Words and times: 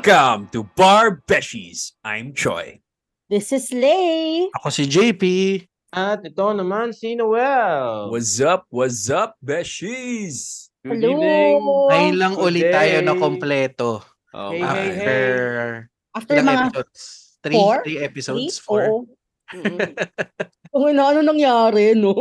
Welcome 0.00 0.48
to 0.56 0.64
Bar 0.64 1.20
Beshies. 1.28 1.92
I'm 2.00 2.32
Choi. 2.32 2.80
This 3.28 3.52
is 3.52 3.68
Lay. 3.68 4.48
Ako 4.56 4.72
si 4.72 4.88
JP. 4.88 5.24
At 5.92 6.24
ito 6.24 6.40
naman 6.56 6.96
si 6.96 7.12
Noel. 7.12 8.08
What's 8.08 8.40
up? 8.40 8.64
What's 8.72 9.12
up, 9.12 9.36
Beshies? 9.44 10.72
Good 10.80 11.04
Hello. 11.04 11.20
evening. 11.20 11.60
Ngayon 11.92 12.16
lang 12.16 12.32
Good 12.32 12.44
ulit 12.48 12.66
tayo 12.72 12.96
na 13.04 13.12
kompleto. 13.12 14.00
Oh, 14.32 14.48
Hey, 14.56 14.64
my. 14.64 14.72
hey, 14.72 15.84
After 16.16 16.32
After 16.32 16.34
mga 16.48 16.48
episodes? 16.64 17.00
Three? 17.44 17.56
four? 17.60 17.74
Three 17.84 17.98
episodes? 18.00 18.40
three, 18.56 18.64
Four? 18.64 18.82
oo. 18.88 18.98
Mm-mm. 19.52 19.84
Oo, 20.72 20.88
na, 20.96 21.12
ano 21.12 21.20
nangyari, 21.20 21.92
no? 21.92 22.16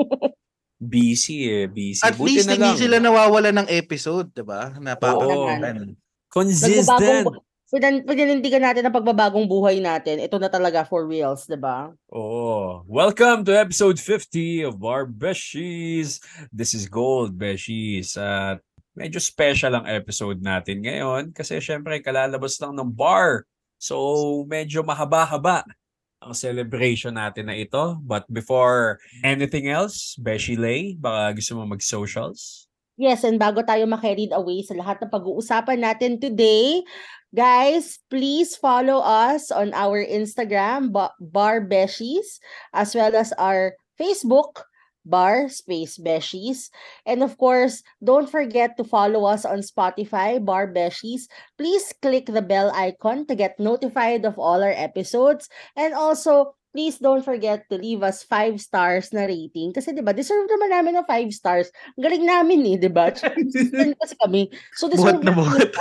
Busy 0.76 1.48
eh, 1.48 1.72
busy. 1.72 2.04
At 2.04 2.20
Buti 2.20 2.28
least 2.28 2.44
na 2.44 2.60
hindi 2.60 2.76
lang. 2.76 2.82
sila 2.84 2.96
nawawala 3.00 3.56
ng 3.56 3.72
episode, 3.72 4.36
di 4.36 4.44
ba? 4.44 4.68
Napapakinggan. 4.76 5.96
Consistent. 6.28 7.24
Nagbabagong, 7.24 7.48
pinanindigan 7.70 8.66
natin 8.66 8.82
ang 8.82 8.96
pagbabagong 8.98 9.46
buhay 9.46 9.78
natin. 9.78 10.18
Ito 10.18 10.42
na 10.42 10.50
talaga 10.50 10.82
for 10.82 11.06
reals, 11.06 11.46
di 11.46 11.54
ba? 11.54 11.94
Oh, 12.10 12.82
welcome 12.90 13.46
to 13.46 13.54
episode 13.54 14.02
50 14.02 14.74
of 14.74 14.82
Bar 14.82 15.06
Beshies. 15.06 16.18
This 16.50 16.74
is 16.74 16.90
Gold 16.90 17.38
Beshies. 17.38 18.18
At 18.18 18.66
medyo 18.98 19.22
special 19.22 19.78
ang 19.78 19.86
episode 19.86 20.42
natin 20.42 20.82
ngayon 20.82 21.30
kasi 21.30 21.62
syempre 21.62 22.02
kalalabas 22.02 22.58
lang 22.58 22.74
ng 22.74 22.90
bar. 22.90 23.46
So 23.78 23.96
medyo 24.50 24.82
mahaba-haba 24.82 25.62
ang 26.26 26.34
celebration 26.34 27.22
natin 27.22 27.54
na 27.54 27.56
ito. 27.56 28.02
But 28.02 28.26
before 28.34 28.98
anything 29.22 29.70
else, 29.70 30.18
Beshi 30.18 30.58
Lay, 30.58 30.98
baka 30.98 31.38
gusto 31.38 31.54
mo 31.54 31.70
mag-socials? 31.70 32.69
Yes, 33.00 33.24
and 33.24 33.40
bago 33.40 33.64
tayo 33.64 33.88
makarried 33.88 34.36
away 34.36 34.60
sa 34.60 34.76
lahat 34.76 35.00
ng 35.00 35.08
pag-uusapan 35.08 35.80
natin 35.80 36.20
today, 36.20 36.84
guys, 37.32 37.96
please 38.12 38.60
follow 38.60 39.00
us 39.00 39.56
on 39.56 39.72
our 39.72 40.04
Instagram, 40.04 40.92
Ba- 40.92 41.16
Bar 41.24 41.64
Beshies, 41.64 42.44
as 42.76 42.92
well 42.92 43.16
as 43.16 43.32
our 43.40 43.80
Facebook, 43.96 44.68
Bar 45.08 45.48
Space 45.48 45.96
Beshies. 45.96 46.68
And 47.08 47.24
of 47.24 47.40
course, 47.40 47.88
don't 48.04 48.28
forget 48.28 48.76
to 48.76 48.84
follow 48.84 49.24
us 49.24 49.48
on 49.48 49.64
Spotify, 49.64 50.44
Bar 50.44 50.68
Beshies. 50.68 51.32
Please 51.56 51.96
click 52.04 52.28
the 52.28 52.44
bell 52.44 52.68
icon 52.76 53.24
to 53.32 53.34
get 53.34 53.56
notified 53.64 54.28
of 54.28 54.36
all 54.36 54.60
our 54.60 54.76
episodes. 54.76 55.48
And 55.80 55.96
also, 55.96 56.59
please 56.70 57.02
don't 57.02 57.26
forget 57.26 57.66
to 57.70 57.78
leave 57.78 58.06
us 58.06 58.22
five 58.22 58.62
stars 58.62 59.10
na 59.10 59.26
rating. 59.26 59.74
Kasi 59.74 59.94
'di 59.94 60.06
ba, 60.06 60.14
deserve 60.14 60.46
naman 60.46 60.70
namin 60.70 60.94
ng 61.02 61.08
five 61.10 61.30
stars. 61.34 61.74
Ang 61.98 62.04
galing 62.06 62.26
namin 62.26 62.60
eh, 62.66 62.76
'di 62.78 62.92
ba? 62.94 63.10
Kasi 64.02 64.14
kami. 64.22 64.54
So 64.78 64.88
deserve 64.88 65.20
Buhat 65.20 65.26
na 65.26 65.34
buhat. 65.34 65.70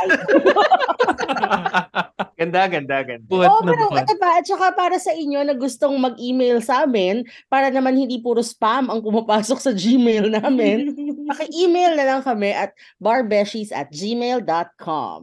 ganda, 2.40 2.62
ganda, 2.72 2.96
ganda. 3.04 3.26
Buhat 3.28 3.48
Oo, 3.52 3.60
na 3.62 3.76
pero 3.76 3.84
buhat. 3.92 4.08
ito 4.08 4.14
pa, 4.16 4.28
at 4.40 4.44
saka 4.48 4.72
para 4.72 4.96
sa 4.96 5.12
inyo 5.12 5.44
na 5.44 5.54
gustong 5.54 5.94
mag-email 6.00 6.64
sa 6.64 6.88
amin, 6.88 7.22
para 7.52 7.68
naman 7.68 7.98
hindi 7.98 8.16
puro 8.18 8.40
spam 8.40 8.88
ang 8.88 9.04
pumapasok 9.04 9.58
sa 9.60 9.72
Gmail 9.76 10.40
namin, 10.40 10.96
paki-email 11.30 11.92
na 11.98 12.04
lang 12.08 12.20
kami 12.24 12.56
at 12.56 12.72
barbeshies 12.96 13.74
at 13.74 13.92
gmail.com. 13.92 15.20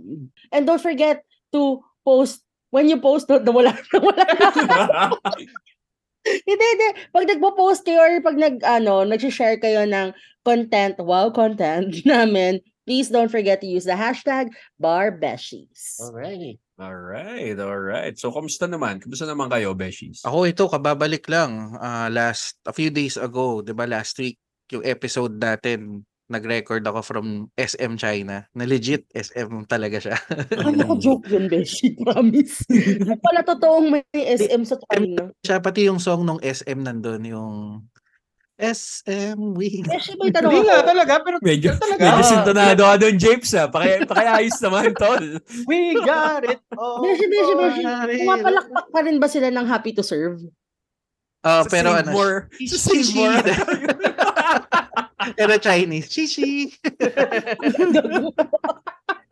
And 0.54 0.64
don't 0.70 0.84
forget 0.84 1.26
to 1.56 1.82
post 2.06 2.45
when 2.76 2.92
you 2.92 3.00
post, 3.00 3.26
na 3.32 3.40
wala 3.48 3.72
na, 3.72 3.98
wala 4.04 4.24
na. 4.28 5.16
Hindi, 6.26 6.66
hindi. 6.76 6.90
Pag 7.16 7.32
nagpo-post 7.32 7.88
kayo 7.88 8.04
or 8.04 8.20
pag 8.20 8.36
nag, 8.36 8.60
ano, 8.68 9.08
nag-share 9.08 9.56
kayo 9.62 9.88
ng 9.88 10.12
content, 10.44 11.00
wow 11.00 11.32
content 11.32 11.96
namin, 12.04 12.60
please 12.84 13.08
don't 13.08 13.32
forget 13.32 13.64
to 13.64 13.70
use 13.70 13.88
the 13.88 13.96
hashtag 13.96 14.52
barbeshies. 14.76 16.02
Alrighty. 16.04 16.60
alright, 16.76 17.56
alright. 17.56 18.20
So, 18.20 18.36
kamusta 18.36 18.68
naman? 18.68 19.00
Kamusta 19.00 19.24
naman 19.24 19.48
kayo, 19.48 19.72
Beshies? 19.72 20.26
Ako 20.28 20.44
ito, 20.44 20.68
kababalik 20.68 21.24
lang. 21.32 21.80
ah, 21.80 22.12
last, 22.12 22.60
a 22.68 22.76
few 22.76 22.92
days 22.92 23.16
ago, 23.16 23.64
di 23.64 23.72
ba 23.72 23.88
last 23.88 24.20
week, 24.20 24.36
yung 24.74 24.84
episode 24.84 25.40
natin, 25.40 26.04
nag-record 26.26 26.82
ako 26.82 27.00
from 27.06 27.26
SM 27.54 27.98
China. 27.98 28.46
Na 28.52 28.66
legit 28.66 29.06
SM 29.14 29.70
talaga 29.70 30.02
siya. 30.02 30.18
Ano 30.58 30.98
joke 31.04 31.30
yun, 31.30 31.46
Beshi? 31.46 31.94
Promise. 32.02 32.66
Pala 33.22 33.46
totoong 33.46 33.94
may 33.94 34.04
SM 34.14 34.66
sa 34.66 34.78
China. 34.90 35.30
siya 35.46 35.62
pati 35.62 35.86
yung 35.86 36.02
song 36.02 36.26
nung 36.26 36.42
SM 36.42 36.82
nandun, 36.82 37.22
yung 37.24 37.56
SM 38.56 39.36
we 39.52 39.84
Beshi, 39.84 40.16
may 40.16 40.32
tanong 40.32 40.64
Hindi 40.64 40.72
nga 40.72 40.80
talaga, 40.88 41.14
pero 41.20 41.36
Medyo, 41.44 41.76
talaga. 41.76 42.00
medyo 42.00 42.24
sintonado 42.24 42.82
ka 42.88 42.96
doon, 42.96 43.16
Japes, 43.20 43.52
ha? 43.52 43.68
Paki, 43.68 44.08
pakiayos 44.08 44.58
naman, 44.64 44.96
tol. 44.96 45.24
We 45.68 45.92
got 46.02 46.48
it. 46.48 46.64
Oh, 46.72 47.04
Beshi, 47.04 47.28
Beshi, 47.28 47.54
Beshi. 47.54 47.84
Pare. 47.84 48.16
Pumapalakpak 48.16 48.86
pa 48.90 49.00
rin 49.04 49.20
ba 49.20 49.28
sila 49.28 49.52
ng 49.52 49.68
happy 49.68 49.92
to 49.92 50.02
serve? 50.02 50.40
Ah, 51.46 51.62
Sa 51.62 51.70
pero 51.70 51.94
Save 51.94 52.02
ano, 52.02 52.12
more. 52.16 52.38
Sa 52.66 52.78
Save 52.80 53.10
more. 53.14 53.38
pero 55.34 55.58
Chinese. 55.58 56.14
Shishi. 56.14 56.70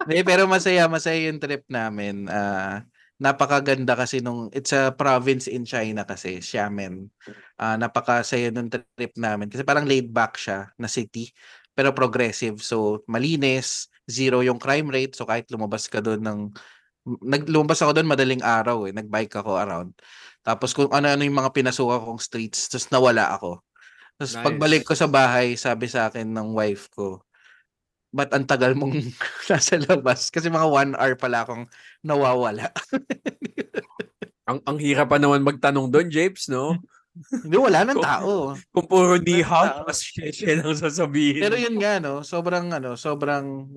Hindi, 0.03 0.19
pero 0.27 0.49
masaya, 0.49 0.89
masaya 0.89 1.31
yung 1.31 1.39
trip 1.39 1.63
namin. 1.69 2.27
Ah, 2.27 2.83
napakaganda 3.21 3.95
kasi 3.95 4.19
nung, 4.19 4.51
it's 4.51 4.75
a 4.75 4.91
province 4.91 5.47
in 5.47 5.63
China 5.63 6.03
kasi, 6.03 6.43
Xiamen. 6.43 7.07
Ah, 7.55 7.79
napakasaya 7.79 8.51
nung 8.51 8.67
trip 8.67 9.13
namin. 9.15 9.47
Kasi 9.47 9.63
parang 9.63 9.87
laid 9.87 10.11
back 10.11 10.35
siya 10.35 10.67
na 10.75 10.91
city, 10.91 11.31
pero 11.71 11.95
progressive. 11.95 12.59
So, 12.59 13.05
malinis, 13.07 13.87
zero 14.09 14.43
yung 14.43 14.59
crime 14.59 14.91
rate. 14.91 15.15
So, 15.15 15.23
kahit 15.23 15.47
lumabas 15.53 15.87
ka 15.87 16.03
doon 16.03 16.19
ng, 16.19 16.39
nag, 17.23 17.47
lumabas 17.47 17.79
ako 17.79 17.95
doon 17.95 18.11
madaling 18.11 18.43
araw 18.43 18.83
eh. 18.87 18.91
Nagbike 18.91 19.39
ako 19.39 19.55
around. 19.55 19.95
Tapos 20.43 20.75
kung 20.75 20.91
ano-ano 20.91 21.23
yung 21.23 21.39
mga 21.39 21.55
pinasukan 21.55 22.03
kong 22.03 22.19
streets, 22.19 22.67
tapos 22.67 22.91
nawala 22.91 23.31
ako. 23.31 23.63
Tapos 24.15 24.33
Nice. 24.33 24.45
pagbalik 24.45 24.83
ko 24.85 24.93
sa 24.93 25.09
bahay, 25.09 25.57
sabi 25.57 25.89
sa 25.89 26.07
akin 26.07 26.29
ng 26.29 26.53
wife 26.53 26.87
ko, 26.93 27.21
ba't 28.13 28.29
ang 28.29 28.45
tagal 28.45 28.77
mong 28.77 28.93
nasa 29.49 29.75
labas? 29.81 30.29
Kasi 30.29 30.47
mga 30.47 30.69
one 30.69 30.91
hour 30.93 31.17
pala 31.17 31.43
akong 31.43 31.65
nawawala. 32.05 32.69
ang, 34.49 34.59
ang 34.63 34.77
hirap 34.77 35.09
pa 35.09 35.17
naman 35.17 35.41
magtanong 35.41 35.89
doon, 35.89 36.13
Japes, 36.13 36.45
no? 36.47 36.77
Hindi, 37.13 37.57
wala 37.57 37.85
nang 37.85 37.97
Kung- 37.97 38.05
tao. 38.05 38.31
Kung 38.73 38.87
puro 38.89 39.17
ni 39.17 39.41
hao, 39.41 39.85
mas 39.85 40.01
siya 40.01 40.61
lang 40.61 40.73
sasabihin. 40.73 41.41
Pero 41.41 41.57
yun 41.57 41.77
nga, 41.77 41.97
no? 41.97 42.21
Sobrang, 42.21 42.69
ano, 42.69 42.93
sobrang, 42.97 43.69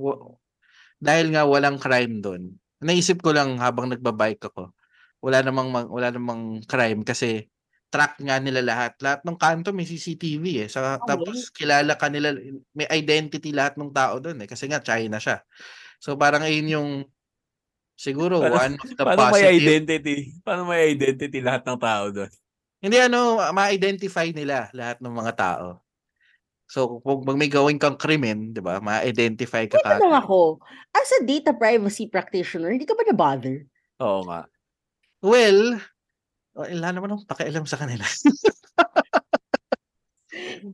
dahil 0.97 1.27
nga 1.33 1.45
walang 1.45 1.77
crime 1.77 2.21
doon. 2.21 2.57
Naisip 2.81 3.21
ko 3.21 3.33
lang 3.33 3.57
habang 3.57 3.89
nagbabike 3.89 4.53
ako, 4.53 4.73
wala 5.21 5.41
namang, 5.41 5.69
ma- 5.73 5.89
wala 5.89 6.13
namang 6.13 6.61
crime 6.65 7.05
kasi 7.05 7.49
track 7.97 8.21
nga 8.21 8.37
nila 8.37 8.61
lahat. 8.61 8.93
Lahat 9.01 9.25
ng 9.25 9.41
kanto 9.41 9.73
may 9.73 9.89
CCTV 9.89 10.45
eh. 10.63 10.69
Sa, 10.69 11.01
Oh, 11.01 11.09
tapos 11.09 11.49
kilala 11.49 11.97
ka 11.97 12.13
nila, 12.13 12.37
may 12.77 12.85
identity 12.93 13.57
lahat 13.57 13.81
ng 13.81 13.89
tao 13.89 14.21
doon 14.21 14.45
eh. 14.45 14.49
Kasi 14.49 14.69
nga 14.69 14.85
China 14.85 15.17
siya. 15.17 15.41
So 15.97 16.13
parang 16.15 16.45
ayun 16.45 16.69
yung 16.69 16.91
siguro 17.97 18.45
Paano- 18.45 18.61
one 18.61 18.75
of 18.77 18.89
the 18.93 18.97
Paano 19.01 19.21
may 19.33 19.33
positive. 19.33 19.65
identity? 19.65 20.17
Paano 20.45 20.69
may 20.69 20.93
identity 20.93 21.41
lahat 21.41 21.65
ng 21.65 21.81
tao 21.81 22.05
doon? 22.13 22.31
Hindi 22.77 22.97
ano, 23.01 23.41
ma-identify 23.57 24.29
nila 24.37 24.69
lahat 24.77 25.01
ng 25.01 25.11
mga 25.11 25.33
tao. 25.33 25.81
So 26.69 27.01
kung 27.01 27.25
pag 27.25 27.39
may 27.41 27.49
gawin 27.49 27.81
kang 27.81 27.97
krimen, 27.97 28.53
'di 28.53 28.61
ba? 28.61 28.83
Ma-identify 28.83 29.65
ka 29.65 29.81
May 29.81 29.97
kagad. 29.97 30.19
ako, 30.21 30.61
as 30.93 31.09
a 31.17 31.25
data 31.25 31.55
privacy 31.57 32.11
practitioner, 32.11 32.75
hindi 32.75 32.85
ka 32.85 32.93
ba 32.93 33.07
na-bother? 33.07 33.65
Oo 34.03 34.27
nga. 34.29 34.45
Well, 35.25 35.81
wala 36.57 36.89
naman 36.89 37.13
akong 37.13 37.29
pakialam 37.29 37.69
sa 37.69 37.77
kanila. 37.77 38.03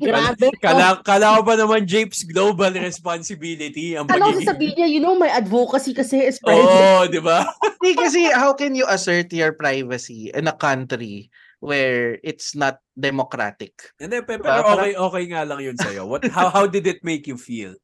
Grabe. 0.03 0.49
Kala, 0.59 0.99
kala 1.05 1.39
ko 1.39 1.43
pa 1.47 1.55
naman 1.55 1.87
Japes 1.87 2.27
global 2.27 2.75
responsibility 2.75 3.95
ang 3.95 4.11
Ano 4.11 4.31
pagiging... 4.31 4.47
sasabihin 4.47 4.75
niya, 4.79 4.89
you 4.89 5.01
know, 5.03 5.15
my 5.15 5.31
advocacy 5.31 5.95
kasi 5.95 6.23
is 6.23 6.39
private. 6.43 6.67
Oo, 6.67 7.07
di 7.07 7.21
ba? 7.23 7.47
Hindi 7.79 7.93
kasi 7.99 8.21
how 8.31 8.55
can 8.55 8.75
you 8.75 8.87
assert 8.89 9.31
your 9.31 9.55
privacy 9.55 10.31
in 10.35 10.51
a 10.51 10.57
country 10.57 11.31
where 11.63 12.19
it's 12.27 12.59
not 12.59 12.83
democratic? 12.99 13.75
Hindi, 13.99 14.23
pe- 14.23 14.39
Diba? 14.39 14.47
pero 14.51 14.67
okay, 14.75 14.93
okay 14.99 15.25
nga 15.31 15.43
lang 15.47 15.61
yun 15.63 15.79
sa'yo. 15.79 16.11
What, 16.11 16.27
how, 16.31 16.51
how 16.51 16.67
did 16.67 16.87
it 16.87 17.03
make 17.07 17.31
you 17.31 17.39
feel? 17.39 17.75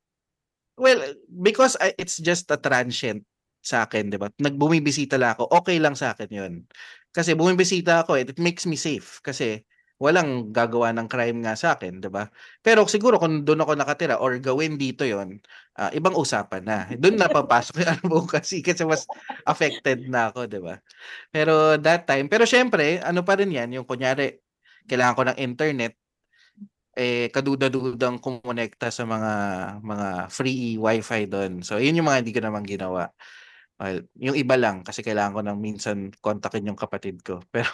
Well, 0.78 1.02
because 1.26 1.74
I, 1.78 1.94
it's 1.98 2.18
just 2.18 2.50
a 2.54 2.58
transient 2.58 3.26
sa 3.58 3.84
akin, 3.84 4.08
'di 4.08 4.18
ba? 4.22 4.30
Nagbumibisita 4.38 5.18
lang 5.18 5.34
ako, 5.34 5.50
okay 5.50 5.82
lang 5.82 5.98
sa 5.98 6.14
akin 6.14 6.30
'yun. 6.30 6.52
Kasi 7.14 7.32
bumibisita 7.38 8.05
ako, 8.05 8.20
eh, 8.20 8.25
it 8.28 8.38
makes 8.40 8.69
me 8.69 8.76
safe 8.76 9.19
kasi 9.25 9.64
walang 9.99 10.55
gagawa 10.55 10.94
ng 10.94 11.10
crime 11.10 11.43
nga 11.43 11.58
sa 11.58 11.75
akin, 11.75 11.99
'di 11.99 12.06
ba? 12.12 12.31
Pero 12.62 12.87
siguro 12.87 13.19
kung 13.19 13.43
doon 13.43 13.66
ako 13.66 13.72
nakatira 13.75 14.14
or 14.22 14.38
gawin 14.38 14.78
dito 14.78 15.02
'yon, 15.02 15.43
ah, 15.75 15.90
ibang 15.90 16.14
usapan 16.14 16.62
na. 16.62 16.78
Doon 16.94 17.19
na 17.19 17.26
papasok 17.32 17.82
yung 17.82 17.90
advocacy 17.99 18.62
kasi 18.62 18.87
mas 18.87 19.10
affected 19.43 20.06
na 20.06 20.31
ako, 20.31 20.46
'di 20.46 20.60
ba? 20.62 20.78
Pero 21.31 21.78
that 21.81 22.05
time, 22.10 22.26
pero 22.28 22.44
syempre, 22.50 22.99
ano 23.02 23.22
pa 23.26 23.38
rin 23.38 23.55
'yan, 23.55 23.70
yung 23.78 23.87
kunyari 23.88 24.38
kailangan 24.90 25.16
ko 25.19 25.22
ng 25.31 25.38
internet 25.43 25.94
eh 26.99 27.31
kaduda-dudang 27.31 28.19
kumonekta 28.19 28.90
sa 28.90 29.06
mga 29.06 29.32
mga 29.84 30.08
free 30.34 30.75
wifi 30.81 31.31
doon. 31.31 31.62
So 31.62 31.78
yun 31.78 31.94
yung 32.00 32.08
mga 32.10 32.20
hindi 32.26 32.32
ko 32.34 32.43
naman 32.43 32.64
ginawa. 32.66 33.12
Well, 33.78 34.02
yung 34.19 34.34
iba 34.34 34.58
lang 34.58 34.82
kasi 34.82 35.06
kailangan 35.06 35.34
ko 35.38 35.40
nang 35.46 35.62
minsan 35.62 36.10
kontakin 36.19 36.66
yung 36.66 36.78
kapatid 36.78 37.22
ko. 37.22 37.38
Pero 37.54 37.70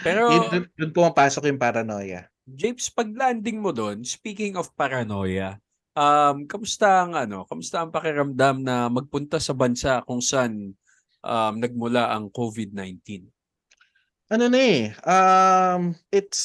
Pero 0.00 0.32
yun 0.32 0.44
dun, 0.48 0.64
dun 0.72 0.92
pumapasok 0.96 1.44
yung 1.52 1.60
paranoia. 1.60 2.24
James, 2.48 2.88
pag 2.88 3.12
landing 3.12 3.60
mo 3.60 3.76
doon, 3.76 4.00
speaking 4.00 4.56
of 4.56 4.72
paranoia, 4.72 5.60
um, 5.92 6.48
kamusta 6.48 7.04
ang 7.04 7.12
ano, 7.12 7.44
kamusta 7.44 7.84
ang 7.84 7.92
pakiramdam 7.92 8.64
na 8.64 8.88
magpunta 8.88 9.36
sa 9.36 9.52
bansa 9.52 10.00
kung 10.08 10.24
saan 10.24 10.72
um, 11.20 11.54
nagmula 11.60 12.08
ang 12.08 12.32
COVID-19? 12.32 13.28
Ano 14.32 14.44
na 14.48 14.60
eh, 14.60 14.92
um, 15.04 15.92
it's 16.08 16.40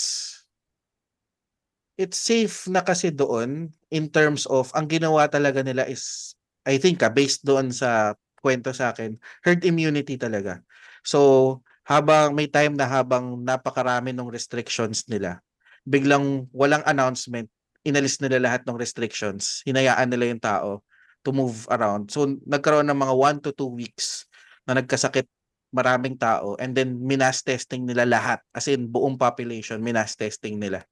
it's 1.95 2.19
safe 2.19 2.67
na 2.67 2.83
kasi 2.83 3.13
doon 3.13 3.69
in 3.93 4.11
terms 4.11 4.49
of 4.49 4.67
ang 4.73 4.89
ginawa 4.89 5.31
talaga 5.31 5.61
nila 5.61 5.85
is 5.87 6.35
I 6.67 6.79
think 6.79 7.03
ah, 7.03 7.11
based 7.11 7.47
doon 7.47 7.69
sa 7.69 8.15
kwento 8.43 8.75
sa 8.75 8.91
akin, 8.91 9.15
herd 9.39 9.63
immunity 9.63 10.19
talaga. 10.19 10.59
So, 10.99 11.63
habang 11.87 12.35
may 12.35 12.51
time 12.51 12.75
na 12.75 12.83
habang 12.83 13.39
napakarami 13.39 14.11
ng 14.11 14.27
restrictions 14.27 15.07
nila, 15.07 15.39
biglang 15.87 16.51
walang 16.51 16.83
announcement, 16.83 17.47
inalis 17.87 18.19
nila 18.19 18.43
lahat 18.43 18.67
ng 18.67 18.75
restrictions, 18.75 19.63
hinayaan 19.63 20.11
nila 20.11 20.27
yung 20.27 20.43
tao 20.43 20.83
to 21.23 21.31
move 21.31 21.63
around. 21.71 22.11
So, 22.11 22.27
nagkaroon 22.43 22.91
ng 22.91 22.99
mga 22.99 23.13
1 23.15 23.45
to 23.47 23.55
2 23.55 23.79
weeks 23.79 24.27
na 24.67 24.79
nagkasakit 24.79 25.27
maraming 25.73 26.13
tao 26.15 26.53
and 26.61 26.77
then 26.77 27.01
minas 27.01 27.41
testing 27.41 27.89
nila 27.89 28.05
lahat 28.05 28.39
as 28.53 28.69
in 28.69 28.85
buong 28.85 29.17
population 29.17 29.81
minas 29.81 30.13
testing 30.13 30.61
nila 30.61 30.85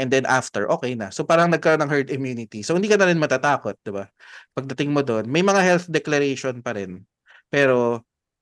and 0.00 0.08
then 0.08 0.24
after 0.24 0.64
okay 0.72 0.96
na. 0.96 1.12
So 1.12 1.28
parang 1.28 1.52
nagkaroon 1.52 1.84
ng 1.84 1.92
herd 1.92 2.08
immunity. 2.08 2.64
So 2.64 2.72
hindi 2.74 2.88
ka 2.88 2.96
na 2.96 3.12
rin 3.12 3.20
matatakot 3.20 3.76
di 3.84 3.92
ba? 3.92 4.08
Pagdating 4.56 4.90
mo 4.90 5.04
doon 5.04 5.28
may 5.28 5.44
mga 5.44 5.60
health 5.60 5.86
declaration 5.92 6.64
pa 6.64 6.72
rin. 6.72 7.04
Pero 7.52 8.00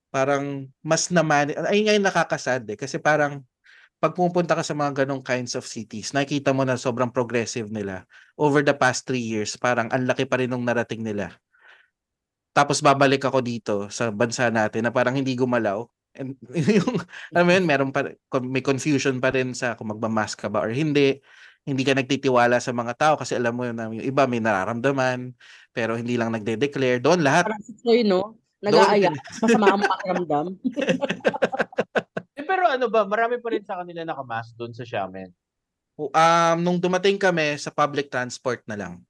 parang 0.09 0.65
mas 0.79 1.11
naman 1.11 1.51
ay 1.67 1.83
ngayon 1.83 2.07
nakakasad 2.07 2.63
eh. 2.71 2.79
Kasi 2.79 2.97
parang 2.97 3.43
pag 3.99 4.15
pumunta 4.15 4.55
ka 4.55 4.63
sa 4.63 4.71
mga 4.71 5.03
ganong 5.03 5.19
kinds 5.19 5.59
of 5.59 5.67
cities 5.67 6.15
nakikita 6.15 6.55
mo 6.55 6.63
na 6.63 6.79
sobrang 6.79 7.11
progressive 7.11 7.67
nila 7.67 8.07
over 8.39 8.63
the 8.63 8.73
past 8.73 9.03
three 9.03 9.21
years. 9.21 9.59
Parang 9.59 9.91
ang 9.91 10.07
laki 10.07 10.23
pa 10.23 10.39
rin 10.39 10.47
ng 10.47 10.63
narating 10.63 11.03
nila. 11.03 11.35
Tapos 12.55 12.81
babalik 12.81 13.23
ako 13.23 13.39
dito 13.39 13.75
sa 13.93 14.09
bansa 14.09 14.49
natin 14.49 14.87
na 14.87 14.91
parang 14.91 15.15
hindi 15.15 15.35
gumalaw. 15.37 15.85
And 16.17 16.35
yung, 16.79 16.97
alam 17.31 17.43
mo 17.45 17.51
yun, 17.53 17.65
meron 17.67 17.91
pa, 17.93 18.09
may 18.41 18.65
confusion 18.65 19.21
pa 19.21 19.29
rin 19.31 19.53
sa 19.53 19.77
kung 19.77 19.93
magmamask 19.93 20.35
ka 20.35 20.49
ba 20.49 20.65
or 20.65 20.73
hindi. 20.73 21.21
Hindi 21.69 21.85
ka 21.85 21.93
nagtitiwala 21.93 22.57
sa 22.57 22.73
mga 22.73 22.93
tao 22.97 23.13
kasi 23.15 23.37
alam 23.37 23.53
mo 23.53 23.63
yun 23.69 23.77
na 23.77 23.87
yung 23.93 24.01
iba 24.01 24.25
may 24.25 24.41
nararamdaman 24.41 25.37
pero 25.69 25.93
hindi 25.93 26.17
lang 26.17 26.33
nagde-declare. 26.33 26.97
Doon 26.99 27.21
lahat. 27.21 27.45
Parang 27.45 27.61
si 27.61 27.73
Sir, 27.77 28.01
no? 28.03 28.35
Nag-aaya. 28.59 29.13
Masama 29.39 29.77
ang 29.77 29.83
pakiramdam. 29.85 30.45
Eh, 32.39 32.47
pero 32.47 32.71
ano 32.71 32.87
ba, 32.87 33.03
marami 33.03 33.35
pa 33.43 33.51
rin 33.51 33.67
sa 33.67 33.83
kanila 33.83 34.07
nakamask 34.07 34.55
doon 34.55 34.71
sa 34.71 34.87
Xiamen. 34.87 35.27
Um, 35.99 36.57
nung 36.63 36.79
dumating 36.79 37.19
kami 37.19 37.59
sa 37.59 37.67
public 37.67 38.07
transport 38.07 38.63
na 38.63 38.79
lang. 38.79 39.03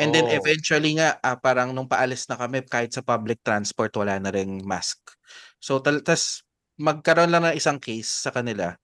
And 0.00 0.08
then 0.08 0.24
Oh. 0.24 0.36
eventually 0.40 0.96
nga, 0.96 1.20
ah, 1.20 1.36
parang 1.36 1.76
nung 1.76 1.84
paalis 1.84 2.24
na 2.32 2.40
kami, 2.40 2.64
kahit 2.64 2.96
sa 2.96 3.04
public 3.04 3.44
transport, 3.44 3.92
wala 4.00 4.16
na 4.16 4.32
ring 4.32 4.64
mask. 4.64 4.96
So, 5.60 5.84
tal- 5.84 6.00
tas 6.00 6.40
magkaroon 6.80 7.28
lang 7.28 7.44
ng 7.44 7.56
isang 7.60 7.76
case 7.76 8.08
sa 8.24 8.32
kanila, 8.32 8.76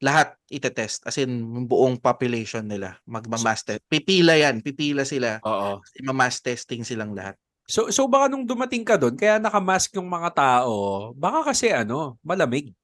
lahat 0.00 0.34
itetest. 0.48 1.04
As 1.04 1.20
in, 1.20 1.44
yung 1.44 1.68
buong 1.68 2.00
population 2.00 2.64
nila, 2.64 2.96
magmamask 3.04 3.68
test. 3.68 3.84
Pipila 3.86 4.34
yan, 4.34 4.64
pipila 4.64 5.04
sila. 5.04 5.38
Oo. 5.44 5.84
Mass 6.10 6.40
testing 6.40 6.82
silang 6.82 7.12
lahat. 7.12 7.36
So 7.70 7.86
so 7.94 8.10
baka 8.10 8.26
nung 8.26 8.42
dumating 8.48 8.82
ka 8.82 8.98
doon, 8.98 9.14
kaya 9.14 9.38
nakamask 9.38 9.94
yung 9.94 10.10
mga 10.10 10.34
tao, 10.34 11.12
baka 11.14 11.54
kasi 11.54 11.70
ano, 11.70 12.18
malamig. 12.26 12.74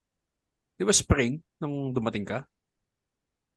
'Di 0.79 0.85
ba 0.87 0.95
spring 0.95 1.43
nung 1.59 1.91
dumating 1.91 2.23
ka? 2.23 2.47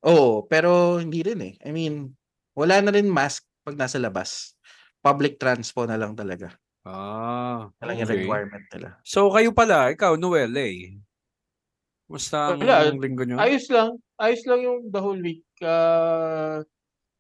Oo, 0.08 0.48
pero 0.48 0.98
hindi 0.98 1.20
rin 1.22 1.40
eh. 1.44 1.54
I 1.60 1.76
mean, 1.76 2.16
wala 2.56 2.80
na 2.80 2.96
rin 2.96 3.12
mask 3.12 3.44
pag 3.68 3.76
nasa 3.76 4.00
labas. 4.00 4.56
Public 5.04 5.36
transpo 5.36 5.84
na 5.84 6.00
lang 6.00 6.16
talaga. 6.16 6.56
Ah, 6.88 7.68
Talaga 7.78 8.08
okay. 8.08 8.24
requirement 8.24 8.66
nila. 8.72 8.90
So 9.04 9.30
kayo 9.30 9.52
pala, 9.52 9.92
ikaw 9.92 10.16
Noel 10.16 10.56
eh. 10.56 10.96
Kumusta 12.10 12.58
ang 12.58 12.66
Wala. 12.66 12.90
linggo 12.90 13.22
nyo? 13.22 13.38
Ayos 13.38 13.70
lang. 13.70 14.02
Ayos 14.18 14.42
lang 14.50 14.66
yung 14.66 14.90
the 14.90 14.98
whole 14.98 15.22
week. 15.22 15.46
Ah, 15.62 16.66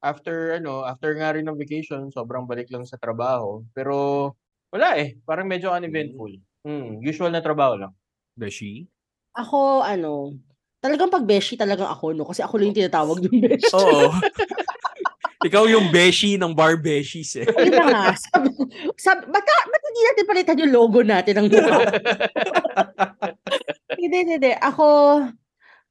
after 0.01 0.57
ano, 0.57 0.81
after 0.81 1.13
nga 1.13 1.37
rin 1.37 1.45
ng 1.45 1.61
vacation, 1.61 2.09
sobrang 2.09 2.49
balik 2.49 2.73
lang 2.73 2.81
sa 2.89 2.97
trabaho. 2.97 3.61
Pero 3.77 4.33
wala 4.73 4.97
eh, 4.97 5.13
parang 5.29 5.45
medyo 5.45 5.69
uneventful. 5.69 6.33
Hmm, 6.65 6.97
usual 7.05 7.29
na 7.29 7.45
trabaho 7.45 7.77
lang. 7.77 7.93
Beshi? 8.33 8.89
Ako, 9.37 9.85
ano, 9.85 10.33
talagang 10.81 11.13
pag 11.13 11.21
beshi 11.21 11.53
talagang 11.53 11.93
ako, 11.93 12.17
no? 12.17 12.25
Kasi 12.25 12.41
ako 12.41 12.57
lang 12.57 12.73
yung 12.73 12.79
tinatawag 12.81 13.21
yung 13.29 13.45
beshi. 13.45 13.69
Oo. 13.77 14.09
Ikaw 15.47 15.71
yung 15.71 15.87
beshi 15.93 16.35
ng 16.35 16.51
bar 16.51 16.75
beshies 16.75 17.31
eh. 17.39 17.47
Ayun 17.47 17.71
na 17.79 17.85
nga. 17.87 18.03
Sabi, 18.19 18.51
sabi, 18.99 19.23
ba't, 19.31 19.45
ba't 19.47 19.83
hindi 19.87 20.01
natin 20.03 20.25
palitan 20.27 20.61
yung 20.65 20.73
logo 20.75 20.99
natin 20.99 21.33
ng? 21.39 21.47
hindi, 24.07 24.39
hindi. 24.39 24.51
Ako, 24.55 24.85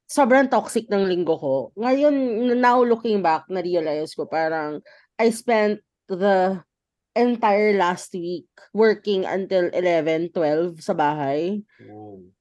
sobrang 0.09 0.49
toxic 0.49 0.89
ng 0.89 1.05
linggo 1.05 1.37
ko. 1.37 1.55
Ngayon, 1.77 2.15
now 2.57 2.81
looking 2.81 3.21
back, 3.21 3.45
na-realize 3.45 4.17
ko, 4.17 4.25
parang, 4.25 4.81
I 5.21 5.29
spent 5.29 5.85
the 6.09 6.65
entire 7.13 7.77
last 7.77 8.13
week 8.17 8.49
working 8.73 9.27
until 9.27 9.69
11, 9.69 10.33
12 10.33 10.81
sa 10.81 10.97
bahay. 10.97 11.61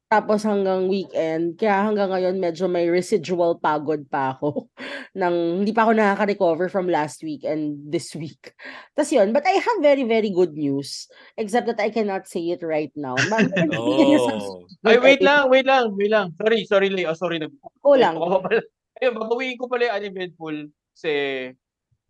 Tapos 0.09 0.41
hanggang 0.41 0.89
weekend, 0.89 1.61
kaya 1.61 1.85
hanggang 1.85 2.09
ngayon 2.09 2.41
medyo 2.41 2.65
may 2.65 2.89
residual 2.89 3.61
pagod 3.61 4.09
pa 4.09 4.33
ako. 4.33 4.73
Nang 5.21 5.61
hindi 5.61 5.69
pa 5.77 5.85
ako 5.85 5.93
nakaka-recover 5.93 6.73
from 6.73 6.89
last 6.89 7.21
week 7.21 7.45
and 7.45 7.77
this 7.85 8.17
week. 8.17 8.57
Tapos 8.97 9.13
yun, 9.13 9.37
but 9.37 9.45
I 9.45 9.61
have 9.61 9.85
very, 9.85 10.09
very 10.09 10.33
good 10.33 10.57
news. 10.57 11.13
Except 11.37 11.69
that 11.69 11.77
I 11.85 11.93
cannot 11.93 12.25
say 12.25 12.41
it 12.49 12.65
right 12.65 12.93
now. 12.97 13.21
Ma- 13.29 13.45
Oh. 13.77 14.65
Ay, 14.88 14.97
wait 14.97 15.21
lang, 15.21 15.53
wait 15.53 15.69
lang, 15.69 15.93
wait 15.93 16.09
lang. 16.09 16.33
Sorry, 16.41 16.65
sorry, 16.65 16.88
Leo. 16.88 17.12
Sorry, 17.12 17.37
nag 17.37 17.53
Ko 17.85 17.93
lang. 17.93 18.17
Baka 18.17 18.49
pala. 18.49 18.61
Ayun, 19.05 19.12
babawiin 19.12 19.61
ko 19.61 19.69
pala 19.69 19.93
yung 19.93 19.97
uneventful 20.09 20.57
kasi 20.97 21.12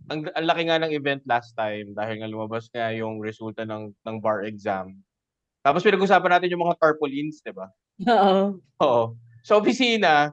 ang, 0.06 0.22
ang 0.38 0.46
laki 0.46 0.62
nga 0.70 0.78
ng 0.78 0.94
event 0.94 1.22
last 1.26 1.50
time 1.58 1.98
dahil 1.98 2.22
nga 2.22 2.30
lumabas 2.30 2.70
nga 2.70 2.94
yung 2.94 3.18
resulta 3.18 3.66
ng 3.66 3.90
ng 3.90 4.16
bar 4.22 4.46
exam. 4.46 4.94
Tapos 5.66 5.82
pinag-usapan 5.82 6.38
natin 6.38 6.54
yung 6.54 6.62
mga 6.62 6.78
tarpaulins, 6.78 7.42
di 7.42 7.50
ba? 7.50 7.66
Oo. 8.06 8.62
Oo. 8.78 9.02
Sa 9.42 9.58
opisina, 9.58 10.30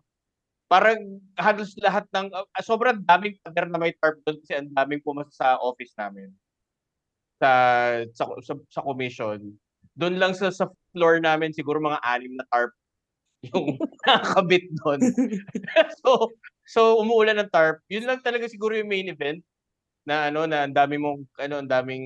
parang 0.69 0.97
halos 1.39 1.73
lahat 1.81 2.05
ng, 2.13 2.29
ah, 2.33 2.45
sobrang 2.65 3.01
daming 3.01 3.37
pader 3.41 3.67
na 3.69 3.79
may 3.81 3.93
tarp 3.97 4.21
doon 4.25 4.37
kasi 4.43 4.53
ang 4.59 4.69
daming 4.73 5.01
pumasa 5.01 5.33
sa 5.33 5.49
office 5.61 5.93
namin. 5.97 6.29
Sa, 7.41 7.51
sa, 8.15 8.23
sa, 8.43 8.53
sa 8.71 8.81
commission. 8.85 9.39
Doon 9.95 10.15
lang 10.19 10.33
sa, 10.35 10.51
sa 10.51 10.71
floor 10.95 11.19
namin, 11.19 11.51
siguro 11.51 11.79
mga 11.83 11.99
anim 12.03 12.31
na 12.35 12.47
tarp 12.51 12.71
yung 13.53 13.77
nakakabit 14.07 14.65
doon. 14.81 14.99
so, 16.01 16.33
so 16.65 16.81
umuulan 17.01 17.37
ng 17.39 17.51
tarp. 17.53 17.81
Yun 17.91 18.09
lang 18.09 18.19
talaga 18.25 18.49
siguro 18.49 18.73
yung 18.73 18.89
main 18.89 19.11
event 19.11 19.41
na 20.05 20.29
ano 20.33 20.45
na 20.49 20.65
ang 20.65 20.73
dami 20.73 20.97
mong 20.97 21.25
ano 21.41 21.61
ang 21.61 21.69
daming 21.69 22.05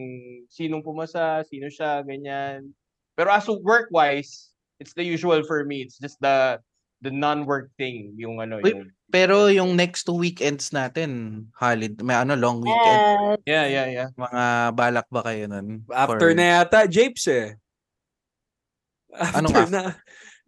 sinong 0.51 0.84
pumasa, 0.84 1.44
sino 1.48 1.72
siya, 1.72 2.04
ganyan. 2.04 2.72
Pero 3.16 3.32
as 3.32 3.48
work 3.63 3.88
wise, 3.92 4.51
it's 4.79 4.95
the 4.95 5.03
usual 5.03 5.43
for 5.43 5.63
me. 5.67 5.83
It's 5.83 6.00
just 6.00 6.17
the 6.24 6.59
the 7.00 7.12
non-work 7.12 7.71
thing, 7.79 8.15
yung 8.19 8.43
ano 8.43 8.59
Uy, 8.59 8.75
yung 8.75 8.91
Pero 9.09 9.48
yung 9.50 9.74
next 9.74 10.05
two 10.05 10.19
weekends 10.19 10.69
natin, 10.69 11.45
holiday, 11.57 11.98
may 12.05 12.13
ano, 12.13 12.38
long 12.38 12.62
weekend. 12.62 13.41
Yeah, 13.48 13.65
yeah, 13.65 13.88
yeah. 13.89 14.07
Mga 14.13 14.43
balak 14.77 15.07
ba 15.09 15.25
kayo 15.25 15.50
nun? 15.50 15.81
After 15.89 16.29
For- 16.29 16.38
na 16.38 16.62
yata, 16.62 16.86
Japes 16.86 17.25
eh. 17.25 17.57
After 19.09 19.41
Anong 19.41 19.55
after? 19.57 19.74
na. 19.74 19.83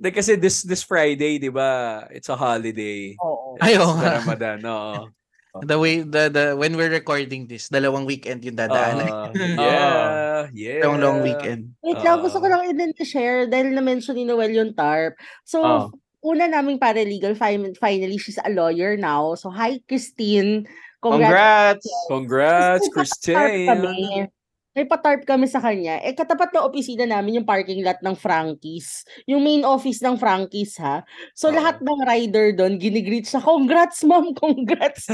Di, 0.01 0.09
kasi 0.13 0.33
this 0.37 0.61
this 0.61 0.85
Friday, 0.85 1.37
di 1.41 1.49
ba? 1.49 2.05
It's 2.13 2.29
a 2.29 2.37
holiday. 2.37 3.17
Oo. 3.17 3.57
Ay, 3.57 3.77
oo 3.81 3.97
the 3.97 4.01
nga. 4.01 4.11
Ramadan, 4.21 4.59
oo. 4.65 5.09
The 5.51 5.75
way, 5.75 5.99
the, 5.99 6.31
the, 6.31 6.45
when 6.55 6.79
we're 6.79 6.89
recording 6.91 7.43
this, 7.43 7.67
dalawang 7.67 8.07
weekend 8.07 8.39
yung 8.47 8.55
dadaan. 8.55 9.03
Ah, 9.03 9.27
yeah, 9.35 10.47
yeah. 10.55 10.79
Dalawang 10.79 11.01
long 11.03 11.19
weekend. 11.19 11.75
Wait 11.83 11.99
lang, 11.99 12.23
gusto 12.23 12.39
ko 12.39 12.47
Ah. 12.47 12.63
lang 12.63 12.71
din 12.71 12.95
share 13.03 13.51
dahil 13.51 13.75
na-mention 13.75 14.15
ni 14.15 14.23
Noel 14.23 14.55
yung 14.55 14.71
TARP. 14.71 15.19
So, 15.43 15.59
Ah. 15.59 15.85
una 16.23 16.47
naming 16.47 16.79
paralegal, 16.79 17.35
fin- 17.35 17.75
finally, 17.75 18.15
she's 18.15 18.39
a 18.39 18.47
lawyer 18.47 18.95
now. 18.95 19.35
So, 19.35 19.51
hi, 19.51 19.83
Christine. 19.83 20.71
Congrats! 21.03 21.83
Congrats, 22.07 22.87
kami. 22.87 22.93
Christine. 22.95 24.31
May 24.71 24.87
patarp 24.87 25.27
kami 25.27 25.51
sa 25.51 25.59
kanya. 25.59 25.99
Eh, 25.99 26.15
katapat 26.15 26.55
ng 26.55 26.63
opisina 26.63 27.03
namin 27.03 27.43
yung 27.43 27.47
parking 27.47 27.83
lot 27.83 27.99
ng 27.99 28.15
Frankie's. 28.15 29.03
Yung 29.27 29.43
main 29.43 29.67
office 29.67 29.99
ng 29.99 30.15
Frankie's, 30.15 30.79
ha? 30.79 31.03
So, 31.35 31.51
Oo. 31.51 31.59
lahat 31.59 31.83
ng 31.83 31.99
rider 32.07 32.55
doon, 32.55 32.79
ginigreet 32.79 33.27
siya, 33.27 33.43
congrats, 33.43 34.07
ma'am, 34.07 34.31
congrats. 34.31 35.11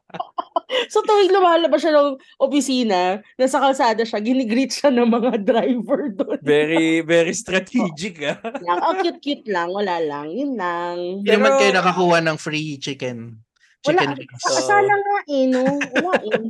so, 0.92 1.04
tuwing 1.04 1.28
lumalabas 1.28 1.84
siya 1.84 1.92
ng 1.92 2.16
opisina, 2.40 3.20
nasa 3.36 3.60
kalsada 3.60 4.00
siya, 4.00 4.24
ginigreet 4.24 4.72
siya 4.72 4.88
ng 4.88 5.12
mga 5.12 5.32
driver 5.50 6.08
doon. 6.16 6.40
very, 6.40 7.04
very 7.04 7.36
strategic, 7.44 8.24
ah. 8.24 8.40
lang. 8.64 8.80
Oh, 8.80 8.96
cute-cute 8.96 9.44
lang, 9.44 9.68
wala 9.68 10.00
lang. 10.00 10.32
Yun 10.32 10.56
lang. 10.56 10.96
Hindi 11.20 11.28
naman 11.30 11.52
Pero- 11.52 11.60
kayo 11.60 11.72
nakakuha 11.76 12.18
ng 12.24 12.36
free 12.40 12.80
chicken. 12.80 13.44
Wala. 13.84 14.00
Chicken 14.08 14.10
wings. 14.16 14.40
Sa- 14.40 14.64
Sana 14.64 14.88
nga 14.96 15.18
eh, 15.28 15.44
no? 15.52 15.60
Wala 16.00 16.12
eh. 16.24 16.48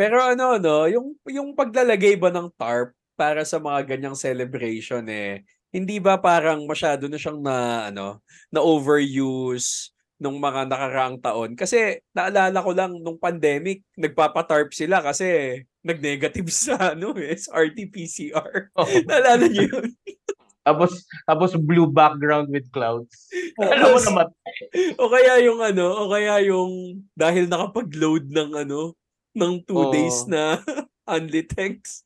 Pero 0.00 0.16
ano, 0.16 0.56
no, 0.56 0.88
yung, 0.88 1.12
yung 1.28 1.52
paglalagay 1.52 2.16
ba 2.16 2.32
ng 2.32 2.48
tarp 2.56 2.96
para 3.20 3.44
sa 3.44 3.60
mga 3.60 3.84
ganyang 3.84 4.16
celebration, 4.16 5.04
eh, 5.12 5.44
hindi 5.68 6.00
ba 6.00 6.16
parang 6.16 6.64
masyado 6.64 7.04
na 7.04 7.20
siyang 7.20 7.44
na, 7.44 7.92
ano, 7.92 8.24
na 8.48 8.64
overuse 8.64 9.92
nung 10.16 10.40
mga 10.40 10.72
nakaraang 10.72 11.20
taon? 11.20 11.52
Kasi 11.52 12.00
naalala 12.16 12.64
ko 12.64 12.72
lang 12.72 12.96
nung 12.96 13.20
pandemic, 13.20 13.84
nagpapatarp 13.92 14.72
sila 14.72 15.04
kasi 15.04 15.60
nag-negative 15.84 16.48
sa, 16.64 16.96
ano, 16.96 17.12
eh, 17.20 17.36
RT-PCR. 17.36 18.72
Oo. 18.80 18.94
Naalala 19.08 19.52
niyo 19.52 19.68
yun? 19.68 19.92
Tapos, 20.60 21.08
tapos 21.24 21.56
blue 21.56 21.88
background 21.88 22.52
with 22.52 22.68
clouds. 22.68 23.32
Alam 23.56 23.96
mo 23.96 23.98
naman. 23.98 24.28
o 25.00 25.08
kaya 25.08 25.40
yung 25.40 25.56
ano, 25.64 25.88
o 25.88 26.12
kaya 26.12 26.36
yung 26.44 27.00
dahil 27.16 27.48
nakapag-load 27.48 28.28
ng 28.28 28.68
ano, 28.68 28.92
ng 29.40 29.64
two 29.64 29.80
Oo. 29.80 29.92
days 29.92 30.28
na 30.28 30.60
only 31.08 31.42
text. 31.42 32.04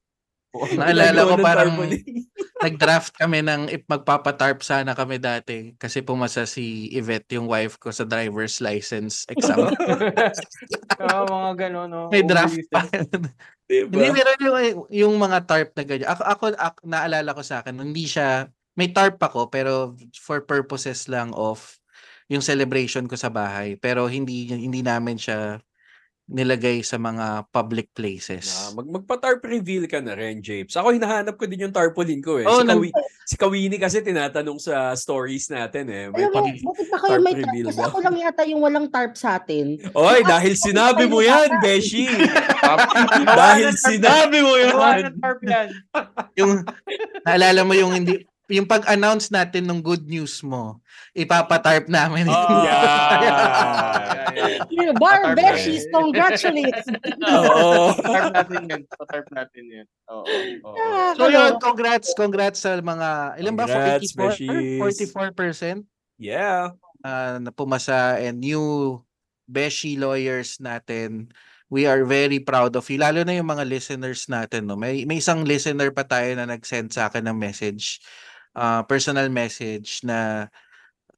Naalala 0.55 1.27
ko 1.27 1.35
parang 1.43 1.75
nag-draft 2.65 3.13
kami 3.19 3.43
ng 3.43 3.67
if 3.69 3.83
magpapatarp 3.91 4.63
sana 4.63 4.95
kami 4.95 5.19
dati 5.19 5.75
kasi 5.77 6.01
pumasa 6.01 6.47
si 6.47 6.89
Yvette, 6.95 7.35
yung 7.37 7.51
wife 7.51 7.77
ko 7.83 7.91
sa 7.91 8.07
driver's 8.07 8.63
license 8.63 9.27
exam. 9.27 9.67
Oo, 9.67 11.25
mga 11.35 11.53
gano'n, 11.67 11.89
no? 11.91 12.03
May 12.09 12.23
draft 12.23 12.57
pa. 12.71 12.87
Diba? 13.67 13.91
Hindi, 13.91 14.09
meron 14.15 14.41
yung, 14.41 14.57
yung 14.95 15.15
mga 15.19 15.39
tarp 15.45 15.71
na 15.75 15.85
ganyan. 15.85 16.09
Ako, 16.09 16.23
ako, 16.23 16.45
ako, 16.55 16.79
naalala 16.87 17.31
ko 17.35 17.43
sa 17.43 17.61
akin, 17.61 17.75
hindi 17.83 18.07
siya, 18.07 18.47
may 18.79 18.95
tarp 18.95 19.19
ako, 19.19 19.51
pero 19.51 19.99
for 20.15 20.39
purposes 20.47 21.11
lang 21.11 21.35
of 21.35 21.83
yung 22.31 22.41
celebration 22.41 23.05
ko 23.11 23.19
sa 23.19 23.29
bahay. 23.29 23.77
Pero 23.77 24.07
hindi, 24.09 24.49
hindi 24.49 24.81
namin 24.81 25.19
siya 25.19 25.61
nilagay 26.25 26.81
sa 26.81 26.97
mga 26.97 27.53
public 27.53 27.93
Na, 27.93 27.95
places. 27.95 28.73
mag 28.73 28.89
magpa-tarp 28.89 29.45
reveal 29.45 29.85
ka 29.85 30.01
na 30.01 30.17
rin, 30.17 30.41
Japes. 30.41 30.73
Ako 30.73 30.97
hinahanap 30.97 31.37
ko 31.37 31.45
din 31.45 31.69
yung 31.69 31.75
tarpaulin 31.75 32.25
ko 32.25 32.41
eh. 32.41 32.49
Oo, 32.49 32.61
si, 32.61 32.67
Kawi, 32.67 32.89
si 33.23 33.35
Kawini 33.37 33.77
kasi 33.77 34.01
tinatanong 34.01 34.57
sa 34.57 34.97
stories 34.97 35.53
natin 35.53 35.85
eh. 35.87 36.09
May 36.09 36.25
Alam 36.25 36.33
mo, 36.33 36.37
pag- 36.41 36.65
bakit 36.65 36.87
ba 36.89 36.99
kayo 36.99 37.19
may 37.21 37.35
tarp? 37.35 37.45
reveal 37.45 37.67
Kasi 37.69 37.81
ako 37.85 37.97
lang 38.01 38.17
yata 38.17 38.43
yung 38.49 38.61
walang 38.65 38.89
tarp 38.89 39.15
sa 39.15 39.37
atin. 39.37 39.77
Oy, 39.93 40.25
dahil 40.25 40.53
sinabi 40.67 41.05
mo 41.05 41.21
yan, 41.21 41.61
Beshi. 41.61 42.09
dahil 43.29 43.77
sinabi 43.77 44.41
mo 44.41 44.57
yan. 44.57 44.75
tarp 45.21 45.41
yan. 45.45 45.69
yung, 46.35 46.65
naalala 47.21 47.61
mo 47.63 47.77
yung 47.77 47.93
hindi, 47.93 48.25
yung 48.53 48.69
pag-announce 48.69 49.33
natin 49.33 49.65
ng 49.65 49.81
good 49.81 50.05
news 50.05 50.45
mo, 50.45 50.81
ipapatarp 51.17 51.89
namin. 51.89 52.29
Oh, 52.29 52.65
Yeah. 54.35 54.67
You 54.69 54.91
know, 54.91 54.97
Bar 54.99 55.23
Tarp 55.23 55.39
Beshies, 55.39 55.87
yan. 55.87 55.95
congratulates! 55.95 56.85
Oo. 57.39 57.95
Tarp 57.97 58.35
natin 58.35 58.61
yan. 58.67 58.83
Tarp 58.91 59.27
natin 59.31 59.65
yan. 59.71 59.87
Oo. 60.11 60.27
oo. 60.67 60.75
Ah, 60.77 61.15
So 61.15 61.31
yun, 61.31 61.57
congrats, 61.63 62.11
congrats 62.13 62.59
sa 62.61 62.77
mga, 62.83 63.39
ilan 63.39 63.55
ba? 63.55 63.65
Congrats, 63.65 64.11
44? 64.13 64.21
Beshies. 64.21 65.13
44% 65.81 65.87
Yeah. 66.19 66.75
uh, 67.03 67.37
na 67.39 67.51
pumasa 67.51 68.19
and 68.19 68.43
new 68.43 68.99
Beshi 69.47 69.95
lawyers 69.97 70.57
natin. 70.59 71.31
We 71.69 71.85
are 71.87 72.05
very 72.07 72.39
proud 72.39 72.77
of 72.77 72.87
you. 72.89 73.01
Lalo 73.01 73.25
na 73.25 73.35
yung 73.35 73.51
mga 73.51 73.65
listeners 73.67 74.27
natin. 74.27 74.69
No? 74.69 74.77
May, 74.79 75.05
may 75.05 75.19
isang 75.19 75.43
listener 75.45 75.91
pa 75.91 76.05
tayo 76.07 76.33
na 76.37 76.47
nag-send 76.47 76.93
sa 76.93 77.09
akin 77.11 77.25
ng 77.29 77.37
message, 77.39 77.99
uh, 78.57 78.83
personal 78.87 79.29
message 79.31 80.01
na 80.07 80.49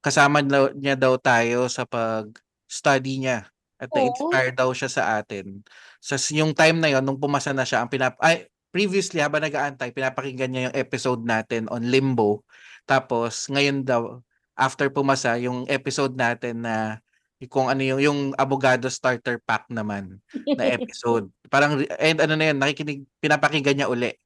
kasama 0.00 0.40
niya 0.74 0.94
daw 0.98 1.18
tayo 1.18 1.66
sa 1.66 1.82
pag-study 1.88 3.26
niya 3.26 3.48
at 3.76 3.92
na-inspire 3.92 4.52
daw 4.56 4.72
siya 4.72 4.88
sa 4.88 5.02
atin. 5.20 5.60
Sa 6.00 6.16
s- 6.16 6.32
yung 6.32 6.56
time 6.56 6.80
na 6.80 6.88
yon 6.96 7.04
nung 7.04 7.20
pumasa 7.20 7.52
na 7.52 7.66
siya, 7.66 7.84
ang 7.84 7.90
pinap 7.92 8.16
ay, 8.24 8.48
previously 8.72 9.20
habang 9.24 9.44
nag-aantay, 9.44 9.92
pinapakinggan 9.92 10.50
niya 10.52 10.62
yung 10.70 10.76
episode 10.76 11.22
natin 11.24 11.68
on 11.72 11.84
Limbo. 11.88 12.44
Tapos 12.88 13.48
ngayon 13.52 13.84
daw, 13.84 14.20
after 14.56 14.88
pumasa, 14.92 15.36
yung 15.40 15.68
episode 15.68 16.16
natin 16.16 16.64
na 16.64 17.00
kung 17.52 17.68
ano 17.68 17.84
yung 17.84 18.00
yung 18.00 18.20
abogado 18.40 18.88
starter 18.88 19.36
pack 19.44 19.68
naman 19.68 20.16
na 20.56 20.64
episode. 20.76 21.28
Parang 21.52 21.84
and 22.00 22.18
ano 22.24 22.32
na 22.32 22.52
yun, 22.52 22.56
nakikinig 22.56 23.04
pinapakinggan 23.20 23.76
niya 23.76 23.92
uli. 23.92 24.16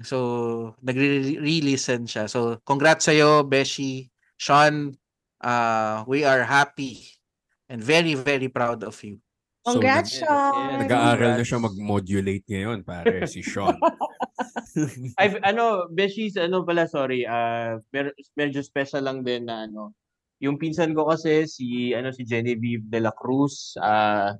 So, 0.00 0.74
nagre-re-listen 0.80 2.08
siya. 2.08 2.24
So, 2.30 2.56
congrats 2.64 3.04
sa'yo, 3.04 3.44
Beshi, 3.44 4.08
Sean. 4.40 4.96
Uh, 5.42 6.06
we 6.08 6.24
are 6.24 6.46
happy 6.46 7.02
and 7.68 7.82
very, 7.82 8.14
very 8.14 8.48
proud 8.48 8.80
of 8.86 8.96
you. 9.04 9.20
Congrats, 9.62 10.16
So, 10.16 10.26
Sean! 10.26 10.80
Nag-aaral 10.80 11.38
na 11.38 11.44
siya 11.44 11.60
mag-modulate 11.60 12.46
ngayon, 12.48 12.82
pare, 12.82 13.28
si 13.28 13.44
Sean. 13.44 13.76
Ay, 15.20 15.36
ano, 15.44 15.86
Beshies, 15.92 16.34
ano 16.40 16.64
pala, 16.64 16.88
sorry, 16.88 17.28
ah 17.28 17.78
mer- 17.92 18.16
medyo 18.34 18.64
special 18.64 19.04
lang 19.04 19.22
din 19.22 19.46
na 19.46 19.68
ano, 19.68 19.94
yung 20.42 20.58
pinsan 20.58 20.96
ko 20.96 21.06
kasi 21.06 21.46
si 21.46 21.94
ano 21.94 22.10
si 22.10 22.26
Genevieve 22.26 22.82
de 22.88 22.98
la 22.98 23.12
Cruz, 23.14 23.78
ah 23.78 24.34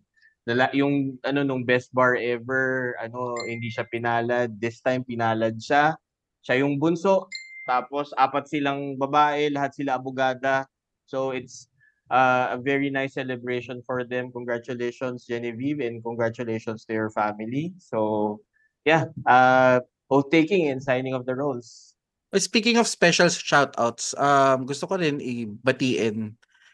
nala, 0.46 0.70
yung 0.74 1.18
ano 1.22 1.46
nung 1.46 1.62
best 1.62 1.94
bar 1.94 2.18
ever, 2.18 2.98
ano 2.98 3.38
hindi 3.46 3.70
siya 3.70 3.86
pinalad, 3.86 4.50
this 4.58 4.82
time 4.82 5.06
pinalad 5.06 5.58
siya. 5.62 5.94
Siya 6.42 6.66
yung 6.66 6.82
bunso, 6.82 7.30
tapos 7.70 8.10
apat 8.18 8.50
silang 8.50 8.98
babae, 8.98 9.54
lahat 9.54 9.78
sila 9.78 9.98
abogada. 9.98 10.66
So 11.06 11.30
it's 11.30 11.70
uh, 12.10 12.54
a 12.54 12.58
very 12.58 12.90
nice 12.90 13.14
celebration 13.14 13.82
for 13.86 14.02
them. 14.02 14.34
Congratulations 14.34 15.30
Genevieve 15.30 15.78
and 15.78 16.02
congratulations 16.02 16.82
to 16.86 16.92
your 16.92 17.10
family. 17.14 17.74
So 17.78 18.42
yeah, 18.82 19.06
uh 19.30 19.86
oath 20.10 20.28
taking 20.34 20.68
and 20.68 20.82
signing 20.82 21.14
of 21.14 21.24
the 21.24 21.38
roles. 21.38 21.94
Speaking 22.32 22.80
of 22.80 22.88
special 22.88 23.28
shoutouts, 23.28 24.16
um, 24.16 24.64
gusto 24.64 24.88
ko 24.88 24.96
rin 24.96 25.20
ibatiin 25.20 26.32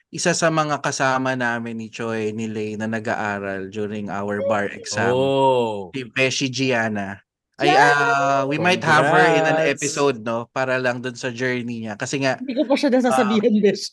isa 0.09 0.33
sa 0.33 0.49
mga 0.49 0.81
kasama 0.81 1.37
namin 1.37 1.77
ni 1.77 1.89
Choi, 1.89 2.33
ni 2.33 2.49
Lay 2.49 2.75
na 2.75 2.89
nag-aaral 2.89 3.69
during 3.69 4.09
our 4.09 4.41
bar 4.49 4.69
exam. 4.73 5.13
oh. 5.13 5.93
Si 5.93 6.05
Beshi 6.09 6.49
Gianna. 6.49 7.21
Ay, 7.59 7.75
Yeah! 7.75 7.91
ah, 7.91 8.43
we 8.47 8.55
might 8.57 8.81
have 8.81 9.05
her 9.05 9.27
in 9.35 9.43
an 9.43 9.59
Congrats! 9.59 9.83
episode, 9.83 10.23
no? 10.23 10.47
Para 10.55 10.79
lang 10.79 11.03
dun 11.03 11.19
sa 11.19 11.29
journey 11.29 11.83
niya. 11.85 11.99
Kasi 11.99 12.23
nga, 12.23 12.39
Hindi 12.39 12.55
ko 12.55 12.63
pa 12.65 12.75
siya 12.79 12.89
nasasabihan, 12.95 13.51
Besh. 13.59 13.91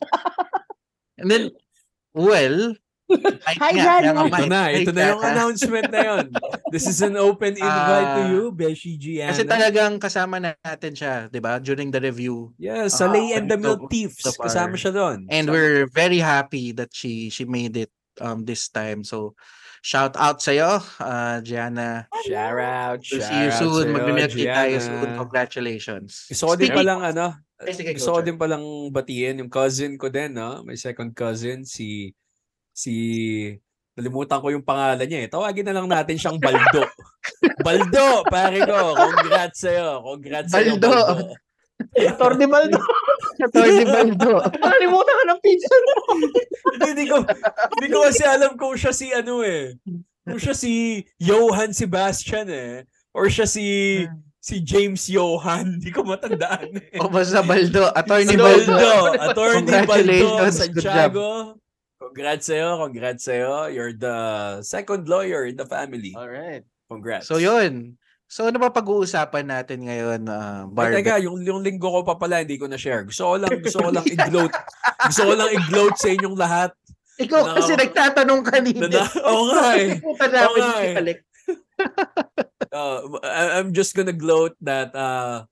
and 1.18 1.28
then, 1.28 1.44
well, 2.14 2.78
Hi, 3.06 3.72
nga 3.78 4.02
Ito 4.02 4.50
na, 4.50 4.62
ito 4.74 4.90
na 4.90 5.14
yung 5.14 5.22
announcement 5.22 5.88
na 5.94 6.02
yun. 6.02 6.26
This 6.74 6.90
is 6.90 7.06
an 7.06 7.14
open 7.16 7.54
invite 7.54 8.10
to 8.18 8.22
Ah, 8.26 8.32
you, 8.34 8.44
Beshi 8.50 8.98
Gianna. 8.98 9.30
Kasi 9.30 9.46
talagang 9.46 10.02
kasama 10.02 10.42
natin 10.42 10.94
siya, 10.98 11.30
di 11.30 11.38
ba? 11.38 11.62
During 11.62 11.94
the 11.94 12.02
review. 12.02 12.58
Yeah, 12.58 12.90
sa 12.90 13.06
Ah, 13.06 13.14
Lay 13.14 13.38
and 13.38 13.46
the 13.46 13.62
Milk 13.62 13.88
Thieves. 13.94 14.26
Kasama 14.26 14.74
siya 14.74 14.90
doon. 14.90 15.30
And 15.30 15.46
we're 15.54 15.86
very 15.94 16.18
happy 16.18 16.74
that 16.74 16.90
she 16.98 17.30
she 17.30 17.46
made 17.46 17.78
it 17.78 17.94
um 18.18 18.42
this 18.50 18.66
time. 18.74 19.06
So, 19.06 19.38
shout 19.86 20.18
out 20.18 20.42
sa'yo, 20.42 20.82
uh, 20.98 21.38
Gianna. 21.46 22.10
Shout 22.26 22.58
out, 22.58 23.00
We'll 23.06 23.22
shout 23.22 23.30
see 23.30 23.38
you 23.38 23.52
out 23.54 23.60
soon. 23.62 23.86
Mag-milk 23.94 24.34
tea 24.34 24.50
tayo 24.50 24.78
soon. 24.82 25.10
Congratulations. 25.14 26.26
Gusto 26.26 26.44
ko 26.50 26.54
din 26.58 26.74
palang 26.74 27.06
ano, 27.06 27.38
gusto 27.62 28.10
ko 28.18 28.20
din 28.26 28.36
palang 28.42 28.90
batiin 28.90 29.46
yung 29.46 29.52
cousin 29.54 29.94
ko 30.02 30.10
din, 30.10 30.34
no? 30.34 30.66
My 30.66 30.74
second 30.74 31.14
cousin, 31.14 31.62
si 31.70 32.10
si 32.76 32.94
nalimutan 33.96 34.44
ko 34.44 34.52
yung 34.52 34.66
pangalan 34.68 35.08
niya 35.08 35.20
eh. 35.26 35.30
Tawagin 35.32 35.66
na 35.72 35.76
lang 35.80 35.88
natin 35.88 36.20
siyang 36.20 36.36
Baldo. 36.38 36.84
Baldo, 37.66 38.28
pare 38.28 38.60
ko. 38.68 38.92
Congrats 38.92 39.64
sa'yo. 39.64 40.04
Congrats 40.04 40.52
sa'yo, 40.52 40.76
Baldo. 40.76 40.92
Baldo. 40.92 41.34
Attorney 42.12 42.48
Baldo. 42.48 42.80
Attorney 43.40 43.88
Baldo. 43.88 44.32
Nakalimutan 44.64 45.16
ka 45.16 45.24
ng 45.32 45.42
pinsan 45.44 45.82
mo. 45.88 45.96
Hindi, 46.76 46.88
hindi 46.92 47.06
ko, 47.08 47.18
hindi 47.80 47.88
ko 47.92 47.98
kasi 48.04 48.24
alam 48.28 48.52
kung 48.60 48.76
siya 48.76 48.92
si 48.92 49.08
ano 49.16 49.44
eh. 49.44 49.80
Kung 50.28 50.40
siya 50.40 50.56
si 50.56 51.04
Johann 51.20 51.72
Sebastian 51.72 52.48
eh. 52.52 52.84
Or 53.16 53.32
siya 53.32 53.48
si 53.48 54.04
si 54.44 54.60
James 54.60 55.08
Johan. 55.08 55.80
Hindi 55.80 55.92
ko 55.96 56.04
matandaan 56.04 56.80
eh. 56.80 57.00
O 57.00 57.08
basta 57.08 57.40
Baldo. 57.44 57.92
Attorney 57.96 58.36
Si 58.36 58.38
Baldo. 58.40 58.76
Baldo. 58.76 58.92
Attorney 59.20 59.64
Baldo 59.88 60.44
Congratulations. 60.44 60.56
Good 60.68 60.84
job. 60.84 61.12
Santiago. 61.16 61.26
Congrats 62.06 62.46
sa'yo. 62.46 62.70
Congrats 62.86 63.24
sa'yo. 63.26 63.74
You're 63.74 63.98
the 63.98 64.18
second 64.62 65.10
lawyer 65.10 65.50
in 65.50 65.58
the 65.58 65.66
family. 65.66 66.14
All 66.14 66.30
right. 66.30 66.62
Congrats. 66.86 67.26
So 67.26 67.42
yun. 67.42 67.98
So 68.26 68.50
ano 68.50 68.58
ba 68.58 68.74
pag-uusapan 68.74 69.46
natin 69.46 69.86
ngayon, 69.86 70.22
uh, 70.30 70.66
Barbie? 70.70 71.02
teka, 71.02 71.22
yung, 71.22 71.42
yung 71.46 71.62
linggo 71.62 71.90
ko 71.90 72.02
pa 72.02 72.18
pala, 72.18 72.42
hindi 72.42 72.58
ko 72.58 72.66
na-share. 72.66 73.06
Gusto 73.06 73.34
ko 73.34 73.36
lang, 73.38 73.54
gusto 73.62 73.80
ko 73.82 73.90
lang 73.94 74.06
i-gloat. 74.18 74.54
gusto 75.10 75.22
ko 75.26 75.34
lang 75.34 75.50
i-gloat 75.54 75.96
sa 75.98 76.10
inyong 76.10 76.38
lahat. 76.38 76.72
Ikaw 77.22 77.42
na- 77.42 77.56
kasi 77.58 77.72
nagtatanong 77.80 78.42
kanina. 78.44 78.86
Na, 78.92 79.06
oo 79.24 79.44
nga 79.50 79.66
eh. 79.78 79.90
Oo 80.46 80.56
nga 80.58 80.74
eh. 80.84 81.18
Uh, 82.74 83.00
I'm 83.56 83.72
just 83.72 83.96
gonna 83.96 84.16
gloat 84.16 84.58
that 84.60 84.92
uh, 84.98 85.46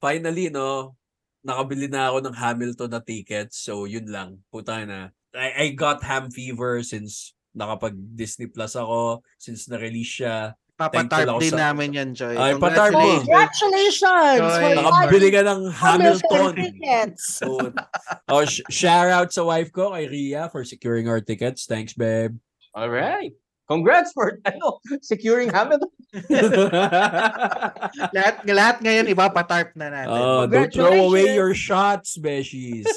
finally, 0.00 0.48
no, 0.48 0.96
nakabili 1.44 1.90
na 1.92 2.08
ako 2.08 2.18
ng 2.24 2.36
Hamilton 2.36 2.90
na 2.94 3.02
tickets. 3.04 3.60
So, 3.60 3.84
yun 3.84 4.08
lang. 4.08 4.40
Puta 4.48 4.80
na. 4.86 5.12
I, 5.34 5.48
I 5.56 5.66
got 5.72 6.02
ham 6.02 6.30
fever 6.30 6.82
since 6.82 7.34
nakapag 7.54 7.94
Disney 8.14 8.46
Plus 8.46 8.74
ako, 8.74 9.22
since 9.38 9.68
na-release 9.70 10.22
siya. 10.22 10.54
Papatarp 10.80 11.44
din 11.44 11.52
sa- 11.52 11.70
namin 11.70 11.92
yan, 11.92 12.10
Joy. 12.16 12.32
Ay, 12.40 12.56
patarp 12.56 12.96
mo. 12.96 13.20
Congratulations. 13.20 14.40
Joy. 14.40 14.80
Nakabili 14.80 15.28
ka 15.28 15.42
ng 15.44 15.60
Hamilton. 15.68 16.54
So, 17.20 17.72
oh, 18.32 18.44
sh- 18.48 18.64
shout 18.72 19.12
out 19.12 19.28
sa 19.28 19.44
wife 19.44 19.68
ko, 19.76 19.92
kay 19.92 20.08
Ria, 20.08 20.48
for 20.48 20.64
securing 20.64 21.04
our 21.04 21.20
tickets. 21.20 21.68
Thanks, 21.68 21.92
babe. 21.92 22.40
All 22.72 22.88
right. 22.88 23.36
Congrats 23.68 24.10
for 24.16 24.40
ano, 24.50 24.80
securing 25.04 25.52
Hamilton. 25.52 25.92
lahat, 28.16 28.34
lahat 28.42 28.76
ngayon 28.82 29.06
ipapatarp 29.12 29.76
na 29.78 29.94
natin. 29.94 30.10
oh, 30.10 30.42
don't 30.48 30.72
throw 30.74 31.06
away 31.06 31.36
your 31.36 31.54
shots, 31.54 32.18
beshies. 32.18 32.88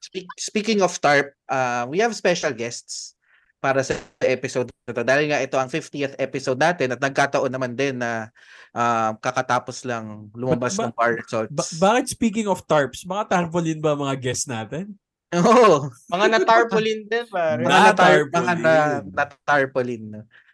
Speak- 0.00 0.34
speaking 0.36 0.78
of 0.80 0.90
TARP, 0.94 1.30
uh, 1.46 1.84
we 1.86 1.98
have 1.98 2.12
special 2.12 2.50
guests 2.50 3.14
para 3.58 3.82
sa 3.82 3.94
episode 4.22 4.66
na 4.86 4.92
to. 4.92 5.02
Dahil 5.02 5.28
nga 5.28 5.38
ito 5.38 5.54
ang 5.54 5.66
50th 5.66 6.14
episode 6.16 6.56
natin 6.56 6.90
at 6.90 6.98
nagkataon 6.98 7.50
naman 7.50 7.74
din 7.74 7.98
na 7.98 8.30
uh, 8.70 9.10
kakatapos 9.18 9.82
lang 9.82 10.26
lumabas 10.32 10.74
Ba- 10.74 10.86
ng 10.86 10.92
bar 10.94 11.10
results. 11.16 11.50
Ba- 11.50 11.70
bakit 11.82 12.08
speaking 12.08 12.46
of 12.46 12.62
tarps, 12.64 13.02
mga 13.02 13.26
tarpaulin 13.28 13.78
ba 13.78 13.92
mga 13.92 14.14
guests 14.16 14.46
natin? 14.46 14.94
Oo. 15.34 15.90
Mga 16.08 16.24
na-tarpaulin 16.32 17.00
din, 17.04 17.24
pare. 17.28 17.60
Mga 17.60 17.68
Na- 17.68 17.84
na-tar- 17.90 18.24
mga 18.30 18.32
tarpaulin. 18.32 18.62
na- 18.62 19.02
na-tarpaulin. 19.04 20.04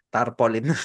Tarpaulin. 0.09 0.65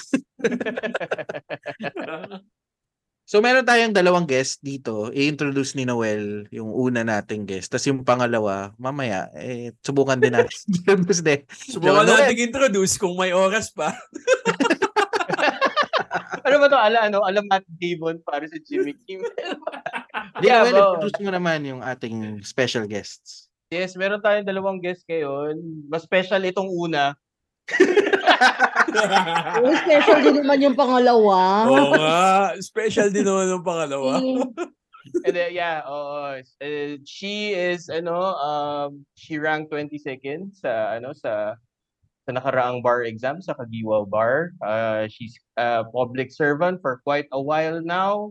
So 3.30 3.38
meron 3.38 3.62
tayong 3.62 3.94
dalawang 3.94 4.26
guest 4.26 4.58
dito. 4.58 5.06
I-introduce 5.14 5.78
ni 5.78 5.87
Noel 5.87 6.50
yung 6.50 6.66
una 6.66 7.06
nating 7.06 7.46
guest. 7.46 7.70
Tapos 7.70 7.87
yung 7.87 8.02
pangalawa, 8.02 8.75
mamaya, 8.75 9.30
eh, 9.38 9.70
subukan 9.87 10.18
din 10.18 10.34
natin. 10.34 10.50
introduce 10.82 11.22
din. 11.22 11.46
Subukan 11.46 12.10
Noel. 12.10 12.26
natin 12.26 12.50
introduce 12.50 12.99
kung 12.99 13.14
may 13.14 13.30
oras 13.30 13.70
pa. 13.70 13.94
ano 16.42 16.56
ba 16.58 16.66
to? 16.66 16.75
Ala, 16.75 17.06
ano, 17.06 17.22
alam 17.22 17.46
Matt 17.46 17.62
Damon 17.78 18.18
para 18.26 18.50
sa 18.50 18.58
Jimmy 18.66 18.99
Kimmel. 19.06 19.30
Di, 20.42 20.50
Yeah, 20.50 20.66
Noel, 20.66 20.75
bro. 20.75 20.82
introduce 20.99 21.18
mo 21.22 21.30
naman 21.30 21.62
yung 21.62 21.87
ating 21.87 22.42
special 22.42 22.90
guests. 22.90 23.46
Yes, 23.70 23.94
meron 23.94 24.18
tayong 24.18 24.42
dalawang 24.42 24.82
guest 24.82 25.06
ngayon. 25.06 25.87
Mas 25.87 26.02
special 26.02 26.42
itong 26.50 26.66
una. 26.66 27.14
Oh, 29.61 29.75
special 29.87 30.18
din 30.25 30.35
naman 30.42 30.59
yung 30.64 30.75
pangalawa. 30.75 31.68
Oo 31.68 31.92
nga. 31.94 32.20
Special 32.59 33.09
din 33.12 33.23
naman 33.23 33.47
ng 33.52 33.64
pangalawa. 33.64 34.18
And 35.25 35.32
then, 35.32 35.52
yeah, 35.56 35.80
oo. 35.87 36.40
Uh, 36.61 37.00
she 37.09 37.56
is 37.56 37.88
ano, 37.88 38.37
um 38.37 39.04
she 39.16 39.40
ranked 39.40 39.73
22nd 39.73 40.52
sa 40.56 40.97
ano 40.97 41.16
sa 41.16 41.56
sa 42.28 42.30
nakaraang 42.37 42.85
bar 42.85 43.02
exam 43.09 43.40
sa 43.40 43.56
Kagiwa 43.56 44.04
Bar. 44.06 44.52
Uh, 44.61 45.09
she's 45.09 45.35
a 45.56 45.82
public 45.88 46.30
servant 46.30 46.78
for 46.85 47.00
quite 47.02 47.26
a 47.32 47.40
while 47.40 47.80
now. 47.80 48.30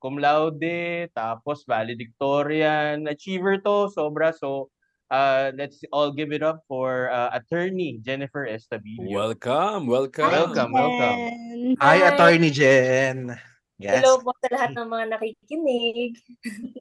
Cum 0.00 0.16
laude, 0.16 1.12
tapos 1.12 1.68
valedictorian, 1.68 3.04
achiever 3.04 3.60
to, 3.60 3.92
sobra. 3.92 4.32
So, 4.32 4.72
uh, 5.10 5.50
let's 5.58 5.82
all 5.92 6.14
give 6.14 6.32
it 6.32 6.42
up 6.42 6.62
for 6.70 7.10
uh, 7.10 7.34
attorney 7.34 7.98
Jennifer 8.00 8.46
Estabilio. 8.46 9.10
Welcome, 9.10 9.86
welcome. 9.90 10.30
Welcome, 10.30 10.70
welcome. 10.72 11.18
And- 11.18 11.76
Hi, 11.82 11.98
Hi. 11.98 12.14
Attorney 12.14 12.50
Jen. 12.50 13.34
Yes. 13.80 14.04
Hello 14.04 14.20
po 14.20 14.36
sa 14.44 14.48
lahat 14.52 14.76
ng 14.76 14.88
mga 14.88 15.04
nakikinig. 15.16 16.12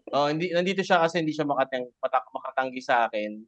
Oh, 0.10 0.26
hindi 0.26 0.50
nandito 0.50 0.82
siya 0.82 1.06
kasi 1.06 1.22
hindi 1.22 1.38
siya 1.38 1.46
makatang 1.46 1.86
matak, 2.02 2.26
makatanggi 2.34 2.82
sa 2.82 3.06
akin. 3.06 3.46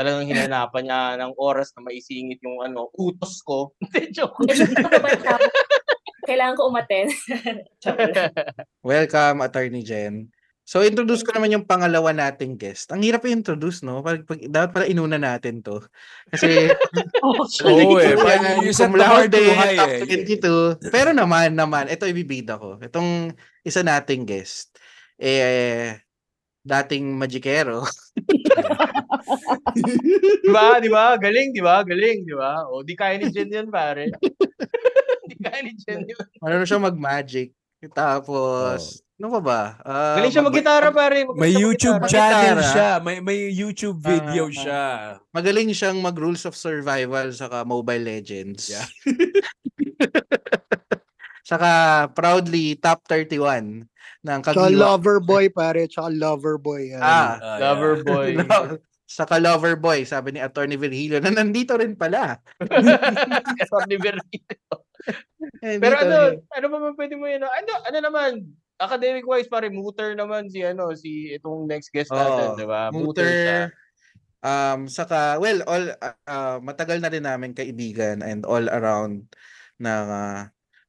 Talagang 0.00 0.24
hinanapan 0.24 0.88
niya 0.88 1.00
ng 1.20 1.36
oras 1.36 1.76
na 1.76 1.84
maisingit 1.84 2.40
yung 2.40 2.64
ano, 2.64 2.88
utos 2.96 3.44
ko. 3.44 3.76
Hindi, 3.84 4.08
joke. 4.16 4.48
Kailangan 6.24 6.56
ko 6.56 6.72
umaten. 6.72 7.12
Welcome, 8.80 9.44
Attorney 9.44 9.84
Jen. 9.84 10.32
So, 10.70 10.86
introduce 10.86 11.26
ko 11.26 11.34
naman 11.34 11.50
yung 11.50 11.66
pangalawa 11.66 12.14
nating 12.14 12.54
guest. 12.54 12.94
Ang 12.94 13.02
hirap 13.02 13.26
i-introduce, 13.26 13.82
no? 13.82 14.06
Pag, 14.06 14.22
pag, 14.22 14.38
dapat 14.46 14.70
pala 14.70 14.86
inuna 14.86 15.18
natin 15.18 15.66
to. 15.66 15.82
Kasi, 16.30 16.70
Oo 17.26 17.98
eh. 17.98 18.14
Parang 18.14 18.62
you 18.62 18.70
set 18.70 18.86
the 18.86 19.02
laude, 19.02 19.34
too 19.34 19.50
high 19.50 20.06
eh. 20.06 20.06
22. 20.06 20.94
Pero 20.94 21.10
naman, 21.10 21.58
naman, 21.58 21.90
ito 21.90 22.06
ibibida 22.06 22.54
ko. 22.54 22.78
Itong 22.78 23.34
isa 23.66 23.82
nating 23.82 24.22
guest, 24.22 24.78
eh, 25.18 26.06
dating 26.62 27.18
magikero. 27.18 27.82
di 30.46 30.50
ba? 30.54 30.78
Di 30.78 30.86
ba? 30.86 31.18
Galing, 31.18 31.50
di 31.50 31.62
ba? 31.66 31.82
Galing, 31.82 32.22
di 32.22 32.34
ba? 32.38 32.70
O, 32.70 32.86
di 32.86 32.94
kaya 32.94 33.18
ni 33.18 33.26
Jen 33.34 33.50
yan, 33.50 33.74
pare. 33.74 34.06
di 35.34 35.34
kaya 35.34 35.66
ni 35.66 35.74
Jen 35.82 36.06
yun. 36.06 36.26
Ano 36.38 36.62
siya 36.62 36.78
mag-magic. 36.78 37.58
Tapos, 37.82 39.00
ano 39.16 39.32
pa 39.32 39.40
ba? 39.40 39.60
Ah, 39.80 40.20
Galing 40.20 40.28
siya 40.28 40.42
mag- 40.42 40.52
mag-gitara, 40.52 40.88
pare. 40.90 41.24
Magaling 41.24 41.40
May 41.40 41.52
YouTube 41.54 41.96
mag-gitara. 41.98 42.12
channel 42.12 42.58
siya. 42.62 42.90
May 43.00 43.16
may 43.18 43.38
YouTube 43.48 43.98
video 43.98 44.44
Ah. 44.44 44.52
siya. 44.52 44.82
Magaling 45.30 45.72
siyang 45.72 45.96
mag-rules 45.98 46.44
of 46.44 46.52
survival 46.52 47.32
saka 47.32 47.64
Mobile 47.64 48.04
Legends. 48.04 48.68
Yeah. 48.68 48.84
saka 51.42 51.70
proudly 52.12 52.76
top 52.76 53.02
31 53.08 53.88
ng 54.20 54.38
Tsaka 54.38 54.68
Kagiwa. 54.68 54.76
lover 54.76 55.18
boy 55.18 55.48
pare, 55.48 55.88
tsaka 55.88 56.12
lover 56.12 56.56
boy. 56.56 56.92
yan. 56.92 57.00
Ah, 57.00 57.40
Ah, 57.40 57.56
Lover 57.58 57.94
yeah. 57.96 58.04
boy. 58.04 58.28
saka 59.10 59.40
lover 59.40 59.74
boy, 59.74 60.04
sabi 60.04 60.32
ni 60.32 60.38
Attorney 60.38 60.76
Virgilio 60.76 61.18
na 61.18 61.32
nandito 61.32 61.74
rin 61.74 61.96
pala. 61.96 62.36
Sorry, 63.72 63.96
Bernie. 63.96 64.44
Eh, 65.60 65.76
Pero 65.76 65.94
ano, 65.96 66.40
ano 66.40 66.66
ba 66.72 66.78
man 66.80 66.94
pwede 66.96 67.14
mo 67.20 67.28
yun? 67.28 67.44
Ano, 67.44 67.72
ano 67.84 67.98
naman, 68.00 68.30
academic 68.80 69.28
wise 69.28 69.46
pare 69.46 69.68
mooter 69.68 70.16
naman 70.16 70.48
si 70.48 70.64
ano 70.64 70.88
si 70.96 71.36
itong 71.36 71.68
next 71.68 71.92
guest 71.92 72.08
natin, 72.08 72.46
Oo, 72.48 72.56
'di 72.56 72.66
ba? 72.66 72.88
Mooter 72.88 73.28
siya. 73.28 73.58
Muter, 73.68 73.76
um, 74.40 74.80
saka, 74.88 75.36
well, 75.36 75.60
all, 75.68 75.92
ah, 76.24 76.56
matagal 76.64 77.04
na 77.04 77.12
rin 77.12 77.28
namin 77.28 77.52
kaibigan 77.52 78.24
and 78.24 78.48
all 78.48 78.64
around 78.72 79.28
na 79.76 79.92
ah, 80.08 80.40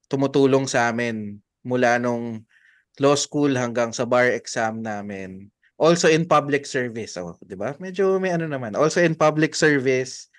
tumutulong 0.08 0.64
sa 0.64 0.88
amin 0.88 1.36
mula 1.60 2.00
nung 2.00 2.48
law 2.96 3.16
school 3.16 3.52
hanggang 3.52 3.92
sa 3.92 4.08
bar 4.08 4.32
exam 4.32 4.80
namin. 4.80 5.52
Also 5.76 6.08
in 6.08 6.24
public 6.24 6.64
service, 6.64 7.20
oh, 7.20 7.36
'di 7.44 7.60
ba? 7.60 7.76
Medyo 7.76 8.16
may 8.16 8.32
ano 8.32 8.48
naman. 8.48 8.72
Also 8.72 9.04
in 9.04 9.12
public 9.12 9.52
service, 9.52 10.32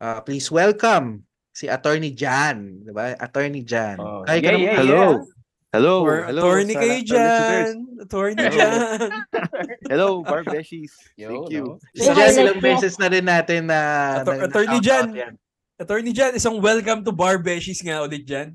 uh, 0.00 0.24
please 0.24 0.48
welcome 0.48 1.28
si 1.54 1.70
Attorney 1.70 2.10
Jan, 2.10 2.82
'di 2.82 2.90
ba? 2.90 3.14
Attorney 3.14 3.62
Jan. 3.62 3.96
Oh, 3.96 4.26
Hi 4.26 4.42
ka 4.42 4.50
yeah, 4.50 4.52
naman. 4.52 4.66
yeah, 4.66 4.76
Hello. 4.82 4.98
yeah. 4.98 5.32
Hello. 5.74 5.94
Or 6.02 6.16
Hello. 6.26 6.42
attorney 6.46 6.74
sa- 6.74 6.82
kay 6.82 6.90
sa 6.90 6.94
listeners. 6.94 7.10
Jan. 7.10 7.74
Attorney. 7.98 8.44
Jan. 8.46 8.98
Hello, 9.90 10.08
Bar 10.22 10.42
Beshies. 10.44 10.94
Yo, 11.14 11.28
Thank 11.30 11.50
you. 11.50 11.64
no? 11.66 11.82
Si 11.90 12.02
Say 12.02 12.14
Jan, 12.14 12.30
hi, 12.30 12.42
ilang 12.46 12.60
beses 12.62 12.94
na 12.94 13.06
rin 13.06 13.24
natin 13.24 13.60
na 13.66 13.80
Attorney 14.22 14.78
Jan. 14.78 15.06
Attorney 15.74 16.12
Jan, 16.14 16.30
isang 16.34 16.62
welcome 16.62 17.02
to 17.02 17.10
Bar 17.10 17.38
Beshies 17.38 17.82
nga 17.82 18.02
ulit 18.02 18.22
Jan. 18.22 18.54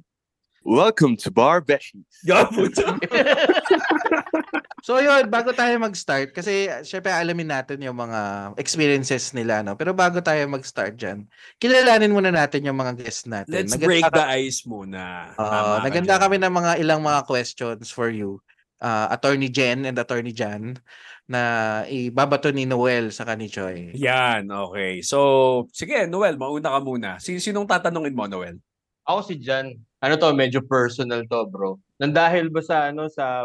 Welcome 0.63 1.17
to 1.23 1.31
Bar 1.31 1.61
Beshies. 1.61 2.03
So 4.79 4.95
yun, 5.03 5.27
bago 5.27 5.51
tayo 5.51 5.75
mag-start, 5.75 6.31
kasi 6.31 6.71
uh, 6.71 6.81
syempre 6.87 7.11
alamin 7.11 7.51
natin 7.51 7.83
yung 7.83 7.99
mga 7.99 8.53
experiences 8.55 9.35
nila, 9.35 9.59
no? 9.59 9.75
Pero 9.75 9.91
bago 9.91 10.23
tayo 10.23 10.39
mag-start 10.47 10.95
dyan, 10.95 11.27
kilalanin 11.59 12.15
muna 12.15 12.31
natin 12.31 12.63
yung 12.63 12.79
mga 12.79 12.95
guests 12.95 13.27
natin. 13.27 13.51
Let's 13.51 13.75
Naganda 13.75 13.89
break 13.91 14.07
the 14.07 14.27
ice 14.39 14.63
muna. 14.63 15.35
Oo, 15.35 15.45
Tama 15.45 15.83
naganda 15.83 16.15
kami 16.15 16.39
ng 16.39 16.53
mga 16.55 16.71
ilang 16.79 17.03
mga 17.03 17.27
questions 17.27 17.91
for 17.91 18.07
you. 18.07 18.39
Uh, 18.79 19.11
Attorney 19.11 19.51
Jen 19.51 19.83
and 19.83 19.99
Attorney 19.99 20.31
Jan 20.31 20.79
na 21.27 21.83
ibabato 21.91 22.47
ni 22.49 22.63
Noel 22.63 23.11
sa 23.11 23.27
ni 23.35 23.51
Joy. 23.51 23.99
Yan, 23.99 24.47
okay. 24.47 25.03
So, 25.03 25.67
sige, 25.75 26.07
Noel, 26.07 26.39
mauna 26.39 26.71
ka 26.71 26.79
muna. 26.79 27.09
Si 27.19 27.35
sinong 27.43 27.67
tatanungin 27.67 28.15
mo, 28.15 28.31
Noel? 28.31 28.63
Ako 29.03 29.27
si 29.27 29.35
Jan. 29.43 29.75
Ano 29.99 30.15
to, 30.15 30.31
medyo 30.31 30.63
personal 30.63 31.27
to, 31.27 31.39
bro. 31.51 31.75
Nandahil 31.99 32.47
ba 32.47 32.63
sa 32.63 32.87
ano 32.87 33.11
sa 33.11 33.43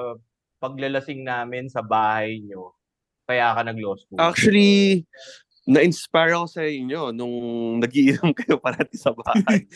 paglalasing 0.63 1.27
namin 1.27 1.67
sa 1.67 1.83
bahay 1.83 2.39
nyo? 2.41 2.71
Kaya 3.27 3.59
ka 3.59 3.67
nag-law 3.67 3.99
school? 3.99 4.23
Actually, 4.23 5.03
na-inspire 5.67 6.39
ako 6.39 6.47
sa 6.47 6.63
inyo 6.63 7.11
nung 7.11 7.35
nagiinom 7.83 8.31
kayo 8.39 8.63
parati 8.63 8.95
sa 8.95 9.11
bahay. 9.11 9.67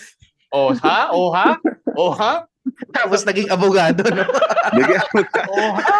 Oh, 0.48 0.72
ha? 0.80 1.12
Oh, 1.12 1.28
ha? 1.28 1.60
Oh, 1.92 2.08
ha? 2.16 2.48
Tapos 2.96 3.20
naging 3.28 3.52
abogado, 3.52 4.00
no? 4.08 4.24
Nag- 4.72 5.12
Oh, 5.44 5.76
ha? 5.76 5.96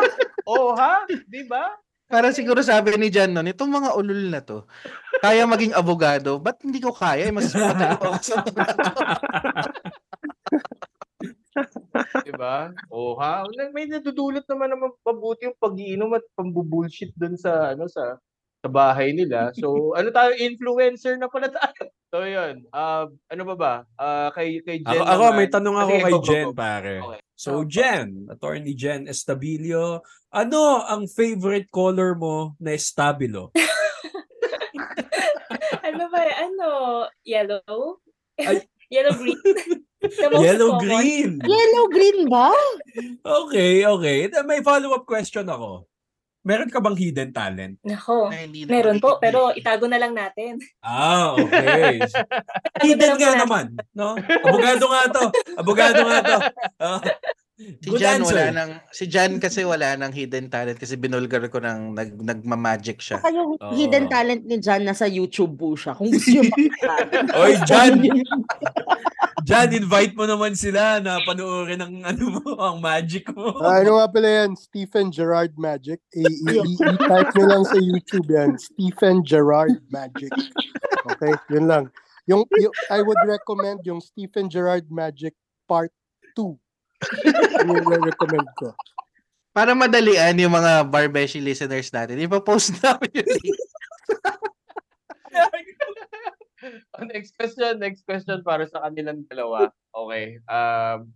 Oh, 0.49 0.69
ha? 0.73 1.05
Di 1.29 1.45
ba? 1.45 1.77
Parang 2.09 2.33
siguro 2.33 2.65
sabi 2.65 2.97
ni 2.97 3.13
Jan 3.13 3.37
nun, 3.37 3.45
itong 3.45 3.69
mga 3.69 3.93
ulul 3.93 4.33
na 4.33 4.41
to, 4.41 4.65
kaya 5.21 5.45
maging 5.45 5.77
abogado, 5.77 6.41
ba't 6.41 6.65
hindi 6.65 6.81
ko 6.81 6.97
kaya? 6.97 7.29
Mas 7.29 7.53
matalo 7.53 8.17
ako 8.17 8.21
sa. 8.25 8.41
Di 12.27 12.33
ba? 12.35 12.71
Oh, 12.91 13.19
ha? 13.19 13.47
Na- 13.47 13.73
May 13.75 13.89
nadudulot 13.89 14.45
naman 14.47 14.69
naman 14.73 14.91
pabuti 15.03 15.49
yung 15.49 15.59
pag-iinom 15.59 16.11
at 16.15 16.25
pambubullshit 16.35 17.15
dun 17.15 17.39
sa, 17.39 17.75
ano, 17.75 17.91
sa 17.91 18.19
sa 18.59 18.69
bahay 18.69 19.15
nila. 19.15 19.55
So, 19.55 19.95
ano 19.99 20.11
tayo, 20.11 20.35
influencer 20.35 21.15
na 21.17 21.31
pala 21.31 21.49
tayo. 21.51 21.91
So, 22.09 22.25
yun. 22.25 22.65
Uh, 22.73 23.13
ano 23.29 23.43
ba 23.53 23.55
ba? 23.61 23.75
Uh, 24.01 24.33
kay, 24.33 24.65
kay 24.65 24.81
Jen 24.81 24.97
Ako, 24.97 25.05
ako 25.05 25.25
may 25.37 25.49
tanong 25.53 25.77
ako 25.77 25.93
Sige, 25.93 26.01
kay 26.01 26.09
go, 26.09 26.17
go, 26.17 26.25
Jen, 26.25 26.47
go. 26.49 26.57
pare. 26.57 26.95
Okay. 27.05 27.21
So, 27.37 27.51
Jen, 27.69 28.09
attorney 28.33 28.73
Jen 28.73 29.05
Estabilio, 29.05 30.01
ano 30.33 30.61
ang 30.89 31.05
favorite 31.05 31.69
color 31.69 32.17
mo 32.17 32.57
na 32.57 32.73
estabilo? 32.73 33.53
ano 35.93 36.05
ba? 36.09 36.21
Ano? 36.49 36.69
Yellow? 37.29 38.01
Ay. 38.41 38.65
Yellow 38.89 39.15
green? 39.15 39.41
The 39.99 40.31
most 40.31 40.45
Yellow 40.47 40.71
common. 40.79 40.87
green. 40.87 41.31
Yellow 41.43 41.85
green 41.91 42.19
ba? 42.31 42.55
Okay, 43.19 43.83
okay. 43.83 44.31
May 44.47 44.63
follow-up 44.63 45.03
question 45.03 45.43
ako. 45.45 45.91
Meron 46.47 46.71
ka 46.71 46.79
bang 46.79 46.95
hidden 46.95 47.31
talent? 47.35 47.77
Nako. 47.83 48.31
Na 48.31 48.41
hindi 48.41 48.63
na- 48.65 48.71
Meron 48.73 49.03
po, 49.03 49.19
pero 49.19 49.51
itago 49.53 49.85
na 49.85 49.99
lang 49.99 50.15
natin. 50.15 50.57
Ah, 50.81 51.35
okay. 51.35 51.99
Hidden 52.87 53.19
nga 53.19 53.37
naman, 53.37 53.75
no? 53.93 54.15
Abogado 54.17 54.87
nga 54.87 55.03
to. 55.11 55.25
Abogado 55.59 56.01
nga 56.07 56.19
to. 56.23 56.37
Si 57.59 57.91
good 57.91 57.99
Jan 57.99 58.23
answer. 58.23 58.39
wala 58.39 58.55
nang 58.55 58.71
si 58.95 59.05
Jan 59.11 59.43
kasi 59.43 59.67
wala 59.67 59.99
nang 59.99 60.15
hidden 60.15 60.47
talent 60.47 60.79
kasi 60.79 60.95
binulgar 60.95 61.43
ko 61.51 61.59
nang 61.59 61.91
nag 61.91 62.15
nagma-magic 62.15 63.03
siya. 63.03 63.19
Saka 63.19 63.35
yung 63.35 63.59
Oo. 63.59 63.75
hidden 63.75 64.07
talent 64.07 64.47
ni 64.47 64.63
John 64.63 64.87
nasa 64.87 65.11
YouTube 65.11 65.59
po 65.59 65.75
siya. 65.75 65.99
Kung 65.99 66.07
gusto 66.07 66.31
nyo 66.31 66.47
makita. 66.55 66.95
Oy, 67.35 67.59
Jan! 67.67 67.99
Jan, 69.49 69.73
invite 69.73 70.15
mo 70.15 70.23
naman 70.23 70.55
sila 70.55 71.01
na 71.01 71.19
panoorin 71.25 71.81
ang 71.81 71.99
ano 72.05 72.39
mo, 72.39 72.47
ang 72.63 72.79
magic 72.79 73.27
mo. 73.33 73.51
Ah, 73.59 73.83
ano 73.83 73.99
nga 73.99 74.07
pala 74.07 74.29
yan? 74.29 74.55
Stephen 74.55 75.11
Gerard 75.11 75.57
Magic. 75.57 75.99
I- 76.13 76.23
i- 76.23 76.63
i- 76.63 76.79
I-type 76.85 77.33
nyo 77.35 77.47
lang 77.49 77.65
sa 77.65 77.79
YouTube 77.81 78.29
yan. 78.29 78.55
Stephen 78.55 79.25
Gerard 79.25 79.83
Magic. 79.89 80.31
Okay? 81.09 81.33
Yun 81.51 81.67
lang. 81.67 81.85
Yung, 82.29 82.45
yung, 82.55 82.75
I 82.87 83.01
would 83.01 83.19
recommend 83.25 83.83
yung 83.83 83.99
Stephen 83.99 84.47
Gerard 84.47 84.85
Magic 84.93 85.33
Part 85.65 85.91
2. 86.37 86.55
Yun 87.65 87.85
yung 87.95 88.05
recommend 88.05 88.49
ko. 88.59 88.75
Para 89.55 89.75
madalian 89.75 90.39
yung 90.39 90.55
mga 90.55 90.87
Barbeshi 90.87 91.43
listeners 91.43 91.91
natin, 91.91 92.21
ipa-post 92.23 92.79
namin 92.83 93.11
yung 93.23 93.31
link. 93.43 93.59
Oh, 96.99 97.07
next 97.07 97.39
question, 97.39 97.79
next 97.79 98.03
question 98.03 98.43
para 98.43 98.67
sa 98.67 98.83
kanilang 98.83 99.23
dalawa. 99.31 99.71
Okay. 99.95 100.43
Um, 100.51 101.15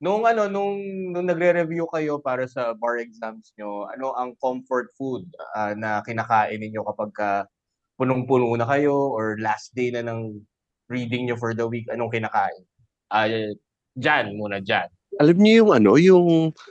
nung 0.00 0.24
ano, 0.24 0.48
nung, 0.48 0.80
nung 1.12 1.28
nagre-review 1.28 1.84
kayo 1.92 2.16
para 2.24 2.48
sa 2.48 2.72
bar 2.72 2.96
exams 2.96 3.52
nyo, 3.60 3.84
ano 3.92 4.16
ang 4.16 4.32
comfort 4.40 4.88
food 4.96 5.28
ah, 5.52 5.76
na 5.76 6.00
kinakain 6.00 6.56
ninyo 6.56 6.80
kapag 6.88 7.12
ka 7.12 7.30
punong-puno 8.00 8.48
na 8.56 8.64
kayo 8.64 9.12
or 9.12 9.36
last 9.42 9.76
day 9.76 9.92
na 9.92 10.00
ng 10.06 10.40
reading 10.88 11.28
nyo 11.28 11.36
for 11.36 11.52
the 11.52 11.68
week, 11.68 11.84
anong 11.92 12.08
kinakain? 12.08 12.64
Ah, 13.12 13.28
Jan 13.98 14.40
muna, 14.40 14.64
Jan. 14.64 14.88
Alam 15.18 15.36
niyo 15.38 15.66
yung 15.66 15.72
ano, 15.74 15.92
yung 15.98 16.26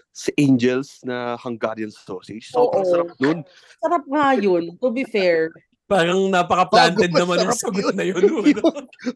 sa 0.10 0.31
Angels 0.36 1.03
na 1.03 1.38
Hungarian 1.38 1.91
sausage. 1.91 2.49
Sobrang 2.49 2.83
Oo. 2.83 2.89
sarap 2.89 3.10
nun. 3.19 3.43
Sarap 3.77 4.03
nga 4.07 4.27
yun, 4.33 4.73
to 4.79 4.89
be 4.89 5.03
fair. 5.03 5.51
Parang 5.88 6.27
napaka-planted 6.27 7.15
Bago, 7.15 7.19
naman 7.23 7.47
ang 7.47 7.55
masarap 7.55 7.71
sagot 7.71 7.79
yun. 7.79 7.95
na 7.95 8.03
yun. 8.03 8.19
Yung 8.27 8.43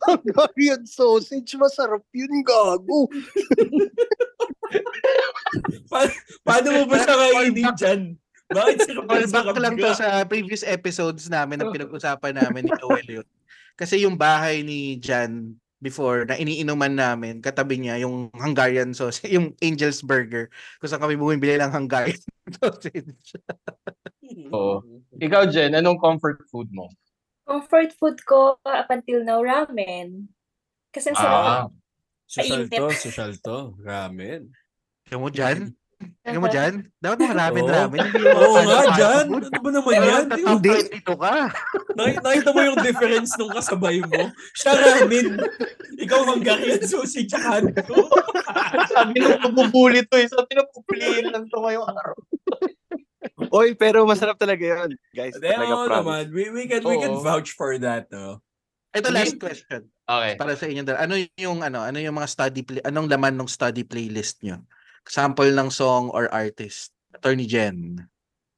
Hungarian 0.08 0.84
sausage, 0.88 1.52
masarap 1.60 2.00
yun, 2.16 2.32
gago. 2.48 3.12
Pa- 5.92 6.16
paano 6.48 6.68
mo 6.72 6.82
ba 6.88 6.96
siya 6.96 7.16
kainin 7.20 7.76
dyan? 7.76 8.02
Bakit 8.52 8.78
sarap 8.84 9.04
Call 9.04 9.20
ang 9.20 9.32
back 9.32 9.46
sarap 9.48 9.56
lang 9.60 9.76
to 9.76 9.88
ka? 9.88 9.96
sa 9.96 10.08
previous 10.24 10.64
episodes 10.64 11.28
namin 11.28 11.60
na 11.60 11.72
pinag-usapan 11.76 12.40
namin 12.40 12.68
ni 12.68 12.72
Joel 12.80 13.08
yun. 13.20 13.28
Kasi 13.76 14.04
yung 14.04 14.16
bahay 14.16 14.64
ni 14.64 14.96
Jan 15.00 15.56
before 15.82 16.30
na 16.30 16.38
iniinuman 16.38 16.94
namin, 16.94 17.42
katabi 17.42 17.82
niya 17.82 17.98
yung 18.06 18.30
Hungarian 18.38 18.94
sausage, 18.94 19.34
yung 19.36 19.58
Angel's 19.60 20.06
Burger. 20.06 20.48
Kung 20.78 20.88
saan 20.88 21.02
kami 21.02 21.18
bumibili 21.18 21.58
ng 21.58 21.74
Hungarian 21.74 22.22
sausage. 22.62 23.12
Oo. 24.54 24.86
Ikaw, 25.18 25.50
Jen, 25.50 25.74
anong 25.74 25.98
comfort 25.98 26.46
food 26.48 26.70
mo? 26.70 26.88
Comfort 27.50 27.92
food 27.98 28.22
ko 28.24 28.62
up 28.64 28.88
until 28.94 29.26
now, 29.26 29.42
ramen. 29.42 30.30
Kasi 30.94 31.12
ang 31.12 31.20
sarap. 31.20 31.44
Ah, 31.44 31.68
Social 32.32 32.64
to, 32.72 32.88
social 32.96 33.32
to. 33.44 33.76
Ramen. 33.84 34.56
Tingnan 35.04 35.20
mo 35.20 35.28
Jan? 35.28 35.76
Tingnan 36.22 36.42
mo 36.42 36.50
Jan? 36.50 36.74
Dapat 36.98 37.18
mga 37.24 37.36
ramen-ramen. 37.38 38.00
Oo. 38.34 38.40
Oo 38.40 38.62
nga, 38.62 38.80
food. 39.26 39.44
Ano 39.50 39.60
ba 39.62 39.70
naman 39.74 39.94
yan? 39.98 40.26
Hindi. 40.38 40.72
Dito 40.90 41.14
ka. 41.18 41.50
Nakita, 41.98 42.50
mo 42.54 42.60
yung 42.62 42.80
difference 42.82 43.34
nung 43.38 43.54
kasabay 43.54 44.02
mo? 44.06 44.30
Siya 44.54 44.72
ramen. 44.78 45.40
Ikaw 45.98 46.20
Hungarian 46.34 46.82
sausage 46.86 47.34
at 47.38 47.66
ko. 47.86 48.10
sabi 48.92 49.22
nung 49.22 49.42
mabubuli 49.42 50.06
to 50.06 50.18
eh. 50.18 50.28
Sabi 50.30 50.52
nung 50.58 50.72
pupuliin 50.74 51.30
lang 51.30 51.46
to 51.50 51.58
ngayong 51.62 51.88
araw. 51.90 52.18
Oy, 53.52 53.76
pero 53.76 54.06
masarap 54.06 54.38
talaga 54.38 54.62
yun. 54.62 54.90
Guys, 55.12 55.36
Hindi, 55.36 55.50
talaga 55.50 55.74
promise. 55.86 55.98
naman. 55.98 56.24
We, 56.32 56.44
we, 56.54 56.64
can, 56.70 56.82
we 56.86 56.98
can 57.02 57.18
vouch 57.20 57.52
for 57.58 57.76
that, 57.82 58.08
no? 58.14 58.40
Ito 58.92 59.08
last 59.12 59.40
question. 59.40 59.88
Okay. 60.04 60.34
Para 60.36 60.54
sa 60.60 60.68
inyo. 60.68 60.84
Ano 60.96 61.16
yung 61.40 61.64
ano, 61.64 61.80
ano 61.80 61.98
yung 62.00 62.16
mga 62.16 62.28
study 62.28 62.62
play, 62.68 62.82
anong 62.84 63.08
laman 63.08 63.40
ng 63.40 63.48
study 63.48 63.88
playlist 63.88 64.44
nyo? 64.44 64.60
Sample 65.08 65.54
ng 65.54 65.70
song 65.70 66.10
or 66.14 66.32
artist. 66.32 66.94
Attorney 67.12 67.46
Jen. 67.46 68.08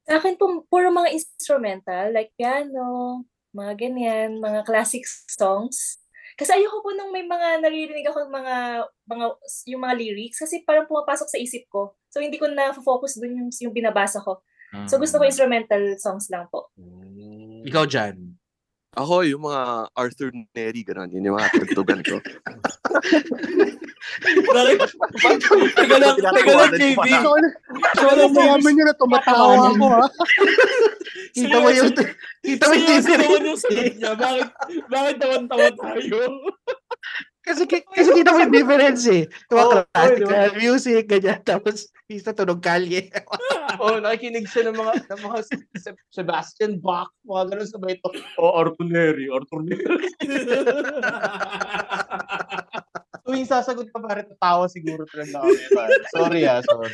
Sa 0.04 0.20
akin 0.20 0.36
po, 0.36 0.64
puro 0.68 0.92
mga 0.92 1.16
instrumental, 1.16 2.12
like 2.12 2.30
piano, 2.36 3.24
mga 3.56 3.72
ganyan, 3.78 4.38
mga 4.38 4.62
classic 4.68 5.02
songs. 5.08 5.98
Kasi 6.34 6.50
ayoko 6.58 6.82
po 6.82 6.90
nung 6.92 7.14
may 7.14 7.22
mga 7.22 7.62
naririnig 7.62 8.10
ako 8.10 8.26
mga, 8.26 8.84
mga, 9.06 9.26
yung 9.70 9.82
mga 9.86 9.94
lyrics 9.94 10.42
kasi 10.42 10.66
parang 10.66 10.90
pumapasok 10.90 11.30
sa 11.30 11.38
isip 11.38 11.70
ko. 11.70 11.94
So 12.10 12.18
hindi 12.18 12.42
ko 12.42 12.50
na 12.50 12.74
focus 12.74 13.22
dun 13.22 13.38
yung, 13.38 13.50
yung 13.54 13.74
binabasa 13.74 14.18
ko. 14.18 14.42
So 14.90 14.98
gusto 14.98 15.22
ko 15.22 15.24
instrumental 15.30 15.94
songs 16.02 16.26
lang 16.34 16.50
po. 16.50 16.74
Ikaw 17.62 17.86
Jan. 17.86 18.34
Ako, 18.94 19.26
yung 19.26 19.42
mga 19.42 19.90
Arthur 19.90 20.30
Neri, 20.54 20.86
gano'n. 20.86 21.10
Yun 21.10 21.26
yung 21.26 21.38
mga 21.38 21.50
tugtugan 21.58 21.98
ko. 22.06 22.22
Teka 24.20 25.96
lang, 25.96 26.16
teka 26.18 26.52
lang, 26.54 26.72
JB. 26.76 27.06
So, 27.94 28.08
alam 28.08 28.30
mo 28.30 28.40
naman 28.40 28.78
yun 28.78 28.86
na 28.86 28.96
tumatawa 28.96 29.72
ako, 29.72 29.86
ha? 29.90 30.06
Kita 31.34 31.56
mo 31.58 31.68
yung 31.74 31.90
kita 32.44 32.64
mo 32.70 32.74
yung 32.78 32.86
difference. 32.86 33.42
yung 33.42 33.58
sagot 33.58 33.94
niya. 33.98 34.12
Bakit, 34.14 34.48
bakit 34.86 35.14
tawan-tawa 35.18 35.66
tayo? 35.74 36.18
Kasi 37.44 37.68
kasi 37.68 38.08
kita 38.16 38.32
mo 38.32 38.40
yung 38.40 38.56
difference 38.56 39.04
eh. 39.04 39.28
Oo, 39.52 39.84
mga 39.84 39.92
classical 39.92 40.32
oo, 40.32 40.48
di 40.48 40.56
music, 40.64 41.04
ganyan. 41.04 41.44
Tapos 41.44 41.92
isa 42.08 42.32
tunog 42.32 42.64
kalye. 42.64 43.12
oh, 43.84 44.00
nakikinig 44.00 44.48
siya 44.48 44.72
ng 44.72 44.80
mga 44.80 44.92
ng 45.12 45.20
mga 45.28 45.38
Se- 45.76 46.08
Sebastian 46.08 46.80
Bach, 46.80 47.12
mga 47.20 47.52
ganun 47.52 47.68
sabay 47.68 48.00
ito. 48.00 48.08
Oh, 48.40 48.56
Arthur 48.56 48.88
Neri, 48.88 49.28
Arthur 49.28 49.60
Neri. 49.60 49.84
Tuwing 53.24 53.48
sasagot 53.48 53.88
ka 53.88 53.98
pare, 54.04 54.28
tatawa 54.28 54.68
siguro 54.68 55.08
talaga 55.08 55.40
ako. 55.40 55.48
pare. 55.72 55.92
Sorry 56.12 56.40
ah, 56.44 56.60
sorry. 56.60 56.92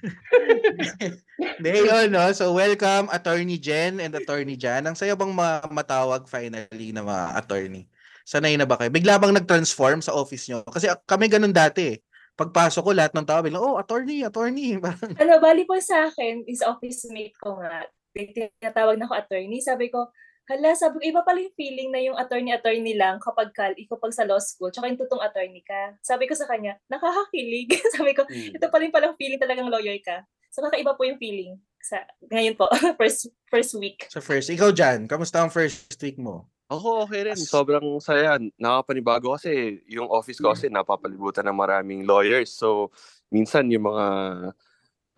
Hindi, 1.60 1.70
yun, 1.72 2.08
no? 2.12 2.24
So, 2.36 2.52
welcome, 2.52 3.08
Attorney 3.12 3.56
Jen 3.56 4.00
and 4.00 4.12
Attorney 4.12 4.60
Jan. 4.60 4.84
Ang 4.84 4.96
saya 4.96 5.16
bang 5.16 5.32
ma- 5.32 5.64
matawag 5.72 6.28
finally 6.28 6.92
na 6.92 7.00
mga 7.04 7.24
attorney? 7.36 7.88
Sanay 8.28 8.60
na 8.60 8.68
ba 8.68 8.76
kayo? 8.76 8.92
Bigla 8.92 9.16
bang 9.16 9.32
nag-transform 9.36 10.04
sa 10.04 10.12
office 10.12 10.48
nyo? 10.52 10.60
Kasi 10.68 10.88
ah, 10.88 11.00
kami 11.00 11.32
ganun 11.32 11.52
dati 11.52 11.96
eh. 11.96 11.98
Pagpasok 12.36 12.82
ko, 12.84 12.90
lahat 12.96 13.12
ng 13.12 13.26
tao 13.28 13.40
biglang, 13.40 13.60
oh, 13.60 13.76
attorney, 13.76 14.24
attorney. 14.24 14.76
Parang, 14.84 15.16
Ano, 15.16 15.32
bali 15.40 15.64
po 15.64 15.76
sa 15.80 16.08
akin, 16.08 16.44
is 16.48 16.64
office 16.64 17.08
mate 17.12 17.36
ko 17.40 17.60
nga. 17.60 17.84
Tinatawag 18.12 18.96
na 19.00 19.08
ako 19.08 19.14
attorney. 19.16 19.60
Sabi 19.60 19.92
ko, 19.92 20.08
hala, 20.50 20.74
sabi 20.74 20.98
ko, 20.98 21.02
iba 21.06 21.22
pala 21.22 21.38
yung 21.38 21.54
feeling 21.54 21.88
na 21.94 22.02
yung 22.02 22.18
attorney-attorney 22.18 22.98
lang 22.98 23.22
kapag 23.22 23.54
ka, 23.54 23.70
ikaw 23.78 23.94
pag 24.02 24.10
sa 24.10 24.26
law 24.26 24.42
school, 24.42 24.74
tsaka 24.74 24.90
yung 24.90 24.98
tutong 24.98 25.22
attorney 25.22 25.62
ka. 25.62 25.94
Sabi 26.02 26.26
ko 26.26 26.34
sa 26.34 26.50
kanya, 26.50 26.74
nakakakilig. 26.90 27.70
sabi 27.94 28.12
ko, 28.18 28.26
ito 28.26 28.66
pala 28.66 28.82
yung 28.82 28.94
palang 28.94 29.14
feeling 29.14 29.38
talagang 29.38 29.70
lawyer 29.70 29.94
ka. 30.02 30.26
So, 30.50 30.66
kakaiba 30.66 30.98
po 30.98 31.06
yung 31.06 31.22
feeling 31.22 31.54
sa 31.78 32.02
ngayon 32.26 32.58
po, 32.58 32.66
first 33.00 33.30
first 33.46 33.72
week. 33.78 34.10
sa 34.10 34.18
first. 34.18 34.50
Ikaw, 34.50 34.74
Jan, 34.74 35.06
kamusta 35.06 35.38
ang 35.38 35.54
first 35.54 35.94
week 36.02 36.18
mo? 36.18 36.50
Ako 36.70 37.06
okay 37.06 37.30
rin. 37.30 37.38
Sobrang 37.38 37.98
saya. 38.02 38.38
Nakapanibago 38.58 39.34
kasi 39.34 39.82
yung 39.90 40.06
office 40.06 40.38
ko 40.38 40.54
kasi 40.54 40.70
napapalibutan 40.70 41.46
ng 41.50 41.58
maraming 41.58 42.02
lawyers. 42.06 42.50
So, 42.54 42.94
minsan 43.30 43.70
yung 43.70 43.90
mga 43.90 44.06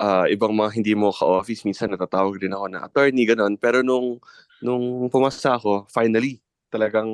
ah, 0.00 0.26
ibang 0.32 0.56
mga 0.56 0.70
hindi 0.74 0.92
mo 0.96 1.12
ka-office, 1.12 1.62
minsan 1.68 1.92
natatawag 1.92 2.40
din 2.40 2.56
ako 2.56 2.66
na 2.72 2.88
attorney, 2.88 3.28
ganon. 3.28 3.54
Pero 3.60 3.84
nung, 3.84 4.16
nung 4.62 5.10
pumasa 5.10 5.58
ako, 5.58 5.90
finally, 5.90 6.40
talagang 6.70 7.10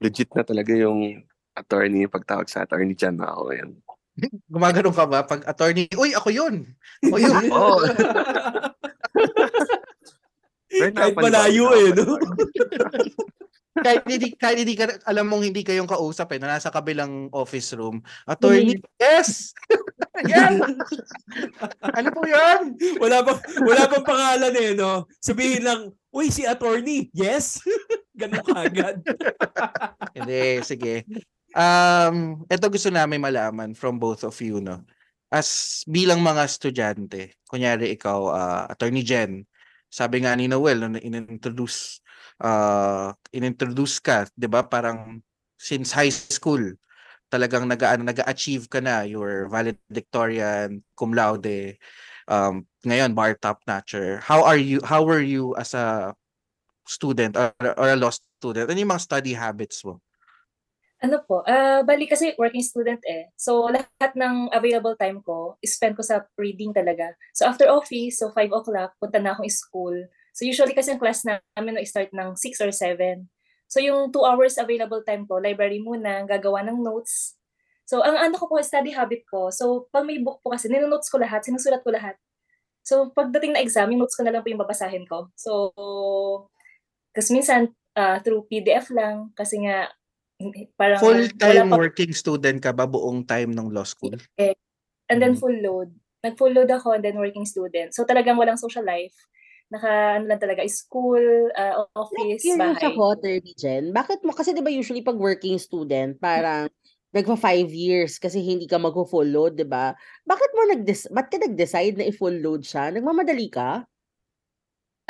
legit 0.00 0.30
na 0.32 0.46
talaga 0.46 0.72
yung 0.72 1.26
attorney, 1.52 2.08
pagtawag 2.08 2.48
sa 2.48 2.64
attorney 2.64 2.96
dyan 2.96 3.20
na 3.20 3.28
ako 3.34 3.42
ngayon. 3.52 3.70
Gumagano 4.52 4.90
ka 4.94 5.04
ba 5.04 5.26
pag 5.26 5.42
attorney? 5.44 5.88
Uy, 5.98 6.16
ako 6.16 6.28
yun. 6.32 6.54
O 7.10 7.16
yun. 7.20 7.44
Oo. 7.54 7.80
Kahit 10.72 11.16
malayo 11.16 11.68
eh, 11.76 11.92
no? 11.92 12.16
kahit 13.84 14.04
hindi, 14.08 14.28
kahit 14.36 14.58
hindi 14.64 14.76
ka, 14.76 15.00
alam 15.04 15.28
mong 15.28 15.44
hindi 15.48 15.64
kayong 15.64 15.88
kausap 15.88 16.32
eh, 16.36 16.40
na 16.40 16.56
nasa 16.56 16.72
kabilang 16.72 17.28
office 17.32 17.76
room. 17.76 18.00
Attorney, 18.24 18.80
yes! 18.96 19.52
yes! 20.28 20.56
ano 21.80 22.08
po 22.12 22.24
yun? 22.24 22.76
wala 23.00 23.20
pa 23.24 23.32
wala 23.64 23.82
pang 23.88 24.04
pangalan 24.04 24.52
eh, 24.56 24.72
no? 24.76 25.08
Sabihin 25.20 25.64
lang, 25.64 25.80
uy, 26.12 26.28
si 26.28 26.44
attorney, 26.44 27.08
yes? 27.16 27.58
Ganun 28.20 28.44
kagad. 28.44 29.00
Hindi, 30.16 30.60
sige. 30.62 31.08
Um, 31.56 32.44
ito 32.48 32.68
gusto 32.68 32.92
namin 32.92 33.20
malaman 33.24 33.72
from 33.72 33.96
both 33.96 34.22
of 34.22 34.36
you, 34.44 34.60
no? 34.60 34.84
As 35.32 35.80
bilang 35.88 36.20
mga 36.20 36.44
estudyante, 36.44 37.40
kunyari 37.48 37.96
ikaw, 37.96 38.20
ah, 38.28 38.62
Attorney 38.68 39.00
Jen, 39.00 39.48
sabi 39.88 40.24
nga 40.24 40.36
ni 40.36 40.44
Noel, 40.48 40.80
nung 40.84 41.00
in-introduce, 41.00 42.04
uh, 42.44 43.12
in-introduce 43.32 43.96
ka, 44.00 44.28
di 44.36 44.48
ba, 44.48 44.64
parang 44.64 45.20
since 45.56 45.96
high 45.96 46.12
school, 46.12 46.60
talagang 47.32 47.64
nag 47.64 47.80
nag-achieve 47.80 48.68
ka 48.68 48.84
na, 48.84 49.08
your 49.08 49.48
valedictorian, 49.48 50.84
cum 50.92 51.16
laude, 51.16 51.80
um, 52.32 52.64
ngayon, 52.88 53.12
bar 53.12 53.36
top 53.36 53.60
notcher. 53.68 54.24
How 54.24 54.40
are 54.40 54.56
you, 54.56 54.80
how 54.80 55.04
were 55.04 55.20
you 55.20 55.52
as 55.60 55.76
a 55.76 56.16
student 56.88 57.36
or, 57.36 57.52
or 57.60 57.92
a 57.92 57.98
law 58.00 58.10
student? 58.10 58.72
Ano 58.72 58.80
yung 58.80 58.92
mga 58.96 59.04
study 59.04 59.36
habits 59.36 59.84
mo? 59.84 60.00
Ano 61.02 61.18
po, 61.26 61.42
ah 61.50 61.82
bali 61.82 62.06
kasi 62.06 62.30
working 62.38 62.62
student 62.62 63.02
eh. 63.10 63.26
So, 63.34 63.66
lahat 63.66 64.14
ng 64.14 64.54
available 64.54 64.94
time 64.94 65.18
ko, 65.18 65.58
spend 65.58 65.98
ko 65.98 66.02
sa 66.06 66.22
reading 66.38 66.70
talaga. 66.70 67.18
So, 67.34 67.42
after 67.42 67.66
office, 67.66 68.22
so 68.22 68.30
5 68.30 68.54
o'clock, 68.54 68.94
punta 69.02 69.18
na 69.18 69.34
akong 69.34 69.50
school. 69.50 69.98
So, 70.30 70.46
usually 70.46 70.78
kasi 70.78 70.94
ang 70.94 71.02
class 71.02 71.26
namin 71.26 71.74
no, 71.74 71.82
start 71.82 72.14
ng 72.14 72.38
6 72.38 72.62
or 72.62 72.70
7. 72.70 73.26
So, 73.66 73.82
yung 73.82 74.14
2 74.14 74.22
hours 74.22 74.54
available 74.62 75.02
time 75.02 75.26
ko, 75.26 75.42
library 75.42 75.82
muna, 75.82 76.22
gagawa 76.22 76.62
ng 76.70 76.78
notes. 76.78 77.34
So, 77.92 78.00
ang 78.00 78.16
ano 78.16 78.40
ko 78.40 78.48
po, 78.48 78.56
study 78.64 78.88
habit 78.96 79.28
ko. 79.28 79.52
So, 79.52 79.84
pag 79.92 80.08
may 80.08 80.16
book 80.16 80.40
po 80.40 80.56
kasi, 80.56 80.72
ninonotes 80.72 81.12
ko 81.12 81.20
lahat, 81.20 81.44
sinusulat 81.44 81.84
ko 81.84 81.92
lahat. 81.92 82.16
So, 82.80 83.12
pagdating 83.12 83.52
na 83.52 83.60
exam, 83.60 83.92
yung 83.92 84.00
notes 84.00 84.16
ko 84.16 84.24
na 84.24 84.32
lang 84.32 84.40
po 84.40 84.48
yung 84.48 84.64
babasahin 84.64 85.04
ko. 85.04 85.28
So, 85.36 85.76
kasi 87.12 87.36
minsan, 87.36 87.68
ah, 87.92 88.16
through 88.24 88.48
PDF 88.48 88.88
lang, 88.96 89.28
kasi 89.36 89.60
nga, 89.60 89.92
parang 90.80 91.04
Full-time 91.04 91.68
pa- 91.68 91.76
working 91.76 92.16
student 92.16 92.64
ka 92.64 92.72
ba 92.72 92.88
buong 92.88 93.28
time 93.28 93.52
ng 93.52 93.68
law 93.68 93.84
school? 93.84 94.16
and 94.40 94.56
Mhm. 95.12 95.20
then 95.20 95.34
full 95.36 95.52
load. 95.60 95.92
Nag-full 96.24 96.56
load 96.56 96.72
ako 96.72 96.96
and 96.96 97.04
then 97.04 97.20
working 97.20 97.44
student. 97.44 97.92
So 97.92 98.08
talagang 98.08 98.40
walang 98.40 98.56
social 98.56 98.86
life. 98.88 99.12
Naka 99.68 100.16
ano 100.16 100.32
lang 100.32 100.40
talaga 100.40 100.64
school, 100.64 101.52
ah, 101.52 101.84
office, 101.92 102.40
Curious 102.40 102.56
bahay. 102.56 102.88
ako, 102.96 103.02
Attorney 103.20 103.52
Jen. 103.52 103.92
Bakit 103.92 104.24
mo, 104.24 104.32
kasi 104.32 104.56
di 104.56 104.64
ba 104.64 104.72
usually 104.72 105.04
pag 105.04 105.20
working 105.20 105.60
student, 105.60 106.16
parang 106.16 106.72
nagpa 107.12 107.36
five 107.36 107.68
years 107.72 108.16
kasi 108.16 108.40
hindi 108.40 108.64
ka 108.68 108.80
mag-full 108.80 109.28
load, 109.28 109.56
di 109.60 109.64
ba? 109.68 109.92
Bakit 110.24 110.50
mo 110.56 110.62
nag 110.72 110.82
ba't 111.12 111.28
ka 111.28 111.36
nag-decide 111.40 111.94
na 112.00 112.08
i-full 112.08 112.36
load 112.40 112.64
siya? 112.64 112.88
Nagmamadali 112.92 113.48
ka? 113.52 113.84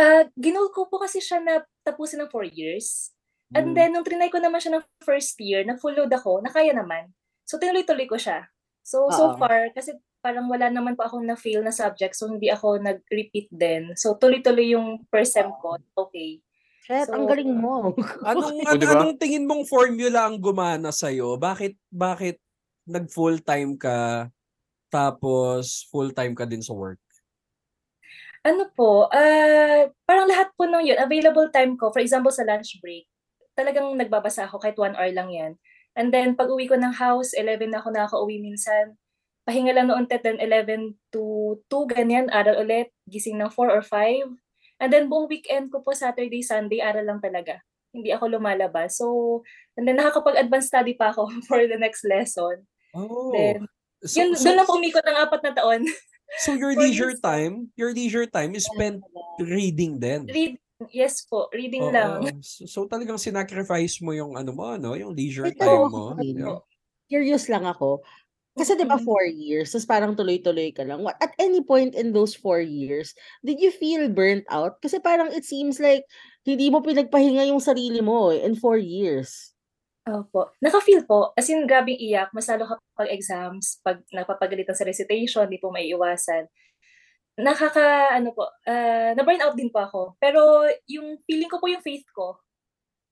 Ah, 0.00 0.24
ginol 0.40 0.72
ko 0.72 0.88
po 0.88 0.96
kasi 0.96 1.20
siya 1.20 1.36
na 1.44 1.60
tapusin 1.84 2.24
ng 2.24 2.32
four 2.32 2.48
years. 2.48 3.12
And 3.52 3.76
Hmm. 3.76 3.76
then, 3.76 3.92
nung 3.92 4.04
trinay 4.08 4.32
ko 4.32 4.40
naman 4.40 4.56
siya 4.64 4.80
ng 4.80 4.84
first 5.04 5.36
year, 5.36 5.60
nag-full 5.68 5.92
load 5.92 6.08
ako, 6.08 6.40
nakaya 6.40 6.72
naman. 6.72 7.12
So, 7.44 7.60
tinuloy-tuloy 7.60 8.08
ko 8.08 8.16
siya. 8.16 8.48
So, 8.80 9.12
so 9.12 9.28
Oo. 9.28 9.36
far, 9.36 9.68
kasi 9.76 9.92
parang 10.24 10.48
wala 10.48 10.72
naman 10.72 10.96
pa 10.96 11.04
akong 11.12 11.28
na-fail 11.28 11.60
na 11.60 11.74
subject, 11.74 12.16
so 12.16 12.24
hindi 12.32 12.48
ako 12.48 12.80
nag-repeat 12.80 13.52
din. 13.52 13.92
So, 14.00 14.16
tuloy-tuloy 14.16 14.72
yung 14.72 15.04
first 15.12 15.36
sem 15.36 15.52
ko. 15.60 15.76
Okay. 15.92 16.40
Shit, 16.82 17.06
ang 17.14 17.24
So, 17.24 17.30
galing 17.30 17.52
mo. 17.54 17.94
Anong, 18.26 18.58
O, 18.66 18.74
di 18.74 18.86
ba? 18.90 18.98
anong 18.98 19.14
tingin 19.22 19.46
mong 19.46 19.64
formula 19.70 20.26
ang 20.26 20.42
gumana 20.42 20.90
sa'yo? 20.90 21.38
Bakit, 21.38 21.78
bakit 21.94 22.42
nag 22.90 23.06
full-time 23.06 23.78
ka 23.78 24.26
tapos 24.90 25.86
full-time 25.88 26.34
ka 26.34 26.44
din 26.44 26.60
sa 26.60 26.74
work? 26.74 26.98
Ano 28.42 28.66
po, 28.74 29.06
ah, 29.14 29.86
parang 30.02 30.26
lahat 30.26 30.50
po 30.58 30.66
nung 30.66 30.82
yun, 30.82 30.98
available 30.98 31.46
time 31.54 31.78
ko, 31.78 31.94
for 31.94 32.02
example, 32.02 32.34
sa 32.34 32.42
lunch 32.42 32.82
break, 32.82 33.06
talagang 33.54 33.86
nagbabasa 33.94 34.50
ako 34.50 34.58
kahit 34.58 34.74
one 34.74 34.98
hour 34.98 35.14
lang 35.14 35.30
yan. 35.30 35.52
And 35.94 36.10
then, 36.10 36.34
pag 36.34 36.50
uwi 36.50 36.66
ko 36.66 36.74
ng 36.74 36.98
house, 36.98 37.30
11 37.38 37.70
na 37.70 37.78
ako 37.78 37.94
nakaka-uwi 37.94 38.42
minsan. 38.42 38.98
Pahinga 39.46 39.70
lang 39.70 39.86
noon 39.86 40.10
10, 40.10 40.42
11 40.42 40.98
to 41.14 41.54
2, 41.70 41.86
ganyan, 41.86 42.26
aral 42.34 42.58
ulit, 42.58 42.90
gising 43.06 43.38
ng 43.38 43.50
4 43.54 43.70
or 43.70 43.82
5. 43.86 44.26
And 44.82 44.90
then, 44.90 45.06
buong 45.06 45.30
weekend 45.30 45.70
ko 45.70 45.78
po, 45.78 45.94
Saturday, 45.94 46.42
Sunday, 46.42 46.82
aral 46.82 47.06
lang 47.06 47.22
talaga. 47.22 47.62
Hindi 47.94 48.10
ako 48.10 48.34
lumalabas. 48.34 48.98
So, 48.98 49.46
and 49.78 49.86
then 49.86 50.02
nakakapag-advance 50.02 50.66
study 50.66 50.98
pa 50.98 51.14
ako 51.14 51.30
for 51.48 51.62
the 51.62 51.78
next 51.78 52.02
lesson. 52.02 52.66
Oh. 52.92 53.30
Then, 53.30 53.70
So, 54.02 54.18
yun, 54.18 54.34
so, 54.34 54.50
doon 54.50 54.56
lang 54.58 54.66
po 54.66 54.74
umikot 54.82 55.04
ng 55.06 55.14
apat 55.14 55.40
na 55.46 55.52
taon. 55.54 55.86
so 56.42 56.50
your 56.58 56.74
leisure 56.74 57.14
years. 57.14 57.22
time, 57.22 57.70
your 57.78 57.94
leisure 57.94 58.26
time 58.26 58.50
is 58.58 58.66
spent 58.66 58.98
reading 59.38 60.02
din. 60.02 60.26
Read, 60.26 60.58
yes 60.90 61.22
po, 61.22 61.46
reading 61.54 61.86
Oo. 61.86 61.94
lang. 61.94 62.42
So, 62.42 62.66
so 62.66 62.78
talagang 62.90 63.22
sinacrifice 63.22 64.02
mo 64.02 64.10
yung 64.10 64.34
ano 64.34 64.50
mo, 64.50 64.74
ano, 64.74 64.98
yung 64.98 65.14
leisure 65.14 65.54
Ito, 65.54 65.62
time 65.62 65.86
mo. 65.86 66.18
okay. 66.18 66.34
Yeah. 66.34 66.58
Curious 67.06 67.46
lang 67.46 67.62
ako. 67.62 68.02
Kasi 68.52 68.76
di 68.76 68.84
ba 68.84 69.00
Mm. 69.00 69.06
four 69.08 69.24
years, 69.24 69.72
tapos 69.72 69.88
parang 69.88 70.12
tuloy-tuloy 70.12 70.76
ka 70.76 70.84
lang. 70.84 71.00
What, 71.00 71.16
at 71.24 71.32
any 71.40 71.64
point 71.64 71.96
in 71.96 72.12
those 72.12 72.36
four 72.36 72.60
years, 72.60 73.16
did 73.40 73.56
you 73.56 73.72
feel 73.72 74.12
burnt 74.12 74.44
out? 74.52 74.76
Kasi 74.84 75.00
parang 75.00 75.32
it 75.32 75.48
seems 75.48 75.80
like 75.80 76.04
hindi 76.44 76.68
mo 76.68 76.84
pinagpahinga 76.84 77.48
yung 77.48 77.64
sarili 77.64 78.04
mo 78.04 78.28
eh, 78.28 78.44
in 78.44 78.52
four 78.52 78.76
years. 78.76 79.56
Opo. 80.04 80.50
Naka-feel 80.60 81.06
po. 81.06 81.30
As 81.32 81.48
in, 81.48 81.64
grabing 81.64 81.96
iyak. 81.96 82.34
Mas 82.34 82.50
lalo 82.50 82.66
kapag 82.66 83.08
exams, 83.14 83.78
pag 83.80 84.02
napapagalitan 84.10 84.74
sa 84.74 84.84
recitation, 84.84 85.46
di 85.46 85.62
po 85.62 85.70
may 85.70 85.88
iwasan. 85.88 86.50
Nakaka, 87.38 88.12
ano 88.12 88.34
po, 88.36 88.44
ah, 88.68 89.14
na-burn 89.16 89.40
out 89.40 89.56
din 89.56 89.72
po 89.72 89.80
ako. 89.80 90.00
Pero 90.20 90.68
yung 90.90 91.16
feeling 91.24 91.48
ko 91.48 91.56
po 91.56 91.70
yung 91.70 91.80
faith 91.80 92.04
ko, 92.12 92.36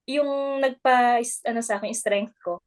yung 0.04 0.60
nagpa, 0.60 1.22
is- 1.22 1.40
ano 1.46 1.62
sa 1.64 1.78
akin, 1.78 1.94
strength 1.94 2.36
ko. 2.44 2.58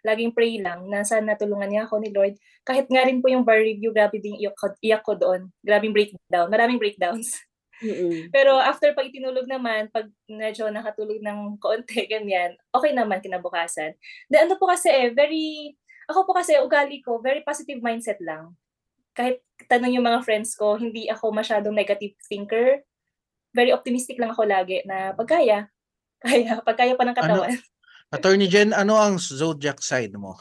Laging 0.00 0.32
pray 0.32 0.60
lang 0.60 0.88
na 0.88 1.04
sana 1.04 1.36
tulungan 1.36 1.68
niya 1.68 1.82
ako 1.84 2.00
ni 2.00 2.10
Lord. 2.12 2.34
Kahit 2.64 2.88
nga 2.88 3.04
rin 3.04 3.20
po 3.20 3.28
yung 3.28 3.44
bar 3.44 3.60
review, 3.60 3.92
grabe 3.92 4.16
din 4.20 4.36
iyak 4.40 4.56
ko, 4.56 4.72
iyak 4.80 5.04
ko 5.04 5.12
doon. 5.16 5.52
Grabing 5.60 5.92
breakdown. 5.92 6.48
Maraming 6.48 6.80
breakdowns. 6.80 7.36
Mm-mm. 7.80 8.28
Pero 8.34 8.60
after 8.60 8.92
pag 8.92 9.08
itinulog 9.08 9.48
naman, 9.48 9.88
pag 9.90 10.08
medyo 10.28 10.68
nakatulog 10.68 11.20
ng 11.20 11.56
konti, 11.56 12.04
ganyan, 12.12 12.54
okay 12.70 12.92
naman 12.92 13.24
kinabukasan. 13.24 13.96
Then 14.28 14.48
ano 14.48 14.60
po 14.60 14.68
kasi 14.68 14.88
eh, 14.92 15.08
very, 15.12 15.74
ako 16.08 16.28
po 16.28 16.32
kasi 16.36 16.56
ugali 16.60 17.00
ko, 17.00 17.18
very 17.18 17.40
positive 17.44 17.80
mindset 17.80 18.20
lang. 18.20 18.54
Kahit 19.16 19.42
tanong 19.66 19.98
yung 19.98 20.06
mga 20.06 20.22
friends 20.22 20.54
ko, 20.54 20.78
hindi 20.78 21.10
ako 21.10 21.34
masyadong 21.34 21.74
negative 21.74 22.14
thinker. 22.28 22.84
Very 23.50 23.74
optimistic 23.74 24.14
lang 24.20 24.30
ako 24.30 24.46
lagi 24.46 24.86
na 24.86 25.10
pagkaya, 25.16 25.66
kaya, 26.24 26.62
pagkaya 26.62 26.94
pa 26.94 27.04
ng 27.08 27.16
katawan. 27.16 27.56
Attorney 28.10 28.50
Jen, 28.50 28.74
ano 28.74 28.98
ang 28.98 29.22
zodiac 29.22 29.78
sign 29.78 30.10
mo? 30.18 30.34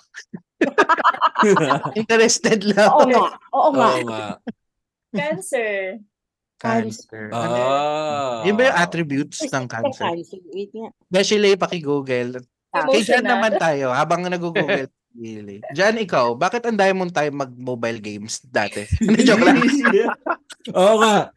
Interested 2.02 2.66
lang. 2.66 2.90
Oo 2.90 3.06
nga. 3.06 3.26
Oo 3.54 3.70
nga. 3.78 3.90
Oo 3.94 4.06
nga. 4.10 4.26
Cancer. 5.14 6.02
Cancer. 6.58 7.30
Ano? 7.30 7.62
Ah. 7.62 8.42
Yun 8.42 8.58
ba 8.58 8.74
yung 8.74 8.80
attributes 8.82 9.46
ng 9.46 9.66
Cancer. 9.70 10.02
cancer? 10.02 10.42
Wait 10.50 10.74
nga. 10.74 10.90
Beshile, 11.08 11.54
paki-google. 11.62 12.42
Kay 12.74 13.02
Jan 13.06 13.26
naman 13.26 13.54
tayo, 13.62 13.94
habang 13.94 14.26
nag-google. 14.26 14.90
Really. 15.18 15.62
Jan, 15.74 15.98
ikaw, 15.98 16.38
bakit 16.38 16.62
ang 16.70 16.78
dami 16.78 16.94
mong 16.94 17.14
time 17.14 17.34
mag-mobile 17.34 17.98
games 17.98 18.46
dati? 18.46 18.86
Hindi, 19.02 19.26
joke 19.26 19.42
lang. 19.42 19.58
Oo 20.70 20.96
nga. 21.02 21.34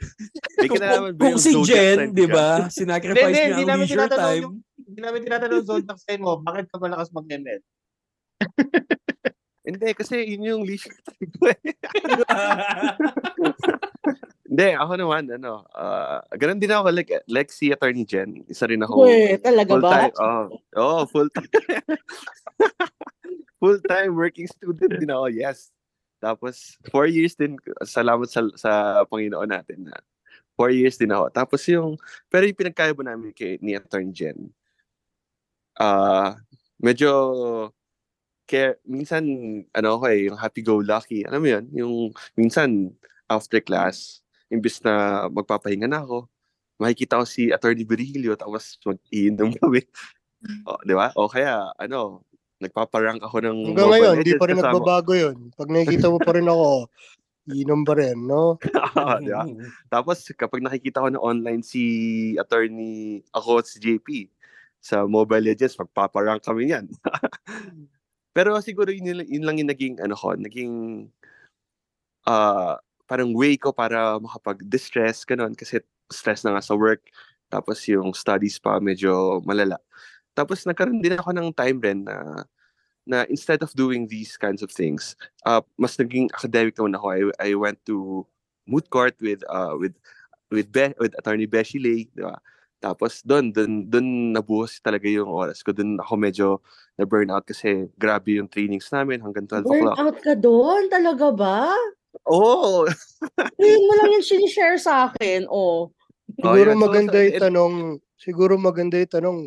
Kung, 0.61 0.81
kung 1.17 1.33
yung 1.37 1.41
si 1.41 1.57
Jen, 1.65 2.13
di 2.13 2.29
ba, 2.29 2.65
sinacrifice 2.73 3.33
niya 3.33 3.57
hindi 3.57 3.65
ang 3.65 3.71
namin 3.73 3.87
leisure 3.89 4.01
tinatanong 4.05 4.29
time. 4.29 4.53
Hindi 4.93 5.01
namin 5.01 5.25
tinatanong 5.25 5.65
zodiac 5.65 5.99
sign 6.05 6.21
mo, 6.21 6.37
bakit 6.45 6.69
ka 6.69 6.77
malakas 6.77 7.09
mag-ML? 7.17 7.65
Hindi, 9.63 9.95
kasi 9.95 10.27
yun 10.27 10.43
yung 10.43 10.63
leisure 10.67 10.99
time 11.07 11.31
ko 11.39 11.55
eh. 11.55 11.63
Hindi, 14.53 14.69
ako 14.75 14.93
naman, 14.99 15.31
ano, 15.33 15.65
ah 15.73 16.21
ganun 16.35 16.59
din 16.59 16.75
ako, 16.75 16.91
like, 16.91 17.15
like 17.31 17.49
si 17.49 17.71
Attorney 17.71 18.03
Jen, 18.03 18.43
isa 18.51 18.67
rin 18.67 18.83
ako 18.83 19.07
Uy, 19.07 19.39
talaga 19.39 19.79
ba? 19.79 19.79
full-time, 19.79 20.15
oh, 20.19 20.45
oh, 20.77 21.03
full-time. 21.09 21.49
full-time 23.63 24.13
working 24.13 24.51
student 24.51 24.99
din 24.99 25.15
ako, 25.15 25.31
yes. 25.31 25.71
Tapos, 26.19 26.77
four 26.91 27.07
years 27.07 27.39
din, 27.39 27.55
salamat 27.87 28.27
sa, 28.29 28.43
sa 28.59 28.73
Panginoon 29.09 29.47
natin 29.47 29.89
na 29.89 29.95
four 30.59 30.75
years 30.75 30.99
din 30.99 31.15
ako. 31.15 31.31
Tapos 31.33 31.63
yung, 31.71 31.97
pero 32.29 32.45
yung 32.45 32.59
pinagkaiba 32.59 33.03
namin 33.03 33.31
kay, 33.33 33.57
ni 33.63 33.79
Attorney 33.79 34.13
Jen, 34.13 34.53
ah 35.79 36.37
medyo, 36.83 37.11
care, 38.45 38.83
minsan, 38.85 39.23
ano 39.71 39.89
ako 39.97 40.05
eh, 40.11 40.29
yung 40.29 40.37
happy-go-lucky, 40.37 41.23
alam 41.25 41.41
mo 41.41 41.49
yun, 41.49 41.65
yung, 41.73 41.95
minsan, 42.35 42.91
after 43.31 43.63
class, 43.63 44.21
imbis 44.51 44.83
na 44.83 45.27
magpapahinga 45.31 45.87
na 45.87 46.03
ako, 46.03 46.27
makikita 46.83 47.23
ko 47.23 47.25
si 47.25 47.55
Attorney 47.55 47.87
Virgilio, 47.87 48.35
tapos 48.35 48.77
mag-iinom 48.83 49.55
kami. 49.63 49.87
O, 50.67 50.77
di 50.83 50.93
ba? 50.99 51.15
O 51.15 51.31
kaya, 51.31 51.71
ano, 51.79 52.27
nagpaparank 52.59 53.23
ako 53.23 53.37
ng 53.43 53.59
Hanggang 53.73 53.91
ngayon, 53.95 54.15
hindi 54.19 54.35
pa 54.35 54.47
rin 54.51 54.59
kasama- 54.59 54.75
nagbabago 54.75 55.13
yun. 55.15 55.37
Pag 55.55 55.69
nakikita 55.71 56.11
mo 56.11 56.19
pa 56.19 56.35
rin 56.35 56.47
ako, 56.51 56.91
inom 57.51 57.83
pa 57.83 57.95
rin, 57.99 58.19
no? 58.27 58.59
Ah, 58.99 59.19
di 59.19 59.31
ba? 59.31 59.47
Tapos 59.93 60.23
kapag 60.35 60.63
nakikita 60.63 61.03
ko 61.03 61.09
na 61.11 61.23
online 61.23 61.63
si 61.65 61.83
attorney 62.39 63.23
ako 63.35 63.63
at 63.63 63.67
si 63.67 63.81
JP 63.81 64.29
sa 64.83 65.07
Mobile 65.07 65.55
Legends, 65.55 65.79
magpaparank 65.79 66.43
kami 66.43 66.75
yan. 66.75 66.91
Pero 68.37 68.59
siguro 68.59 68.91
yun, 68.91 69.23
yun- 69.23 69.47
lang 69.47 69.57
yung 69.63 69.71
naging 69.71 69.97
ano 70.03 70.19
ko, 70.19 70.35
naging 70.35 71.07
ah 72.27 72.83
parang 73.07 73.31
way 73.37 73.55
ko 73.61 73.71
para 73.71 74.17
makapag-distress, 74.19 75.23
ganun, 75.29 75.53
kasi 75.55 75.85
stress 76.09 76.43
na 76.43 76.57
nga 76.57 76.65
sa 76.65 76.75
work, 76.75 77.05
tapos 77.53 77.85
yung 77.87 78.17
studies 78.17 78.57
pa 78.57 78.81
medyo 78.81 79.39
malala. 79.45 79.77
Tapos 80.33 80.65
nagkaroon 80.65 81.05
din 81.05 81.21
ako 81.21 81.31
ng 81.37 81.49
time 81.53 81.79
rin 81.85 82.01
na 82.09 82.49
na 83.05 83.27
instead 83.29 83.61
of 83.61 83.75
doing 83.75 84.07
these 84.09 84.39
kinds 84.39 84.63
of 84.63 84.71
things, 84.71 85.19
uh, 85.45 85.61
mas 85.77 85.99
naging 85.99 86.31
academic 86.33 86.75
naman 86.79 86.97
ako. 86.97 87.07
I, 87.13 87.23
I 87.39 87.51
went 87.59 87.83
to 87.91 88.27
moot 88.67 88.87
court 88.89 89.19
with 89.21 89.43
uh 89.51 89.75
with 89.77 89.93
with 90.49 90.71
Be, 90.71 90.95
with 91.03 91.13
attorney 91.19 91.51
Beshi 91.51 91.83
Lay, 91.83 92.09
di 92.15 92.23
ba? 92.23 92.39
Tapos 92.83 93.23
doon 93.23 93.55
doon 93.55 93.87
doon 93.87 94.07
nabuhos 94.35 94.83
talaga 94.83 95.07
yung 95.07 95.31
oras 95.31 95.63
ko. 95.63 95.71
Doon 95.71 96.03
ako 96.03 96.13
medyo 96.19 96.47
na 96.99 97.07
burnout 97.07 97.47
kasi 97.47 97.87
grabe 97.95 98.43
yung 98.43 98.51
trainings 98.51 98.91
namin 98.91 99.23
hanggang 99.23 99.47
12 99.47 99.63
Burn 99.63 99.87
o'clock. 99.87 99.97
out 99.97 100.19
ka 100.19 100.35
doon? 100.35 100.91
Talaga 100.91 101.27
ba? 101.31 101.71
Oo. 102.27 102.85
Ngayon 103.57 103.83
mo 103.87 103.93
lang 103.97 104.11
yung 104.13 104.27
sinishare 104.27 104.77
sa 104.77 105.09
akin. 105.09 105.47
Oh. 105.47 105.95
Oh, 106.43 106.55
Siguro 106.55 106.75
yeah. 106.75 106.75
So, 106.75 106.83
maganda 106.83 107.15
so, 107.15 107.23
yung 107.23 107.33
it- 107.33 107.43
tanong, 107.43 107.75
siguro 108.19 108.53
maganda 108.59 108.97
yung 108.99 109.13
tanong 109.13 109.39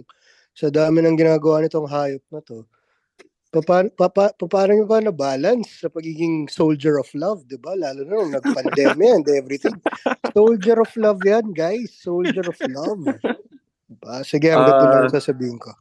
sa 0.56 0.72
dami 0.72 1.04
ng 1.04 1.20
ginagawa 1.20 1.60
nitong 1.60 1.86
hayop 1.86 2.24
na 2.32 2.40
to. 2.40 2.64
Papa, 3.56 3.88
papa, 3.96 4.36
paano 4.36 4.76
nyo 4.76 4.84
ba 4.84 5.00
na-balance 5.00 5.80
sa 5.80 5.88
pagiging 5.88 6.52
soldier 6.52 7.00
of 7.00 7.08
love, 7.16 7.48
di 7.48 7.56
ba? 7.56 7.72
Lalo 7.72 8.04
na 8.04 8.12
nung 8.20 8.36
nag-pandemya 8.36 9.10
and 9.16 9.28
everything. 9.32 9.80
Soldier 10.36 10.84
of 10.84 10.92
love 11.00 11.24
yan, 11.24 11.56
guys. 11.56 11.96
Soldier 11.96 12.44
of 12.44 12.60
love. 12.68 13.00
Diba? 13.88 14.16
Sige, 14.28 14.52
hanggang 14.52 14.76
doon 14.76 14.92
lang 14.92 15.08
Ah. 15.08 15.14
sasabihin 15.16 15.56
ko. 15.56 15.72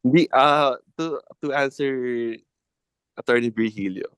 Hindi 0.00 0.30
uh 0.30 0.78
to 0.94 1.18
to 1.42 1.50
answer 1.52 1.90
Attorney 3.18 3.50
Virgilio. 3.50 4.08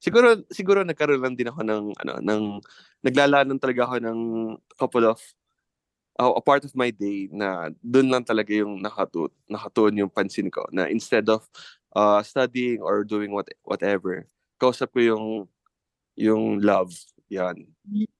Siguro 0.00 0.40
siguro 0.48 0.80
nagkaroon 0.82 1.20
lang 1.20 1.36
din 1.36 1.52
ako 1.52 1.60
ng 1.62 1.84
ano 2.00 2.12
ng 2.24 2.42
naglalanan 3.04 3.60
talaga 3.60 3.84
ako 3.86 3.96
ng 4.00 4.18
couple 4.74 5.04
of 5.04 5.20
uh, 6.18 6.32
a 6.34 6.42
part 6.42 6.64
of 6.64 6.72
my 6.74 6.90
day 6.90 7.28
na 7.30 7.70
doon 7.84 8.08
lang 8.10 8.24
talaga 8.24 8.50
yung 8.50 8.80
nakatu 8.80 9.28
nakatuon 9.46 10.00
yung 10.00 10.10
pansin 10.10 10.48
ko 10.50 10.64
na 10.72 10.88
instead 10.90 11.28
of 11.30 11.44
uh, 11.94 12.22
studying 12.22 12.80
or 12.82 13.04
doing 13.04 13.30
what 13.30 13.48
whatever 13.64 14.26
kausap 14.60 14.92
ko 14.92 15.00
yung 15.00 15.26
yung 16.14 16.60
love 16.60 16.92
yan 17.30 17.56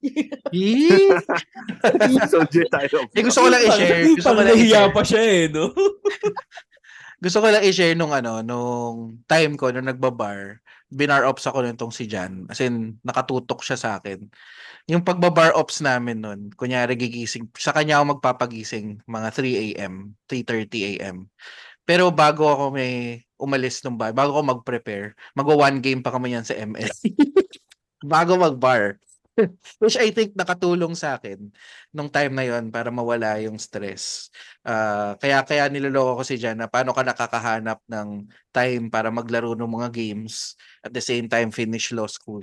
soldier 2.30 2.66
tayo 2.70 3.06
Eh, 3.14 3.22
gusto 3.22 3.44
ko 3.44 3.48
lang 3.50 3.62
i-share. 3.66 4.06
Gusto 4.14 4.28
ko 4.30 4.34
lang 4.38 4.46
nahiya 4.50 4.66
i-share. 4.66 4.94
pa 4.94 5.02
siya 5.02 5.22
eh, 5.22 5.44
no? 5.50 5.64
Gusto 7.24 7.38
ko 7.44 7.46
lang 7.52 7.64
i-share 7.66 7.96
nung 7.98 8.14
ano, 8.16 8.40
nung 8.40 9.20
time 9.28 9.54
ko 9.60 9.68
nung 9.68 9.86
nagbabar, 9.86 10.58
binar 10.88 11.28
ops 11.28 11.44
ako 11.46 11.62
nitong 11.62 11.92
si 11.92 12.08
Jan. 12.08 12.48
As 12.48 12.58
in, 12.64 12.96
nakatutok 13.04 13.60
siya 13.60 13.76
sa 13.76 13.90
akin. 14.00 14.24
Yung 14.88 15.04
pagbabar 15.04 15.52
ops 15.54 15.84
namin 15.84 16.24
nun, 16.24 16.40
kunyari 16.56 16.96
gigising, 16.96 17.52
sa 17.54 17.76
kanya 17.76 18.00
ako 18.00 18.18
magpapagising 18.18 19.04
mga 19.04 19.28
3 19.36 19.76
a.m., 19.76 20.16
3.30 20.26 20.96
a.m. 20.96 21.28
Pero 21.88 22.12
bago 22.12 22.46
ako 22.46 22.64
may 22.76 23.24
umalis 23.40 23.80
nung 23.82 23.96
bar, 23.96 24.12
bago 24.12 24.36
ako 24.36 24.42
mag-prepare, 24.60 25.16
magwa 25.32 25.68
one 25.70 25.80
game 25.80 26.00
pa 26.04 26.12
kami 26.12 26.36
yan 26.36 26.44
sa 26.44 26.54
ML. 26.56 26.92
bago 28.04 28.36
mag-bar. 28.36 28.96
Which 29.80 29.96
I 29.96 30.12
think 30.12 30.36
nakatulong 30.36 30.92
sa 30.98 31.16
akin 31.16 31.54
nung 31.94 32.12
time 32.12 32.34
na 32.36 32.44
yon 32.44 32.68
para 32.68 32.92
mawala 32.92 33.40
yung 33.40 33.56
stress. 33.56 34.28
Ah, 34.66 35.16
kaya 35.16 35.40
kaya 35.46 35.64
niloloko 35.72 36.20
ko 36.20 36.22
si 36.26 36.36
Jan 36.36 36.60
na 36.60 36.68
paano 36.68 36.92
ka 36.92 37.00
nakakahanap 37.00 37.80
ng 37.88 38.28
time 38.52 38.92
para 38.92 39.08
maglaro 39.08 39.56
ng 39.56 39.70
mga 39.70 39.88
games 39.94 40.58
at 40.84 40.92
the 40.92 41.00
same 41.00 41.30
time 41.30 41.48
finish 41.54 41.94
law 41.94 42.10
school. 42.10 42.42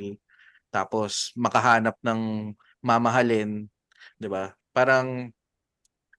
Tapos 0.73 1.31
makahanap 1.37 1.95
ng 2.01 2.53
mamahalin, 2.81 3.69
'di 4.17 4.27
ba? 4.31 4.55
Parang 4.73 5.29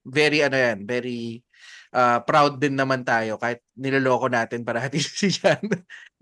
very 0.07 0.45
ano 0.45 0.57
yan, 0.57 0.85
very 0.87 1.43
ah, 1.95 2.21
proud 2.23 2.61
din 2.61 2.75
naman 2.77 3.05
tayo 3.05 3.37
kahit 3.41 3.63
niloloko 3.77 4.29
natin 4.29 4.65
para 4.65 4.83
hati 4.83 4.99
si 5.05 5.33
Jan. 5.33 5.63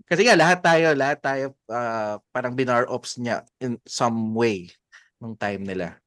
Kasi 0.07 0.23
nga 0.23 0.39
lahat 0.39 0.59
tayo, 0.63 0.95
lahat 0.95 1.19
tayo 1.19 1.45
ah, 1.67 2.19
parang 2.31 2.55
binar 2.55 2.87
ops 2.87 3.19
niya 3.19 3.43
in 3.59 3.75
some 3.83 4.31
way 4.35 4.71
nung 5.19 5.35
time 5.35 5.65
nila. 5.65 5.97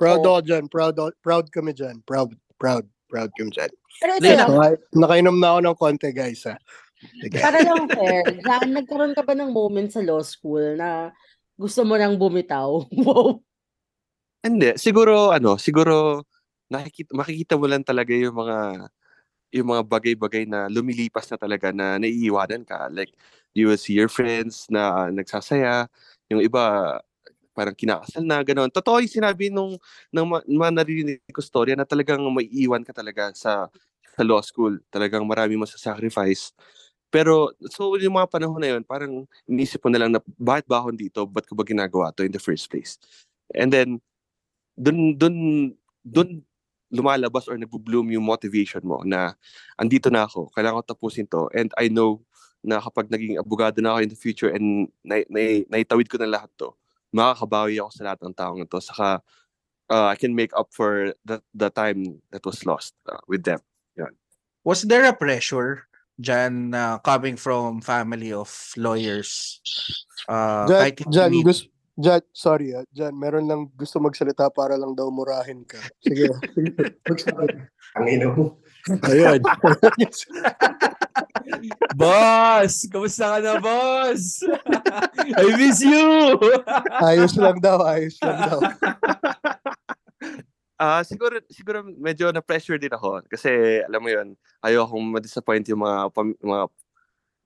Proud 0.00 0.24
Oo. 0.24 0.36
ako 0.36 0.40
dyan. 0.48 0.64
Proud, 0.72 0.96
proud 1.20 1.46
kami 1.52 1.76
dyan. 1.76 2.00
Proud, 2.08 2.32
proud, 2.56 2.88
proud 3.12 3.30
kami 3.36 3.52
dyan. 3.52 3.72
Pero 4.00 4.12
ito 4.16 4.32
lang, 4.32 4.48
Naka- 4.48 4.82
nakainom 4.96 5.36
na 5.36 5.48
ako 5.52 5.60
ng 5.60 5.76
konti, 5.76 6.08
guys. 6.16 6.48
Ha? 6.48 6.56
Sige. 7.00 7.40
para 7.40 7.64
lang 7.64 7.88
fair, 7.88 8.24
Jan, 8.44 8.76
nagkaroon 8.76 9.16
ka 9.16 9.24
ba 9.24 9.32
ng 9.32 9.52
moment 9.52 9.88
sa 9.88 10.04
law 10.04 10.20
school 10.20 10.76
na 10.76 11.12
gusto 11.56 11.84
mo 11.84 11.96
nang 11.96 12.16
bumitaw? 12.16 12.84
Wow. 13.04 13.40
Hindi, 14.40 14.72
siguro 14.80 15.28
ano, 15.36 15.60
siguro 15.60 16.24
nakikita 16.70 17.10
makikita 17.14 17.54
mo 17.60 17.66
lang 17.68 17.82
talaga 17.84 18.14
yung 18.14 18.34
mga 18.36 18.88
yung 19.50 19.68
mga 19.74 19.82
bagay-bagay 19.86 20.44
na 20.46 20.70
lumilipas 20.70 21.26
na 21.30 21.38
talaga 21.40 21.74
na 21.74 21.98
naiiwanan 21.98 22.62
ka. 22.62 22.86
Like 22.94 23.10
you 23.54 23.66
will 23.70 23.80
see 23.80 23.98
your 23.98 24.10
friends 24.10 24.66
na 24.70 25.10
nagsasaya, 25.10 25.90
yung 26.30 26.42
iba 26.42 26.98
parang 27.54 27.74
kinakasal 27.76 28.22
na 28.24 28.40
gano'n. 28.46 28.70
Totoo 28.72 29.02
yung 29.02 29.10
sinabi 29.12 29.50
nung 29.52 29.74
ng 30.14 30.26
ma- 30.26 30.46
mga 30.46 30.72
naririnig 30.82 31.20
ko 31.34 31.42
storya 31.42 31.74
na 31.78 31.84
talagang 31.88 32.22
maiiwan 32.30 32.82
ka 32.86 32.94
talaga 32.94 33.30
sa 33.34 33.66
sa 34.16 34.22
law 34.26 34.40
school. 34.42 34.78
Talagang 34.92 35.26
marami 35.26 35.58
mo 35.58 35.66
sa 35.66 35.78
sacrifice. 35.80 36.54
Pero 37.10 37.50
so 37.74 37.98
yung 37.98 38.14
mga 38.18 38.30
panahon 38.30 38.60
na 38.62 38.70
yun, 38.78 38.82
parang 38.86 39.26
inisip 39.50 39.82
mo 39.82 39.90
na 39.90 40.00
lang 40.06 40.12
na 40.14 40.22
bakit 40.38 40.66
ba 40.70 40.82
ako 40.82 40.90
dito? 40.94 41.20
Ba't 41.26 41.46
ko 41.50 41.54
ba 41.58 41.66
ginagawa 41.66 42.14
to 42.14 42.22
in 42.26 42.32
the 42.34 42.42
first 42.42 42.70
place? 42.70 42.98
And 43.54 43.70
then 43.74 43.98
dun 44.78 45.16
dun 45.18 45.36
dun 46.04 46.42
lumalabas 46.90 47.46
or 47.46 47.56
nagbo-bloom 47.56 48.10
yung 48.10 48.26
motivation 48.26 48.82
mo 48.82 49.02
na 49.06 49.34
andito 49.78 50.10
na 50.10 50.26
ako, 50.26 50.50
kailangan 50.54 50.82
ko 50.82 50.84
tapusin 50.90 51.26
to 51.30 51.46
and 51.54 51.70
I 51.78 51.88
know 51.88 52.22
na 52.60 52.82
kapag 52.82 53.08
naging 53.08 53.40
abogado 53.40 53.80
na 53.80 53.96
ako 53.96 53.98
in 54.04 54.10
the 54.12 54.18
future 54.18 54.50
and 54.52 54.90
na, 55.00 55.24
na, 55.32 55.64
naitawid 55.70 56.10
ko 56.10 56.20
na 56.20 56.28
lahat 56.28 56.50
to, 56.60 56.74
makakabawi 57.14 57.80
ako 57.80 57.90
sa 57.94 58.04
lahat 58.12 58.20
ng 58.20 58.34
taong 58.36 58.66
to 58.68 58.78
saka 58.82 59.22
uh, 59.90 60.06
I 60.10 60.16
can 60.18 60.34
make 60.34 60.50
up 60.52 60.70
for 60.70 61.14
the, 61.24 61.40
the 61.54 61.70
time 61.70 62.22
that 62.30 62.44
was 62.44 62.66
lost 62.66 62.94
uh, 63.08 63.22
with 63.26 63.42
them. 63.42 63.62
Was 64.64 64.84
there 64.84 65.08
a 65.08 65.16
pressure 65.16 65.88
dyan 66.20 66.76
na 66.76 67.00
coming 67.00 67.40
from 67.40 67.80
family 67.80 68.32
of 68.32 68.52
lawyers? 68.76 69.60
Uh, 70.28 70.68
Jan, 70.68 70.92
Jan, 71.08 71.32
gusto, 71.40 71.72
Jan, 72.00 72.24
sorry 72.32 72.72
ah. 72.72 72.80
Jan, 72.96 73.12
meron 73.12 73.44
lang 73.44 73.68
gusto 73.76 74.00
magsalita 74.00 74.48
para 74.48 74.80
lang 74.80 74.96
daw 74.96 75.12
murahin 75.12 75.68
ka. 75.68 75.76
Sige. 76.00 76.32
Magsalita. 77.08 77.68
Ang 78.00 78.06
ino 78.08 78.26
mo. 78.32 78.44
Ayun. 79.04 79.40
boss! 82.00 82.88
Kamusta 82.88 83.36
ka 83.36 83.38
na, 83.44 83.60
boss? 83.60 84.40
I 85.36 85.44
miss 85.60 85.84
you! 85.84 86.40
ayos 87.04 87.36
lang 87.36 87.60
daw, 87.60 87.84
ayos 87.84 88.16
lang 88.24 88.48
daw. 88.48 88.58
Ah, 90.80 91.04
siguro 91.04 91.36
siguro 91.52 91.84
medyo 91.84 92.32
na 92.32 92.40
pressure 92.40 92.80
din 92.80 92.88
ako 92.88 93.20
kasi 93.28 93.84
alam 93.84 94.00
mo 94.00 94.08
'yon, 94.08 94.32
ayaw 94.64 94.88
akong 94.88 95.12
ma-disappoint 95.12 95.68
yung 95.68 95.84
mga 95.84 96.08
pam- 96.08 96.40
mga 96.40 96.64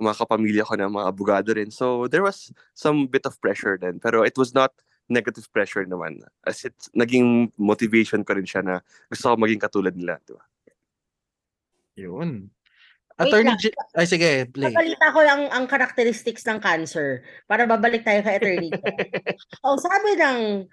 mga 0.00 0.14
kapamilya 0.18 0.66
ko 0.66 0.74
na 0.74 0.90
mga 0.90 1.08
abogado 1.10 1.50
rin. 1.54 1.70
So 1.70 2.06
there 2.10 2.22
was 2.22 2.50
some 2.74 3.06
bit 3.06 3.26
of 3.26 3.38
pressure 3.38 3.78
then 3.78 4.02
pero 4.02 4.22
it 4.26 4.34
was 4.34 4.54
not 4.54 4.74
negative 5.08 5.46
pressure 5.52 5.84
naman. 5.84 6.24
As 6.46 6.64
it, 6.64 6.74
naging 6.96 7.52
motivation 7.60 8.24
ko 8.24 8.34
rin 8.34 8.48
siya 8.48 8.64
na 8.64 8.74
gusto 9.12 9.32
ko 9.32 9.36
maging 9.36 9.60
katulad 9.60 9.94
nila. 9.94 10.18
Di 10.24 10.32
ba? 10.32 10.44
Yun. 11.94 12.50
Wait 13.14 13.30
Attorney 13.30 13.54
lang. 13.54 13.62
J- 13.62 13.78
ay 13.94 14.06
sige, 14.10 14.30
play. 14.50 14.74
Papalita 14.74 15.06
ko 15.14 15.20
lang 15.22 15.40
ang 15.54 15.64
characteristics 15.70 16.42
ng 16.50 16.58
cancer 16.58 17.22
para 17.46 17.62
babalik 17.62 18.02
tayo 18.02 18.18
kay 18.26 18.34
attorney. 18.42 18.74
oh, 19.64 19.78
sabi 19.78 20.18
ng 20.18 20.66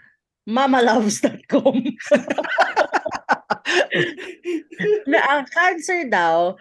mamaloves.com 0.49 1.77
na 5.07 5.19
ang 5.29 5.45
cancer 5.51 6.07
daw 6.09 6.55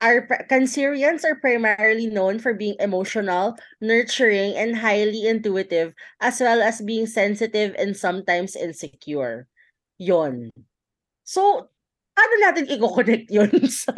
are 0.00 0.26
cancerians 0.50 1.24
are 1.24 1.38
primarily 1.38 2.06
known 2.06 2.38
for 2.38 2.54
being 2.54 2.76
emotional, 2.80 3.54
nurturing, 3.80 4.54
and 4.56 4.76
highly 4.76 5.26
intuitive 5.26 5.94
as 6.20 6.40
well 6.40 6.62
as 6.62 6.80
being 6.82 7.06
sensitive 7.06 7.74
and 7.78 7.96
sometimes 7.96 8.56
insecure. 8.56 9.46
Yon. 9.98 10.50
So, 11.24 11.68
paano 12.16 12.34
natin 12.40 12.64
i-connect 12.72 13.28
yun 13.28 13.52
sa 13.68 13.92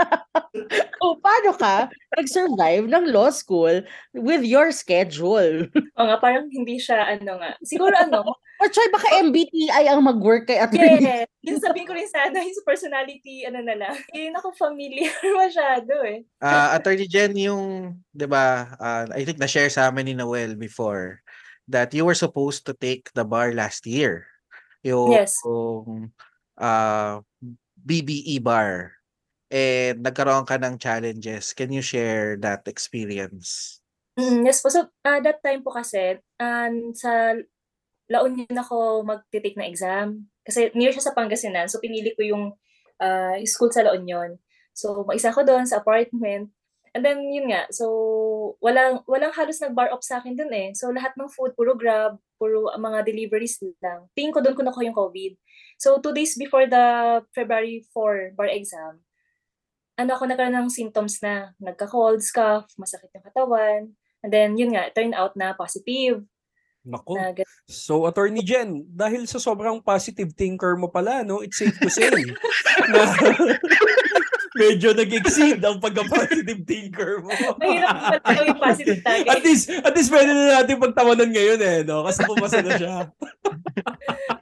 kung 0.98 1.16
paano 1.22 1.54
ka 1.54 1.86
nag-survive 2.18 2.90
ng 2.90 3.04
law 3.14 3.30
school 3.30 3.86
with 4.10 4.42
your 4.42 4.74
schedule? 4.74 5.70
O 5.94 6.02
nga, 6.02 6.18
parang 6.18 6.50
hindi 6.50 6.82
siya, 6.82 7.14
ano 7.14 7.38
nga. 7.38 7.54
Siguro 7.62 7.94
ano, 7.94 8.26
Or 8.58 8.66
try 8.66 8.90
baka 8.90 9.22
MBTI 9.22 9.86
ang 9.86 10.02
mag-work 10.02 10.50
kay 10.50 10.58
attorney. 10.58 10.98
yeah, 10.98 11.22
yun 11.46 11.62
sabihin 11.62 11.86
ko 11.86 11.94
rin 11.94 12.10
sana, 12.10 12.42
yung 12.42 12.66
personality, 12.66 13.46
ano 13.46 13.62
na 13.62 13.78
lang. 13.78 13.94
Hindi 14.10 14.34
na 14.34 14.42
ako 14.42 14.50
familiar 14.58 15.14
masyado 15.46 15.94
eh. 16.02 16.26
Ah, 16.42 16.74
Attorney 16.74 17.06
Jen, 17.06 17.38
yung, 17.38 17.94
'di 18.10 18.26
ba, 18.26 18.74
ah, 18.82 19.06
I 19.14 19.22
think 19.22 19.38
na-share 19.38 19.70
sa 19.70 19.86
amin 19.86 20.10
ni 20.10 20.14
Noel 20.18 20.58
before 20.58 21.22
that 21.70 21.94
you 21.94 22.02
were 22.02 22.18
supposed 22.18 22.66
to 22.66 22.74
take 22.74 23.14
the 23.14 23.22
bar 23.22 23.54
last 23.54 23.86
year. 23.86 24.26
Yung 24.82 25.14
Yes. 25.14 25.38
ah, 26.58 27.22
BBE 27.88 28.44
bar. 28.44 28.92
And 29.48 30.04
nagkaroon 30.04 30.44
ka 30.44 30.60
ng 30.60 30.76
challenges. 30.76 31.56
Can 31.56 31.72
you 31.72 31.80
share 31.80 32.36
that 32.44 32.68
experience? 32.68 33.80
Mm, 34.20 34.44
yes 34.44 34.60
po. 34.60 34.68
So, 34.68 34.92
ah, 35.08 35.24
that 35.24 35.40
time 35.40 35.64
po 35.64 35.72
kasi, 35.72 36.20
um, 36.36 36.92
sa 36.92 37.32
La 38.12 38.20
Union 38.28 38.52
ako 38.52 39.08
magtitake 39.08 39.56
na 39.56 39.64
exam. 39.64 40.28
Kasi 40.44 40.68
near 40.76 40.92
siya 40.92 41.08
sa 41.08 41.16
Pangasinan. 41.16 41.72
So, 41.72 41.80
pinili 41.80 42.12
ko 42.12 42.20
yung 42.20 42.44
ah, 43.00 43.40
school 43.48 43.72
sa 43.72 43.80
La 43.80 43.96
Union. 43.96 44.36
So, 44.76 45.08
mag-isa 45.08 45.32
ko 45.32 45.40
doon 45.46 45.64
sa 45.64 45.80
apartment. 45.80 46.52
And 46.94 47.04
then, 47.04 47.24
yun 47.28 47.52
nga. 47.52 47.68
So, 47.68 48.56
walang, 48.62 49.04
walang 49.04 49.34
halos 49.34 49.60
nag-bar 49.60 49.92
up 49.92 50.00
sa 50.00 50.20
akin 50.20 50.36
doon 50.36 50.52
eh. 50.52 50.68
So, 50.72 50.88
lahat 50.92 51.16
ng 51.18 51.28
food, 51.28 51.52
puro 51.52 51.76
grab, 51.76 52.16
puro 52.40 52.72
mga 52.72 53.04
deliveries 53.04 53.60
lang. 53.82 54.08
Tingin 54.16 54.32
ko 54.32 54.40
doon 54.40 54.56
ko 54.56 54.62
nakuha 54.64 54.88
yung 54.88 54.96
COVID. 54.96 55.32
So, 55.76 56.00
two 56.00 56.16
days 56.16 56.34
before 56.34 56.66
the 56.66 57.20
February 57.36 57.84
4 57.92 58.34
bar 58.34 58.50
exam, 58.50 59.04
ano 59.98 60.10
ako 60.14 60.30
nagkaroon 60.30 60.54
ng 60.54 60.70
symptoms 60.70 61.18
na 61.20 61.52
nagka-cold, 61.58 62.22
cough, 62.30 62.70
masakit 62.78 63.10
yung 63.12 63.26
katawan. 63.26 63.80
And 64.22 64.30
then, 64.30 64.54
yun 64.58 64.74
nga, 64.74 64.90
turn 64.94 65.12
out 65.14 65.34
na 65.34 65.54
positive. 65.54 66.22
Nako. 66.86 67.18
Na, 67.18 67.34
So, 67.68 68.08
Attorney 68.08 68.40
Jen, 68.40 68.88
dahil 68.88 69.28
sa 69.28 69.36
sobrang 69.36 69.84
positive 69.84 70.32
thinker 70.32 70.72
mo 70.72 70.88
pala, 70.88 71.20
no, 71.20 71.44
it's 71.44 71.60
safe 71.60 71.76
to 71.76 71.92
say 71.92 72.08
na 72.92 73.04
medyo 74.58 74.88
nag-exceed 74.92 75.62
ang 75.62 75.78
pagka-positive 75.78 76.60
thinker 76.66 77.22
mo. 77.22 77.30
Mahirap 77.56 77.94
pala 78.18 78.18
gawing 78.34 78.58
positive 78.58 78.98
at 78.98 79.06
target. 79.06 79.42
least, 79.42 79.66
at 79.70 79.94
least 79.94 80.10
pwede 80.10 80.30
na 80.30 80.58
natin 80.58 80.76
pagtawanan 80.76 81.30
ngayon 81.30 81.60
eh, 81.62 81.78
no? 81.86 82.02
Kasi 82.02 82.26
pumasa 82.26 82.58
na 82.58 82.72
siya. 82.74 82.96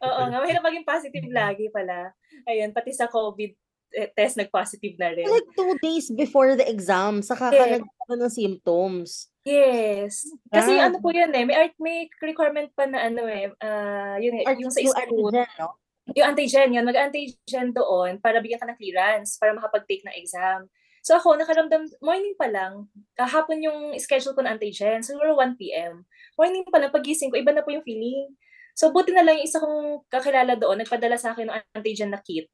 Oo 0.00 0.22
nga, 0.26 0.38
mahirap 0.40 0.64
maging 0.64 0.86
positive 0.86 1.28
lagi 1.28 1.68
pala. 1.68 2.10
Ayun, 2.44 2.72
pati 2.72 2.90
sa 2.90 3.06
COVID 3.06 3.52
eh, 3.92 4.10
test, 4.12 4.34
nag-positive 4.36 4.96
na 4.98 5.08
rin. 5.10 5.24
Like 5.24 5.46
two 5.52 5.72
days 5.78 6.10
before 6.10 6.52
the 6.52 6.66
exam, 6.66 7.22
saka 7.22 7.48
ka 7.48 7.54
Yeah. 7.54 7.78
nagkaroon 7.78 8.20
ng 8.20 8.32
symptoms. 8.34 9.30
Yes. 9.46 10.26
Kasi 10.50 10.74
Ah. 10.74 10.90
ano 10.90 10.98
po 10.98 11.14
yun 11.14 11.30
eh, 11.30 11.46
may 11.46 11.54
art, 11.54 11.72
may 11.78 12.10
requirement 12.18 12.66
pa 12.74 12.84
na 12.84 13.06
ano 13.06 13.24
eh, 13.24 13.54
ah, 13.62 14.18
yun, 14.18 14.34
eh, 14.36 14.44
Or 14.44 14.58
yung 14.58 14.74
sa 14.74 14.82
yung 14.82 14.90
school. 14.90 15.30
antigen, 15.30 15.46
no? 15.62 15.78
Yung 16.14 16.26
antigen 16.32 16.70
yun, 16.70 16.86
mag-antigen 16.86 17.74
doon 17.74 18.22
para 18.22 18.38
bigyan 18.38 18.62
ka 18.62 18.68
ng 18.70 18.78
clearance 18.78 19.40
para 19.40 19.50
makapag-take 19.57 20.07
ng 20.07 20.14
exam. 20.14 20.70
So 21.02 21.14
ako, 21.18 21.38
nakaramdam, 21.38 21.86
morning 22.02 22.34
pa 22.34 22.50
lang, 22.50 22.90
kahapon 23.14 23.62
yung 23.62 23.78
schedule 23.98 24.34
ko 24.34 24.42
ng 24.42 24.59
antigen, 24.59 25.02
siguro 25.02 25.38
1 25.38 25.54
p.m. 25.59 26.02
Morning 26.34 26.66
pa 26.66 26.82
lang, 26.82 26.90
pagising 26.90 27.30
ko, 27.30 27.38
iba 27.38 27.54
na 27.54 27.62
po 27.62 27.70
yung 27.70 27.86
feeling. 27.86 28.34
So 28.74 28.90
buti 28.90 29.14
na 29.14 29.22
lang 29.22 29.38
yung 29.38 29.46
isa 29.46 29.62
kong 29.62 30.07
kakilala 30.11 30.59
doon, 30.59 30.82
nagpadala 30.82 31.14
sa 31.16 31.32
akin 31.34 31.46
ng 31.50 31.57
antigen 31.78 32.11
na 32.11 32.20
kit. 32.22 32.50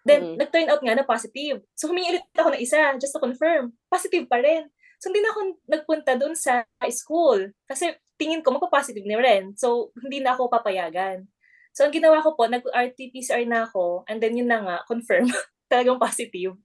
Then, 0.00 0.32
Mhm. 0.32 0.36
nag-turn 0.40 0.68
out 0.72 0.80
nga 0.80 0.96
na 0.96 1.04
positive. 1.04 1.60
So 1.76 1.92
humingi 1.92 2.16
ulit 2.16 2.24
ako 2.32 2.56
ng 2.56 2.62
isa, 2.64 2.96
just 2.96 3.12
to 3.12 3.20
confirm. 3.20 3.76
Positive 3.92 4.24
pa 4.24 4.40
rin. 4.40 4.72
So 4.96 5.12
hindi 5.12 5.20
na 5.20 5.32
ako 5.32 5.40
nagpunta 5.68 6.12
doon 6.16 6.32
sa 6.36 6.64
school. 6.88 7.52
Kasi 7.68 7.92
tingin 8.16 8.40
ko 8.40 8.52
magpa-positive 8.52 9.04
ni 9.04 9.16
rin. 9.16 9.52
So 9.60 9.92
hindi 10.00 10.24
na 10.24 10.32
ako 10.36 10.48
papayagan. 10.48 11.28
So, 11.70 11.86
ang 11.86 11.94
ginawa 11.94 12.22
ko 12.22 12.34
po, 12.34 12.50
nag-RT-PCR 12.50 13.46
na 13.46 13.66
ako, 13.66 14.04
and 14.10 14.18
then 14.18 14.34
yun 14.34 14.50
na 14.50 14.60
nga, 14.62 14.76
confirm, 14.86 15.30
talagang 15.72 16.02
positive. 16.02 16.58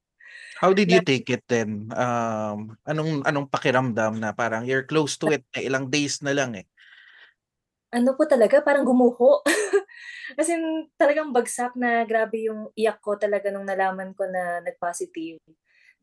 How 0.60 0.72
did 0.72 0.88
you 0.88 1.04
take 1.04 1.28
it 1.30 1.44
then? 1.52 1.92
Um, 1.92 2.80
anong 2.88 3.28
anong 3.28 3.48
pakiramdam 3.52 4.24
na 4.24 4.32
parang 4.32 4.64
you're 4.64 4.88
close 4.88 5.20
to 5.20 5.36
it, 5.36 5.44
eh, 5.52 5.68
ilang 5.68 5.92
days 5.92 6.24
na 6.24 6.32
lang 6.32 6.56
eh. 6.56 6.66
Ano 7.92 8.16
po 8.16 8.28
talaga, 8.28 8.60
parang 8.64 8.84
gumuho. 8.84 9.44
As 10.40 10.52
in, 10.52 10.90
talagang 11.00 11.32
bagsak 11.32 11.76
na 11.80 12.04
grabe 12.04 12.48
yung 12.48 12.72
iyak 12.76 13.00
ko 13.00 13.16
talaga 13.16 13.52
nung 13.52 13.68
nalaman 13.68 14.12
ko 14.16 14.28
na 14.28 14.60
nag-positive. 14.64 15.40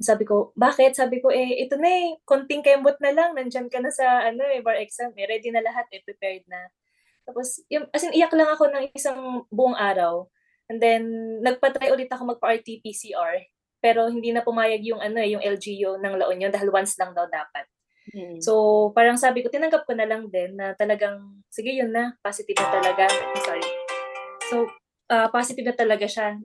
Sabi 0.01 0.25
ko, 0.25 0.57
bakit? 0.57 0.97
Sabi 0.97 1.21
ko, 1.21 1.29
eh, 1.29 1.63
ito 1.63 1.77
na 1.77 1.89
eh, 1.89 2.17
konting 2.25 2.65
kembot 2.65 2.97
na 3.01 3.13
lang, 3.13 3.37
nandyan 3.37 3.69
ka 3.69 3.79
na 3.81 3.93
sa 3.93 4.25
ano 4.25 4.41
eh, 4.49 4.65
bar 4.65 4.81
exam, 4.81 5.13
eh, 5.17 5.29
ready 5.29 5.53
na 5.53 5.61
lahat, 5.61 5.85
eh, 5.93 6.01
prepared 6.01 6.45
na. 6.49 6.73
Tapos, 7.23 7.63
yung, 7.71 7.87
as 7.95 8.03
in, 8.03 8.15
iyak 8.15 8.35
lang 8.35 8.51
ako 8.51 8.71
ng 8.71 8.91
isang 8.95 9.47
buong 9.49 9.79
araw. 9.79 10.27
And 10.67 10.79
then, 10.83 11.03
nagpatry 11.43 11.93
ulit 11.93 12.11
ako 12.11 12.35
magpa-RT-PCR. 12.35 13.47
Pero 13.83 14.07
hindi 14.07 14.31
na 14.31 14.47
pumayag 14.47 14.83
yung 14.87 15.03
ano 15.03 15.19
eh, 15.19 15.35
yung 15.35 15.43
LGU 15.43 15.99
ng 15.99 16.15
La 16.15 16.31
Union 16.31 16.55
dahil 16.55 16.71
once 16.71 16.95
lang 17.03 17.11
daw 17.15 17.27
dapat. 17.27 17.67
Mm. 18.11 18.39
So, 18.43 18.91
parang 18.95 19.19
sabi 19.19 19.43
ko, 19.43 19.51
tinanggap 19.51 19.87
ko 19.87 19.95
na 19.95 20.07
lang 20.07 20.27
din 20.31 20.59
na 20.59 20.75
talagang, 20.75 21.43
sige 21.51 21.71
yun 21.71 21.91
na, 21.95 22.15
positive 22.23 22.59
na 22.59 22.71
talaga. 22.71 23.07
I'm 23.11 23.43
sorry. 23.43 23.69
So, 24.51 24.57
ah, 25.11 25.31
positive 25.31 25.67
na 25.67 25.77
talaga 25.79 26.07
siya. 26.07 26.39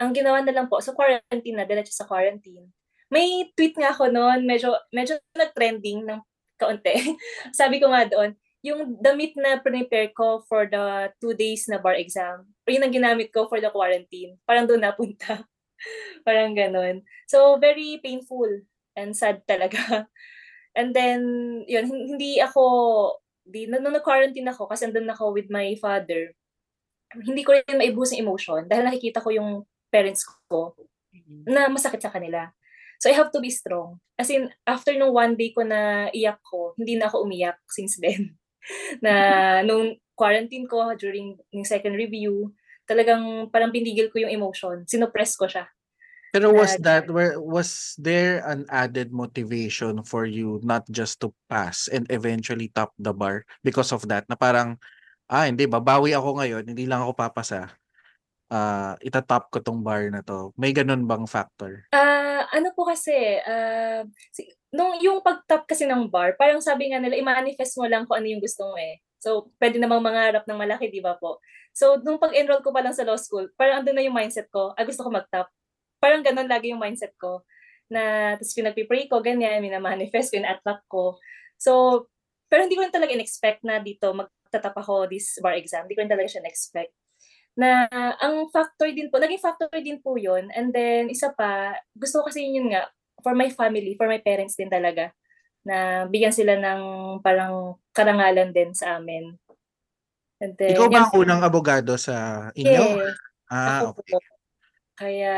Ang 0.00 0.12
ginawa 0.16 0.40
na 0.40 0.52
lang 0.52 0.66
po, 0.72 0.80
so 0.80 0.96
quarantine 0.96 1.56
na, 1.56 1.68
diretso 1.68 1.92
sa 1.92 2.08
quarantine. 2.08 2.72
May 3.12 3.52
tweet 3.52 3.76
nga 3.76 3.92
ako 3.92 4.08
noon, 4.08 4.48
medyo, 4.48 4.72
medyo 4.88 5.20
nag-trending 5.36 6.08
ng 6.08 6.20
kaunti. 6.56 6.92
sabi 7.60 7.76
ko 7.76 7.92
nga 7.92 8.08
doon, 8.08 8.32
yung 8.62 8.96
damit 9.02 9.34
na 9.34 9.58
prepare 9.58 10.14
ko 10.14 10.46
for 10.46 10.70
the 10.70 11.10
two 11.18 11.34
days 11.34 11.66
na 11.66 11.82
bar 11.82 11.98
exam, 11.98 12.46
yun 12.70 12.86
ang 12.86 12.94
ginamit 12.94 13.34
ko 13.34 13.50
for 13.50 13.58
the 13.58 13.68
quarantine. 13.68 14.38
Parang 14.46 14.70
doon 14.70 14.86
napunta. 14.86 15.42
parang 16.26 16.54
ganon. 16.54 17.02
So, 17.26 17.58
very 17.58 17.98
painful 17.98 18.62
and 18.94 19.18
sad 19.18 19.42
talaga. 19.44 20.06
And 20.78 20.96
then, 20.96 21.20
yun, 21.68 21.84
hin- 21.84 22.08
hindi 22.16 22.40
ako, 22.40 22.62
di, 23.44 23.68
nung 23.68 23.92
nag-quarantine 23.92 24.48
ako, 24.48 24.70
kasi 24.70 24.88
andun 24.88 25.10
ako 25.10 25.36
with 25.36 25.52
my 25.52 25.76
father, 25.76 26.32
hindi 27.12 27.44
ko 27.44 27.52
rin 27.52 27.76
maibus 27.76 28.16
yung 28.16 28.24
emotion 28.24 28.64
dahil 28.64 28.88
nakikita 28.88 29.20
ko 29.20 29.28
yung 29.28 29.68
parents 29.92 30.24
ko 30.48 30.72
na 31.44 31.68
masakit 31.68 32.00
sa 32.00 32.08
kanila. 32.08 32.48
So, 33.02 33.10
I 33.10 33.18
have 33.18 33.34
to 33.34 33.42
be 33.42 33.52
strong. 33.52 34.00
As 34.16 34.30
in, 34.30 34.48
after 34.64 34.94
nung 34.94 35.12
one 35.12 35.36
day 35.36 35.52
ko 35.52 35.66
na 35.66 36.08
iyak 36.14 36.40
ko, 36.40 36.72
hindi 36.78 36.96
na 36.96 37.10
ako 37.10 37.26
umiyak 37.26 37.58
since 37.68 37.98
then. 38.00 38.38
Na 39.04 39.12
nung 39.66 39.96
quarantine 40.14 40.68
ko 40.68 40.94
during 40.94 41.34
yung 41.50 41.66
second 41.66 41.96
review, 41.96 42.52
talagang 42.86 43.48
parang 43.48 43.72
pinigil 43.72 44.10
ko 44.12 44.22
yung 44.22 44.32
emotion. 44.32 44.84
Sinuppress 44.86 45.34
ko 45.38 45.48
siya. 45.48 45.66
Pero 46.32 46.48
was 46.48 46.80
Uh, 46.80 46.84
that 46.88 47.04
where 47.12 47.36
was 47.36 47.92
there 48.00 48.40
an 48.48 48.64
added 48.72 49.12
motivation 49.12 50.00
for 50.00 50.24
you 50.24 50.56
not 50.64 50.80
just 50.88 51.20
to 51.20 51.28
pass 51.44 51.92
and 51.92 52.08
eventually 52.08 52.72
top 52.72 52.96
the 52.96 53.12
bar 53.12 53.44
because 53.60 53.92
of 53.92 54.00
that 54.08 54.24
na 54.32 54.36
parang 54.36 54.80
ah 55.28 55.44
hindi 55.44 55.68
babawi 55.68 56.16
ako 56.16 56.40
ngayon 56.40 56.64
hindi 56.64 56.88
lang 56.88 57.04
ako 57.04 57.12
papasa 57.12 57.68
ah 58.48 58.96
itatop 59.04 59.52
ko 59.52 59.60
tong 59.60 59.84
bar 59.84 60.08
na 60.08 60.24
to 60.24 60.56
may 60.56 60.72
ganun 60.72 61.04
bang 61.04 61.28
factor 61.28 61.84
Ah, 61.92 62.48
ano 62.48 62.72
po 62.72 62.88
kasi, 62.88 63.12
si- 64.32 64.48
nung 64.72 64.98
yung 65.04 65.20
pag-top 65.20 65.68
kasi 65.68 65.84
ng 65.84 66.08
bar, 66.08 66.34
parang 66.40 66.58
sabi 66.64 66.90
nga 66.90 66.98
nila, 66.98 67.20
i-manifest 67.20 67.76
mo 67.76 67.84
lang 67.86 68.08
kung 68.08 68.18
ano 68.18 68.26
yung 68.26 68.42
gusto 68.42 68.72
mo 68.72 68.76
eh. 68.80 68.98
So, 69.22 69.52
pwede 69.62 69.78
namang 69.78 70.02
mangarap 70.02 70.48
ng 70.48 70.58
malaki, 70.58 70.90
di 70.90 71.04
ba 71.04 71.14
po? 71.20 71.38
So, 71.76 72.00
nung 72.02 72.18
pag-enroll 72.18 72.64
ko 72.64 72.74
pa 72.74 72.82
lang 72.82 72.96
sa 72.96 73.06
law 73.06 73.16
school, 73.20 73.46
parang 73.54 73.84
andun 73.84 73.94
na 74.00 74.04
yung 74.04 74.16
mindset 74.16 74.50
ko, 74.50 74.74
ah, 74.74 74.82
gusto 74.82 75.04
ko 75.06 75.12
mag-top. 75.12 75.46
Parang 76.02 76.24
ganun 76.24 76.50
lagi 76.50 76.74
yung 76.74 76.82
mindset 76.82 77.14
ko. 77.20 77.46
Na, 77.92 78.34
tapos 78.40 78.56
pinag-pray 78.56 79.06
ko, 79.06 79.22
ganyan, 79.22 79.62
minamanifest 79.62 80.34
ko, 80.34 80.40
in-attract 80.42 80.84
ko. 80.90 81.20
So, 81.60 82.04
pero 82.50 82.66
hindi 82.66 82.74
ko 82.74 82.82
rin 82.82 82.92
talaga 82.92 83.14
in-expect 83.14 83.62
na 83.62 83.78
dito 83.78 84.10
mag 84.16 84.28
magtatap 84.52 84.76
ako 84.84 85.08
this 85.08 85.40
bar 85.40 85.56
exam. 85.56 85.88
Hindi 85.88 85.96
ko 85.96 86.04
rin 86.04 86.12
talaga 86.12 86.28
siya 86.28 86.44
na-expect. 86.44 86.92
Na 87.56 87.88
ang 88.20 88.52
factor 88.52 88.92
din 88.92 89.08
po, 89.08 89.16
naging 89.16 89.40
factor 89.40 89.72
din 89.80 89.96
po 90.04 90.20
yun. 90.20 90.52
And 90.52 90.76
then, 90.76 91.08
isa 91.08 91.32
pa, 91.32 91.80
gusto 91.96 92.20
ko 92.20 92.28
kasi 92.28 92.44
yun 92.44 92.68
nga, 92.68 92.84
for 93.22 93.32
my 93.38 93.48
family, 93.48 93.94
for 93.94 94.10
my 94.10 94.18
parents 94.18 94.58
din 94.58 94.68
talaga, 94.68 95.14
na 95.62 96.04
bigyan 96.10 96.34
sila 96.34 96.58
ng 96.58 96.80
parang 97.22 97.78
karangalan 97.94 98.50
din 98.50 98.74
sa 98.74 98.98
amin. 98.98 99.38
And 100.42 100.58
then, 100.58 100.74
Ikaw 100.74 100.86
ba 100.90 101.06
ang 101.06 101.14
unang 101.14 101.42
abogado 101.46 101.94
sa 101.94 102.50
inyo? 102.58 102.98
Yes, 102.98 103.14
Ah, 103.46 103.86
ako 103.86 104.02
okay. 104.02 104.16
po. 104.16 104.18
Kaya 104.98 105.34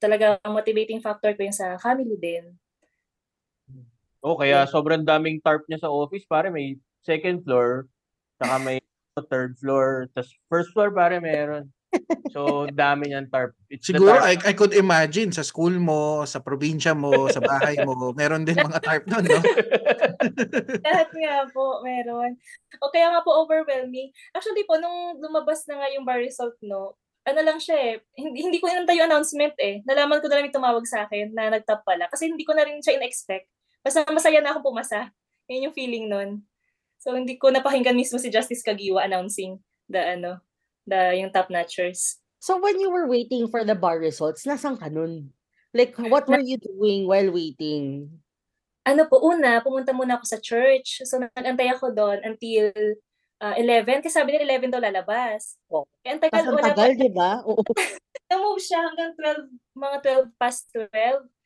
talaga 0.00 0.40
ang 0.42 0.56
motivating 0.56 1.04
factor 1.04 1.36
ko 1.36 1.44
yung 1.44 1.54
sa 1.54 1.76
family 1.76 2.16
din. 2.16 2.56
Oh, 4.24 4.34
kaya 4.34 4.66
sobrang 4.66 5.06
daming 5.06 5.38
tarp 5.44 5.62
niya 5.68 5.86
sa 5.86 5.92
office, 5.92 6.26
pare 6.26 6.50
may 6.50 6.74
second 7.06 7.44
floor, 7.46 7.86
saka 8.40 8.58
may 8.64 8.78
third 9.30 9.54
floor, 9.60 10.10
tas 10.12 10.28
first 10.50 10.74
floor 10.74 10.90
pare 10.90 11.22
meron. 11.22 11.70
So 12.34 12.68
dami 12.68 13.10
niyan 13.10 13.32
tarp. 13.32 13.56
It's 13.72 13.88
Siguro 13.88 14.16
tarp. 14.16 14.28
I, 14.28 14.34
I 14.50 14.52
could 14.52 14.76
imagine 14.76 15.32
sa 15.32 15.46
school 15.46 15.72
mo, 15.76 16.22
sa 16.28 16.42
probinsya 16.42 16.92
mo, 16.92 17.28
sa 17.32 17.40
bahay 17.40 17.80
mo, 17.82 18.12
meron 18.12 18.44
din 18.44 18.58
mga 18.58 18.80
tarp 18.82 19.04
doon, 19.08 19.24
no? 19.24 19.40
Lahat 20.86 21.10
nga 21.12 21.36
po, 21.50 21.80
meron. 21.80 22.36
O 22.82 22.92
kaya 22.92 23.08
nga 23.12 23.24
po 23.24 23.32
overwhelming. 23.44 24.12
Actually 24.36 24.68
po, 24.68 24.76
nung 24.76 25.16
lumabas 25.20 25.64
na 25.66 25.80
nga 25.80 25.88
yung 25.92 26.04
bar 26.04 26.20
result, 26.20 26.56
no, 26.60 26.96
ano 27.26 27.40
lang 27.42 27.58
siya 27.58 27.74
eh, 27.74 27.94
hindi, 28.14 28.46
hindi 28.46 28.58
ko 28.62 28.70
inantay 28.70 29.02
yung 29.02 29.10
announcement 29.10 29.58
eh. 29.58 29.82
Nalaman 29.82 30.22
ko 30.22 30.30
na 30.30 30.38
lang 30.38 30.54
tumawag 30.54 30.86
sa 30.86 31.04
akin 31.04 31.34
na 31.34 31.50
nagtap 31.50 31.82
pala. 31.82 32.06
Kasi 32.06 32.30
hindi 32.30 32.46
ko 32.46 32.54
na 32.54 32.62
rin 32.62 32.78
siya 32.78 33.02
in-expect. 33.02 33.50
Basta 33.82 34.06
masaya 34.14 34.38
na 34.38 34.54
akong 34.54 34.70
pumasa. 34.70 35.10
Yun 35.50 35.70
yung 35.70 35.76
feeling 35.76 36.06
nun. 36.06 36.46
So 37.02 37.18
hindi 37.18 37.34
ko 37.34 37.50
napakinggan 37.50 37.98
mismo 37.98 38.22
si 38.22 38.30
Justice 38.30 38.62
Kagiwa 38.62 39.02
announcing 39.02 39.58
the 39.90 39.98
ano, 39.98 40.42
the 40.86 41.18
yung 41.18 41.34
top 41.34 41.50
notchers. 41.50 42.22
So 42.40 42.56
when 42.62 42.78
you 42.78 42.88
were 42.88 43.10
waiting 43.10 43.50
for 43.50 43.66
the 43.66 43.74
bar 43.74 43.98
results, 43.98 44.46
nasan 44.46 44.78
ka 44.78 44.86
nun? 44.88 45.34
Like, 45.76 45.92
what 45.98 46.24
were 46.24 46.40
you 46.40 46.56
doing 46.56 47.04
while 47.04 47.28
waiting? 47.28 48.08
ano 48.86 49.02
po, 49.10 49.18
una, 49.18 49.58
pumunta 49.58 49.90
muna 49.90 50.14
ako 50.14 50.24
sa 50.30 50.38
church. 50.38 51.02
So, 51.02 51.18
nag-antay 51.18 51.74
ako 51.74 51.90
doon 51.90 52.22
until 52.22 52.70
uh, 53.42 53.54
11. 53.58 54.06
Kasi 54.06 54.14
sabi 54.14 54.38
nila 54.38 54.62
11 54.62 54.70
daw 54.70 54.78
lalabas. 54.78 55.58
Oh. 55.66 55.82
Kasi 56.06 56.30
ang 56.30 56.54
wala 56.54 56.70
pa. 56.70 56.86
tagal, 56.86 56.94
di 56.94 57.10
ba? 57.10 57.42
Oo. 57.50 57.66
Na-move 58.30 58.62
siya 58.62 58.86
hanggang 58.86 59.12
12, 59.18 59.74
mga 59.74 59.96
12 60.30 60.38
past 60.38 60.70
12. 60.70 60.86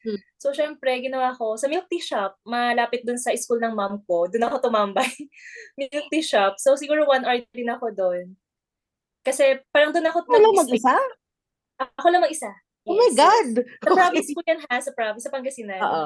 Hmm. 0.01 0.21
So, 0.37 0.53
syempre, 0.53 0.93
ginawa 1.01 1.33
ko, 1.33 1.57
sa 1.57 1.69
milk 1.69 1.89
tea 1.89 2.01
shop, 2.01 2.37
malapit 2.45 3.05
dun 3.09 3.21
sa 3.21 3.33
school 3.37 3.61
ng 3.61 3.73
mom 3.73 4.05
ko, 4.05 4.29
dun 4.29 4.45
ako 4.45 4.69
tumambay. 4.69 5.09
milk 5.81 6.09
tea 6.13 6.25
shop. 6.25 6.61
So, 6.61 6.77
siguro 6.77 7.09
one 7.09 7.25
hour 7.25 7.41
din 7.57 7.73
ako 7.73 7.89
doon. 7.97 8.37
Kasi 9.21 9.61
parang 9.69 9.93
doon 9.93 10.09
ako 10.09 10.25
Wala 10.29 10.49
mag-isa? 10.57 10.97
Ako 11.77 12.07
lang 12.09 12.25
mag-isa. 12.25 12.51
Oh 12.89 12.97
my 12.97 13.13
Yes, 13.13 13.17
God! 13.17 13.51
yes. 13.61 13.69
Sa 13.85 13.91
province 13.93 14.29
po 14.33 14.41
yan 14.49 14.61
ha, 14.65 14.77
sa 14.81 14.93
province, 14.97 15.25
sa 15.29 15.33
Pangasinan. 15.33 15.81
Oo. 15.81 16.05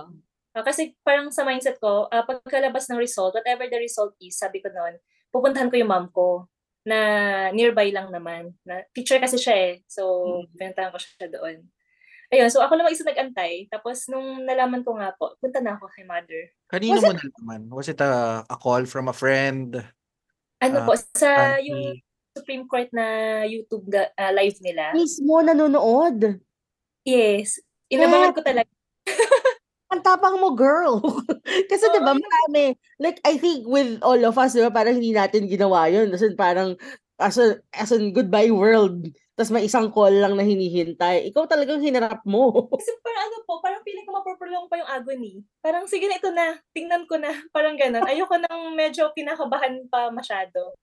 Ah, 0.54 0.62
kasi 0.62 0.94
parang 1.02 1.30
sa 1.30 1.42
mindset 1.42 1.78
ko, 1.78 2.06
ah, 2.10 2.22
pagkalabas 2.22 2.86
ng 2.90 2.98
result, 2.98 3.34
whatever 3.34 3.66
the 3.66 3.78
result 3.78 4.14
is, 4.22 4.38
sabi 4.38 4.62
ko 4.62 4.70
noon, 4.70 4.98
pupuntahan 5.30 5.66
ko 5.66 5.78
yung 5.78 5.90
mom 5.90 6.06
ko 6.10 6.46
na 6.86 6.98
nearby 7.50 7.90
lang 7.90 8.10
naman. 8.10 8.54
Na, 8.62 8.82
teacher 8.94 9.18
kasi 9.18 9.38
siya 9.38 9.54
eh. 9.54 9.74
So, 9.86 10.02
pinuntahan 10.54 10.90
ko 10.94 10.98
siya 10.98 11.26
doon. 11.30 11.66
Ayun, 12.30 12.50
so 12.50 12.58
ako 12.58 12.74
lang 12.74 12.86
mag-isa 12.86 13.06
nag-antay. 13.06 13.66
Tapos 13.70 14.06
nung 14.10 14.42
nalaman 14.42 14.82
ko 14.82 14.98
nga 14.98 15.14
po, 15.14 15.38
punta 15.38 15.62
na 15.62 15.78
ako 15.78 15.86
kay 15.90 16.02
mother. 16.02 16.50
Kanino 16.66 16.98
Was 16.98 17.06
mo 17.06 17.12
nalaman? 17.14 17.62
Was 17.70 17.86
it 17.90 18.00
a, 18.02 18.42
a 18.46 18.56
call 18.58 18.82
from 18.86 19.06
a 19.06 19.14
friend? 19.14 19.78
Ano 20.58 20.76
Ah, 20.82 20.86
po, 20.86 20.92
sa 21.14 21.30
auntie? 21.58 21.70
yung 21.70 21.82
Supreme 22.34 22.66
Court 22.66 22.90
na 22.90 23.06
YouTube 23.46 23.86
ga- 23.86 24.10
ah, 24.18 24.34
live 24.34 24.58
nila. 24.58 24.90
Mismo 24.90 25.38
nanonood. 25.38 26.42
Yes. 27.06 27.62
Inabangan 27.86 28.34
ko 28.34 28.42
talaga. 28.42 28.70
Ang 29.94 30.02
tapang 30.02 30.42
mo, 30.42 30.50
girl. 30.58 30.98
Kasi 31.70 31.86
Oo, 31.86 31.92
'di 31.94 32.00
ba 32.02 32.18
marami. 32.18 32.74
Like 32.98 33.22
I 33.22 33.38
think 33.38 33.62
with 33.70 34.02
all 34.02 34.18
of 34.26 34.34
us, 34.34 34.58
'di 34.58 34.66
ba, 34.66 34.74
parang 34.74 34.98
hindi 34.98 35.14
natin 35.14 35.46
ginawa 35.46 35.86
'yun. 35.86 36.10
As 36.10 36.26
in, 36.26 36.34
parang 36.34 36.74
as 37.22 37.38
in, 37.38 37.62
as 37.70 37.94
in 37.94 38.10
goodbye 38.10 38.50
world. 38.50 39.06
Tapos 39.38 39.54
may 39.54 39.66
isang 39.66 39.94
call 39.94 40.14
lang 40.14 40.34
na 40.34 40.42
hinihintay. 40.42 41.30
Ikaw 41.30 41.46
talagang 41.46 41.82
hinarap 41.82 42.22
mo. 42.26 42.50
Kasi 42.78 42.90
parang 43.02 43.22
ano 43.30 43.36
po, 43.46 43.62
parang 43.62 43.82
feeling 43.86 44.06
ko 44.06 44.14
mapoprolong 44.14 44.66
pa 44.66 44.78
yung 44.78 44.90
agony. 44.90 45.42
Parang 45.62 45.86
sige 45.86 46.06
na 46.10 46.18
ito 46.18 46.30
na, 46.30 46.58
tingnan 46.70 47.02
ko 47.06 47.18
na. 47.18 47.30
Parang 47.50 47.74
ganun. 47.74 48.06
Ayoko 48.06 48.38
nang 48.38 48.74
medyo 48.78 49.10
kinakabahan 49.14 49.86
pa 49.90 50.10
masyado. 50.14 50.74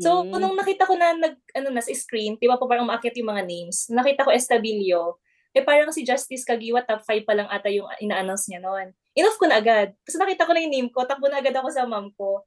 So, 0.00 0.24
Hmm. 0.24 0.32
nung 0.40 0.56
nakita 0.56 0.88
ko 0.88 0.96
na 0.96 1.12
nag, 1.12 1.36
ano 1.52 1.68
na, 1.70 1.84
sa 1.84 1.92
screen, 1.92 2.40
di 2.40 2.48
ba 2.48 2.56
po 2.56 2.64
parang 2.64 2.88
umakyat 2.88 3.14
yung 3.20 3.30
mga 3.30 3.44
names, 3.44 3.86
nakita 3.92 4.24
ko 4.24 4.32
Estabilio, 4.32 5.20
eh 5.52 5.60
parang 5.60 5.92
si 5.92 6.02
Justice 6.06 6.46
Kagiwa, 6.46 6.80
top 6.86 7.04
5 7.04 7.26
pa 7.28 7.36
lang 7.36 7.48
ata 7.50 7.68
yung 7.68 7.86
ina-announce 8.00 8.48
niya 8.48 8.64
noon. 8.64 8.94
Enough 9.12 9.36
ko 9.36 9.44
na 9.50 9.60
agad. 9.60 9.92
Kasi 10.06 10.16
nakita 10.16 10.46
ko 10.48 10.54
na 10.56 10.62
yung 10.64 10.72
name 10.72 10.90
ko, 10.94 11.04
takbo 11.04 11.26
na 11.28 11.42
agad 11.42 11.52
ako 11.52 11.68
sa 11.74 11.84
mom 11.84 12.14
ko. 12.16 12.46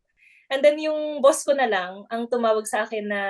And 0.50 0.64
then 0.64 0.80
yung 0.80 1.20
boss 1.22 1.44
ko 1.44 1.54
na 1.54 1.68
lang, 1.68 2.08
ang 2.10 2.26
tumawag 2.32 2.66
sa 2.66 2.88
akin 2.88 3.06
na, 3.12 3.22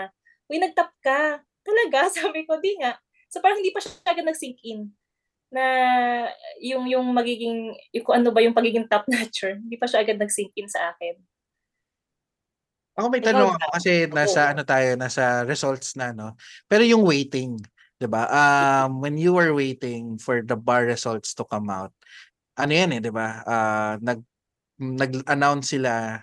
uy, 0.47 0.61
nagtap 0.61 0.93
ka. 1.01 1.41
Talaga? 1.65 2.07
Sabi 2.15 2.45
ko, 2.45 2.61
di 2.61 2.77
nga. 2.79 2.95
So 3.33 3.41
parang 3.41 3.59
hindi 3.59 3.73
pa 3.73 3.81
siya 3.81 3.97
agad 4.05 4.25
nag-sink 4.29 4.61
in 4.61 4.93
na 5.53 5.65
yung 6.57 6.89
yung 6.89 7.05
magiging 7.13 7.77
yung 7.93 8.05
ano 8.09 8.33
ba 8.33 8.41
yung 8.41 8.57
pagiging 8.57 8.89
top 8.89 9.05
notcher 9.13 9.61
hindi 9.61 9.77
pa 9.77 9.85
siya 9.85 10.01
agad 10.01 10.17
nag-sink 10.17 10.49
in 10.57 10.65
sa 10.65 10.89
akin 10.93 11.13
Ako 12.93 13.09
may 13.09 13.21
tanong 13.25 13.57
ako 13.57 13.67
kasi 13.73 14.05
nasa 14.05 14.53
ano 14.53 14.61
tayo, 14.61 14.93
nasa 14.93 15.41
results 15.49 15.97
na, 15.97 16.13
no? 16.13 16.37
Pero 16.69 16.85
yung 16.85 17.01
waiting, 17.01 17.57
'di 17.97 18.05
ba? 18.05 18.29
Um, 18.29 19.01
when 19.01 19.17
you 19.17 19.33
were 19.33 19.49
waiting 19.53 20.21
for 20.21 20.45
the 20.45 20.53
bar 20.53 20.85
results 20.85 21.33
to 21.33 21.41
come 21.41 21.73
out, 21.73 21.89
ano 22.53 22.69
yan 22.69 22.93
eh, 22.93 23.01
'di 23.01 23.09
ba? 23.09 23.41
Ah, 23.49 23.93
nag 23.97 24.21
nag-announce 24.77 25.73
sila 25.73 26.21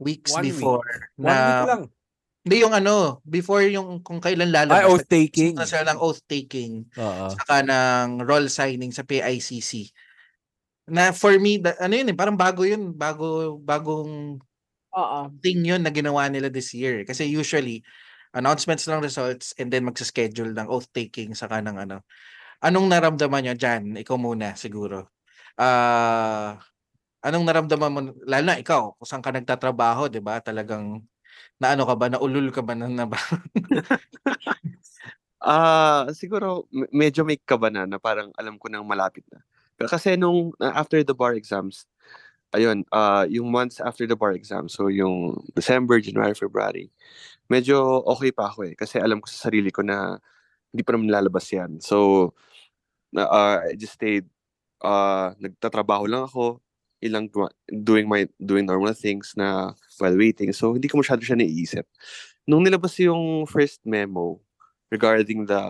weeks 0.00 0.32
One 0.32 0.48
week. 0.48 0.56
before 0.56 0.88
One 1.16 1.28
week 1.28 1.60
na 1.60 1.68
lang. 1.68 1.82
hindi 2.42 2.56
yung 2.58 2.74
ano, 2.74 3.20
before 3.22 3.64
yung 3.68 4.00
kung 4.00 4.18
kailan 4.18 4.48
Ay, 4.48 4.64
lalabas. 4.64 4.88
oath 4.88 5.08
taking. 5.08 5.54
Na 5.56 5.68
sila 5.68 5.92
ng 5.92 6.00
oath 6.00 6.24
taking 6.24 6.88
Oo. 6.96 7.32
saka 7.36 7.60
ng 7.62 8.24
roll 8.24 8.48
signing 8.48 8.90
sa 8.90 9.04
PICC. 9.04 9.92
Na 10.88 11.12
for 11.14 11.36
me, 11.38 11.60
da- 11.62 11.78
ano 11.78 11.94
yun 11.94 12.10
eh, 12.10 12.16
parang 12.16 12.34
bago 12.34 12.64
yun, 12.66 12.90
bago 12.96 13.56
bagong 13.60 14.40
Oo. 14.92 15.32
thing 15.40 15.64
yun 15.64 15.80
na 15.84 15.88
ginawa 15.92 16.28
nila 16.28 16.52
this 16.52 16.72
year. 16.76 17.04
Kasi 17.08 17.24
usually, 17.28 17.80
announcements 18.36 18.84
ng 18.88 19.00
results 19.04 19.52
and 19.60 19.72
then 19.72 19.84
magsa-schedule 19.88 20.52
ng 20.52 20.68
oath-taking 20.68 21.32
saka 21.36 21.60
ng 21.64 21.76
ano. 21.88 22.04
Anong 22.64 22.88
naramdaman 22.92 23.44
nyo 23.48 23.54
dyan? 23.58 23.96
Ikaw 24.00 24.16
muna 24.20 24.54
siguro. 24.58 25.10
Ah, 25.60 26.58
anong 27.24 27.44
naramdaman 27.48 27.90
mo, 27.92 28.00
lalo 28.28 28.44
na 28.48 28.58
ikaw, 28.60 28.94
kung 28.98 29.08
saan 29.08 29.24
ka 29.24 29.32
nagtatrabaho, 29.34 30.08
di 30.12 30.20
ba? 30.24 30.40
Talagang, 30.42 31.02
na 31.62 31.74
ano 31.76 31.84
ka 31.88 31.94
ba, 31.98 32.06
naulul 32.12 32.50
ka 32.54 32.62
ba 32.64 32.74
na, 32.78 32.88
na 32.90 33.06
ba? 33.08 33.18
Ah, 35.42 36.06
siguro 36.14 36.70
me- 36.70 36.86
medyo 36.94 37.26
may 37.26 37.34
kaba 37.40 37.66
na 37.72 37.82
na 37.88 37.98
parang 37.98 38.30
alam 38.38 38.54
ko 38.62 38.70
nang 38.70 38.86
malapit 38.86 39.26
na. 39.32 39.42
Kasi 39.90 40.14
nung 40.14 40.54
uh, 40.62 40.72
after 40.78 41.02
the 41.02 41.14
bar 41.16 41.34
exams, 41.34 41.82
ayun, 42.54 42.84
ah 42.92 43.24
yung 43.28 43.48
months 43.50 43.80
after 43.80 44.06
the 44.06 44.16
bar 44.16 44.32
exam, 44.36 44.68
so 44.68 44.88
yung 44.88 45.40
December, 45.56 46.00
January, 46.00 46.36
February, 46.36 46.86
medyo 47.50 48.04
okay 48.08 48.30
pa 48.32 48.48
ako 48.52 48.72
eh. 48.72 48.74
Kasi 48.78 49.00
alam 49.00 49.20
ko 49.20 49.26
sa 49.28 49.48
sarili 49.50 49.72
ko 49.72 49.82
na 49.84 50.16
hindi 50.72 50.82
pa 50.84 50.96
naman 50.96 51.12
lalabas 51.12 51.48
yan. 51.52 51.80
So, 51.84 52.32
ah, 53.18 53.60
I 53.66 53.76
just 53.76 53.96
stayed, 54.00 54.28
ah 54.84 55.34
nagtatrabaho 55.40 56.06
lang 56.08 56.28
ako, 56.28 56.62
ilang 57.02 57.28
doing 57.70 58.06
my 58.08 58.28
doing 58.38 58.66
normal 58.66 58.94
things 58.94 59.34
na 59.36 59.74
while 59.98 60.16
waiting. 60.16 60.52
So, 60.54 60.74
hindi 60.76 60.88
ko 60.88 61.02
masyado 61.02 61.22
siya 61.24 61.38
naiisip. 61.38 61.86
Nung 62.48 62.64
nilabas 62.66 62.96
yung 63.02 63.46
first 63.50 63.82
memo, 63.86 64.40
regarding 64.92 65.48
the 65.48 65.62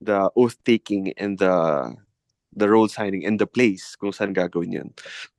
the 0.00 0.30
oath 0.38 0.56
taking 0.64 1.12
and 1.18 1.36
the 1.38 1.52
the 2.54 2.66
roll 2.66 2.90
signing 2.90 3.22
and 3.26 3.38
the 3.38 3.46
place 3.46 3.94
kung 3.94 4.10
saan 4.10 4.34
gagawin 4.34 4.74
yun. 4.74 4.88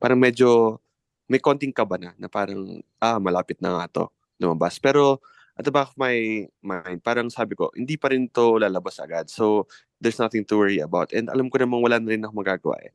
Parang 0.00 0.20
medyo 0.20 0.80
may 1.28 1.40
konting 1.40 1.72
kaba 1.72 1.96
na 1.96 2.10
na 2.20 2.28
parang 2.28 2.80
ah 3.00 3.16
malapit 3.20 3.60
na 3.60 3.80
nga 3.80 3.86
to 3.88 4.04
lumabas. 4.40 4.76
Pero 4.80 5.20
at 5.56 5.64
the 5.68 5.72
back 5.72 5.92
of 5.92 5.98
my 6.00 6.48
mind, 6.64 7.04
parang 7.04 7.28
sabi 7.28 7.52
ko, 7.52 7.68
hindi 7.76 8.00
pa 8.00 8.08
rin 8.08 8.28
to 8.32 8.56
lalabas 8.56 8.96
agad. 9.00 9.28
So 9.28 9.68
there's 10.00 10.18
nothing 10.18 10.48
to 10.48 10.56
worry 10.56 10.80
about. 10.80 11.12
And 11.12 11.28
alam 11.28 11.52
ko 11.52 11.60
namang 11.60 11.84
wala 11.84 12.00
na 12.00 12.12
rin 12.16 12.24
ako 12.24 12.32
magagawa 12.40 12.76
eh. 12.88 12.92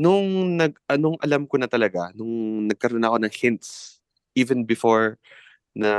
Nung 0.00 0.56
nag 0.56 0.78
anong 0.88 1.18
alam 1.20 1.44
ko 1.44 1.60
na 1.60 1.68
talaga, 1.68 2.14
nung 2.16 2.66
nagkaroon 2.70 3.04
ako 3.04 3.16
ng 3.20 3.34
hints 3.34 4.00
even 4.38 4.64
before 4.64 5.18
na 5.74 5.92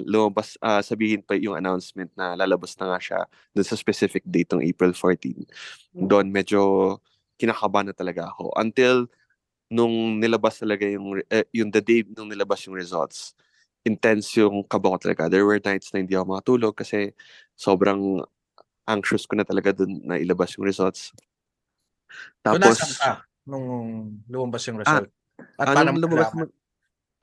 lumabas, 0.00 0.56
ah, 0.64 0.80
sabihin 0.80 1.20
pa 1.20 1.36
yung 1.36 1.56
announcement 1.56 2.08
na 2.16 2.32
lalabas 2.36 2.72
na 2.80 2.96
nga 2.96 2.98
siya 3.00 3.20
dun 3.52 3.66
sa 3.66 3.76
specific 3.76 4.24
date 4.24 4.56
ng 4.56 4.64
April 4.64 4.96
14. 4.96 5.44
Doon 5.92 6.32
medyo 6.32 6.96
kinakabahan 7.36 7.92
na 7.92 7.96
talaga 7.96 8.32
ako. 8.32 8.52
Until 8.56 9.08
nung 9.68 10.18
nilabas 10.18 10.60
talaga 10.60 10.88
yung, 10.88 11.20
eh, 11.28 11.46
yung 11.52 11.70
the 11.70 11.80
day 11.84 12.02
nung 12.16 12.32
nilabas 12.32 12.64
yung 12.66 12.76
results, 12.76 13.36
intense 13.84 14.36
yung 14.40 14.64
kaba 14.64 14.96
ko 14.96 14.98
talaga. 15.08 15.28
There 15.28 15.44
were 15.44 15.60
nights 15.60 15.92
na 15.92 16.00
hindi 16.04 16.16
ako 16.16 16.36
makatulog 16.36 16.74
kasi 16.76 17.12
sobrang 17.56 18.24
anxious 18.88 19.24
ko 19.28 19.36
na 19.38 19.46
talaga 19.46 19.72
dun 19.72 20.00
na 20.04 20.16
ilabas 20.18 20.56
yung 20.56 20.66
results. 20.66 21.12
So, 21.12 22.56
Tapos, 22.56 22.76
nasan 22.76 22.92
ka 22.98 23.10
nung 23.46 23.66
lumabas 24.26 24.64
yung 24.68 24.80
Ah, 24.82 25.00
result? 25.04 25.08
At 25.60 25.66
ah, 25.70 25.74
paano 25.76 25.96
lumabas, 25.96 26.32
mo- 26.34 26.52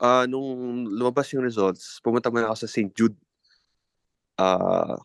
ah, 0.00 0.24
nung 0.30 0.86
lumabas 0.86 1.30
yung 1.34 1.44
results, 1.44 1.98
pumunta 2.02 2.30
muna 2.30 2.50
ako 2.50 2.66
sa 2.66 2.68
St. 2.70 2.90
Jude. 2.94 3.18
Ah, 4.38 4.98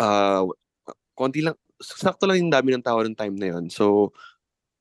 ah, 0.00 0.44
konti 1.16 1.40
lang, 1.40 1.56
sakto 1.80 2.28
lang 2.28 2.44
yung 2.44 2.52
dami 2.52 2.76
ng 2.76 2.84
tao 2.84 3.00
ng 3.00 3.16
time 3.16 3.36
na 3.36 3.48
yon. 3.56 3.72
So, 3.72 4.12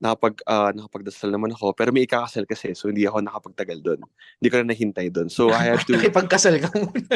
nakapag, 0.03 0.43
ah, 0.45 0.75
nakapagdasal 0.75 1.31
naman 1.31 1.55
ako, 1.55 1.71
pero 1.71 1.95
may 1.95 2.03
ikakasal 2.03 2.43
kasi, 2.43 2.75
so 2.75 2.91
hindi 2.91 3.07
ako 3.07 3.23
nakapagtagal 3.23 3.79
doon. 3.79 3.99
Hindi 4.39 4.47
ko 4.51 4.55
na 4.59 4.69
nahintay 4.75 5.07
doon. 5.09 5.31
So, 5.31 5.49
I 5.55 5.75
had 5.75 5.87
to, 5.87 5.95
Nakipagkasal 5.97 6.59
ka 6.59 6.69
muna. 6.75 7.15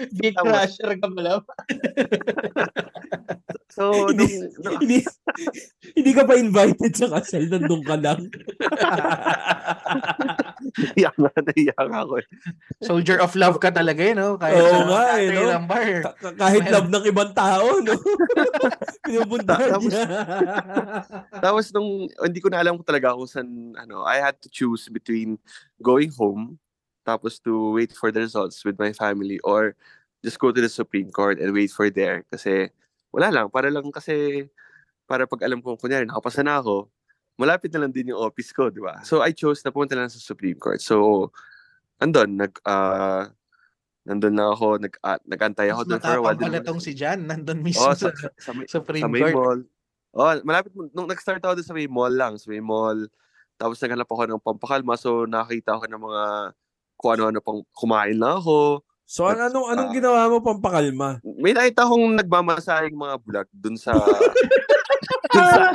Big 0.20 0.34
crusher 0.34 0.98
ka 0.98 1.08
pala. 1.08 1.40
so, 3.70 3.90
nung, 4.16 4.34
nung, 4.62 4.78
hindi, 4.82 5.02
hindi 5.96 6.10
ka 6.12 6.26
pa 6.26 6.34
invited 6.36 6.92
sa 6.94 7.08
kasal, 7.08 7.46
nandun 7.48 7.82
ka 7.86 7.96
lang. 7.96 8.20
naiyak 10.70 11.16
nga, 11.16 11.32
naiyak 11.40 11.78
ako 11.90 12.14
eh. 12.20 12.26
Soldier 12.84 13.18
of 13.24 13.32
love 13.34 13.56
ka 13.58 13.72
talaga 13.72 14.02
eh, 14.04 14.14
no? 14.14 14.36
Kahit 14.36 14.60
Oo 14.60 14.70
sa 14.70 14.84
nga 14.86 15.04
eh, 15.18 15.28
no? 15.32 15.42
Ka- 16.04 16.16
ka- 16.18 16.36
kahit 16.36 16.64
love 16.68 16.88
ng 16.92 17.04
ibang 17.10 17.32
tao, 17.32 17.80
no? 17.80 17.94
Pinupuntahan 19.06 19.70
Tapos- 19.78 19.90
niya. 19.90 20.04
Tapos 21.40 21.64
nung 21.74 22.06
hindi 22.06 22.40
ko 22.42 22.48
na 22.52 22.60
alam 22.60 22.76
kung 22.78 22.86
talaga 22.86 23.16
kung 23.16 23.30
saan 23.30 23.74
ano, 23.74 24.04
I 24.04 24.20
had 24.20 24.36
to 24.44 24.48
choose 24.52 24.86
between 24.92 25.40
going 25.80 26.12
home 26.14 26.58
tapos 27.04 27.40
to 27.42 27.74
wait 27.74 27.90
for 27.96 28.12
the 28.12 28.20
results 28.20 28.62
with 28.62 28.78
my 28.78 28.92
family 28.92 29.40
or 29.42 29.74
just 30.22 30.38
go 30.38 30.52
to 30.52 30.60
the 30.60 30.68
Supreme 30.68 31.10
Court 31.10 31.40
and 31.40 31.52
wait 31.52 31.72
for 31.72 31.88
there 31.88 32.22
kasi 32.28 32.68
wala 33.10 33.28
lang 33.30 33.46
para 33.50 33.68
lang 33.70 33.86
kasi 33.90 34.46
para 35.06 35.26
pag 35.26 35.42
alam 35.46 35.58
ko 35.58 35.74
kunyari 35.74 36.06
nakapasa 36.06 36.42
na 36.46 36.62
ako 36.62 36.86
malapit 37.40 37.72
na 37.72 37.88
lang 37.88 37.92
din 37.96 38.12
yung 38.12 38.20
office 38.20 38.52
ko, 38.52 38.68
di 38.68 38.84
ba? 38.84 39.00
So 39.00 39.24
I 39.24 39.32
chose 39.32 39.64
na 39.64 39.72
pumunta 39.72 39.96
lang 39.96 40.12
sa 40.12 40.20
Supreme 40.20 40.60
Court. 40.60 40.76
So 40.76 41.28
andon 41.96 42.36
nag 42.36 42.52
ah 42.68 43.32
nandun 44.04 44.36
na 44.36 44.52
ako, 44.52 44.76
nag 44.76 44.92
uh, 45.00 45.16
nagantay 45.24 45.72
ako 45.72 45.88
doon 45.88 46.00
for 46.04 46.16
a 46.16 46.20
while. 46.20 46.36
matapang 46.36 46.64
tong 46.68 46.82
si 46.84 46.92
Jan. 46.92 47.24
Nandun 47.24 47.60
mismo 47.66 47.88
Oh, 47.88 47.96
sa, 47.96 48.12
sa, 48.12 48.28
sa, 48.36 48.50
may, 48.52 48.68
Supreme 48.68 49.04
sa 49.04 49.08
may 49.08 49.24
Court. 49.24 49.34
mall. 49.36 49.60
Oh, 50.10 50.32
malapit 50.44 50.72
mo- 50.76 50.90
nung 50.92 51.08
nag-start 51.08 51.40
ako 51.40 51.56
doon 51.56 51.68
sa 51.68 51.76
may 51.76 51.88
mall 51.88 52.12
lang, 52.12 52.36
sa 52.36 52.52
may 52.52 52.60
mall. 52.60 53.08
Tapos 53.56 53.76
naghanap 53.80 54.08
ako 54.08 54.22
ng 54.28 54.42
pampakalma, 54.44 54.96
so 55.00 55.24
nakakita 55.24 55.76
ako 55.76 55.84
ng 55.88 56.00
mga 56.00 56.24
kung 57.00 57.10
ano-ano 57.16 57.38
pang 57.40 57.60
kumain 57.72 58.16
lang 58.20 58.36
ako. 58.36 58.84
So, 59.10 59.26
an- 59.26 59.42
anong, 59.42 59.74
anong 59.74 59.90
Ah. 59.90 59.96
ginawa 59.98 60.30
mo 60.30 60.38
pampakalma? 60.38 61.18
May 61.26 61.50
nakita 61.50 61.82
akong 61.82 62.14
nagmamasahing 62.14 62.94
mga 62.94 63.16
bulag 63.18 63.48
doon 63.50 63.74
sa 63.74 63.90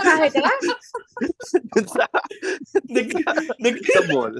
kahit 0.08 0.32
ka? 0.32 0.52
doon 1.76 1.88
sa, 1.92 2.08
Nag, 2.88 3.08
nag, 3.60 3.76
sa 3.84 4.02
mall. 4.08 4.36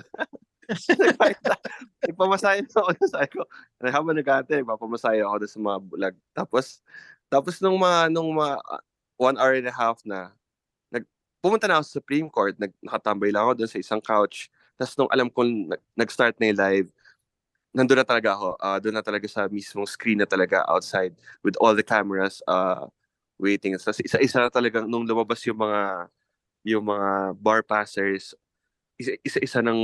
Nagpamasahe 2.08 2.64
na 2.64 2.72
ako 2.72 2.90
sa 3.12 3.28
ko. 3.28 3.44
Habang 3.84 4.16
nag-ate, 4.16 4.64
nagpapamasahe 4.64 5.20
ako 5.28 5.44
doon 5.44 5.52
sa 5.52 5.60
mga 5.60 5.80
bulag. 5.84 6.16
Tapos, 6.32 6.80
tapos 7.28 7.60
nung 7.60 7.76
mga, 7.76 8.08
nung 8.16 8.32
mga 8.32 8.64
ah, 8.64 8.80
one 9.20 9.36
hour 9.36 9.60
and 9.60 9.68
a 9.68 9.76
half 9.76 10.00
na, 10.08 10.32
nag, 10.88 11.04
pumunta 11.44 11.68
na 11.68 11.78
ako 11.78 11.84
sa 11.84 11.96
Supreme 12.00 12.32
Court, 12.32 12.56
nag, 12.56 12.72
nakatambay 12.80 13.36
lang 13.36 13.44
ako 13.44 13.60
doon 13.60 13.72
sa 13.76 13.82
isang 13.84 14.00
couch. 14.00 14.48
Tapos 14.80 14.96
nung 14.96 15.12
alam 15.12 15.28
ko 15.28 15.44
nag, 15.44 15.84
nag-start 16.00 16.40
na 16.40 16.48
yung 16.48 16.60
live, 16.64 16.88
nandun 17.76 18.00
na 18.00 18.08
talaga 18.08 18.34
ako. 18.40 18.50
Uh, 18.56 18.78
doon 18.80 18.96
na 18.96 19.04
talaga 19.04 19.28
sa 19.28 19.52
mismong 19.52 19.86
screen 19.86 20.24
na 20.24 20.28
talaga 20.28 20.64
outside 20.72 21.12
with 21.44 21.60
all 21.60 21.76
the 21.76 21.84
cameras 21.84 22.40
uh, 22.48 22.88
waiting. 23.36 23.76
Tapos 23.76 24.00
isa-isa 24.00 24.40
na 24.40 24.50
talagang 24.50 24.88
nung 24.88 25.04
lumabas 25.04 25.44
yung 25.44 25.60
mga 25.60 26.08
yung 26.66 26.84
mga 26.88 27.36
bar 27.38 27.62
passers, 27.62 28.34
isa- 28.98 29.20
isa-isa 29.22 29.62
ng 29.62 29.80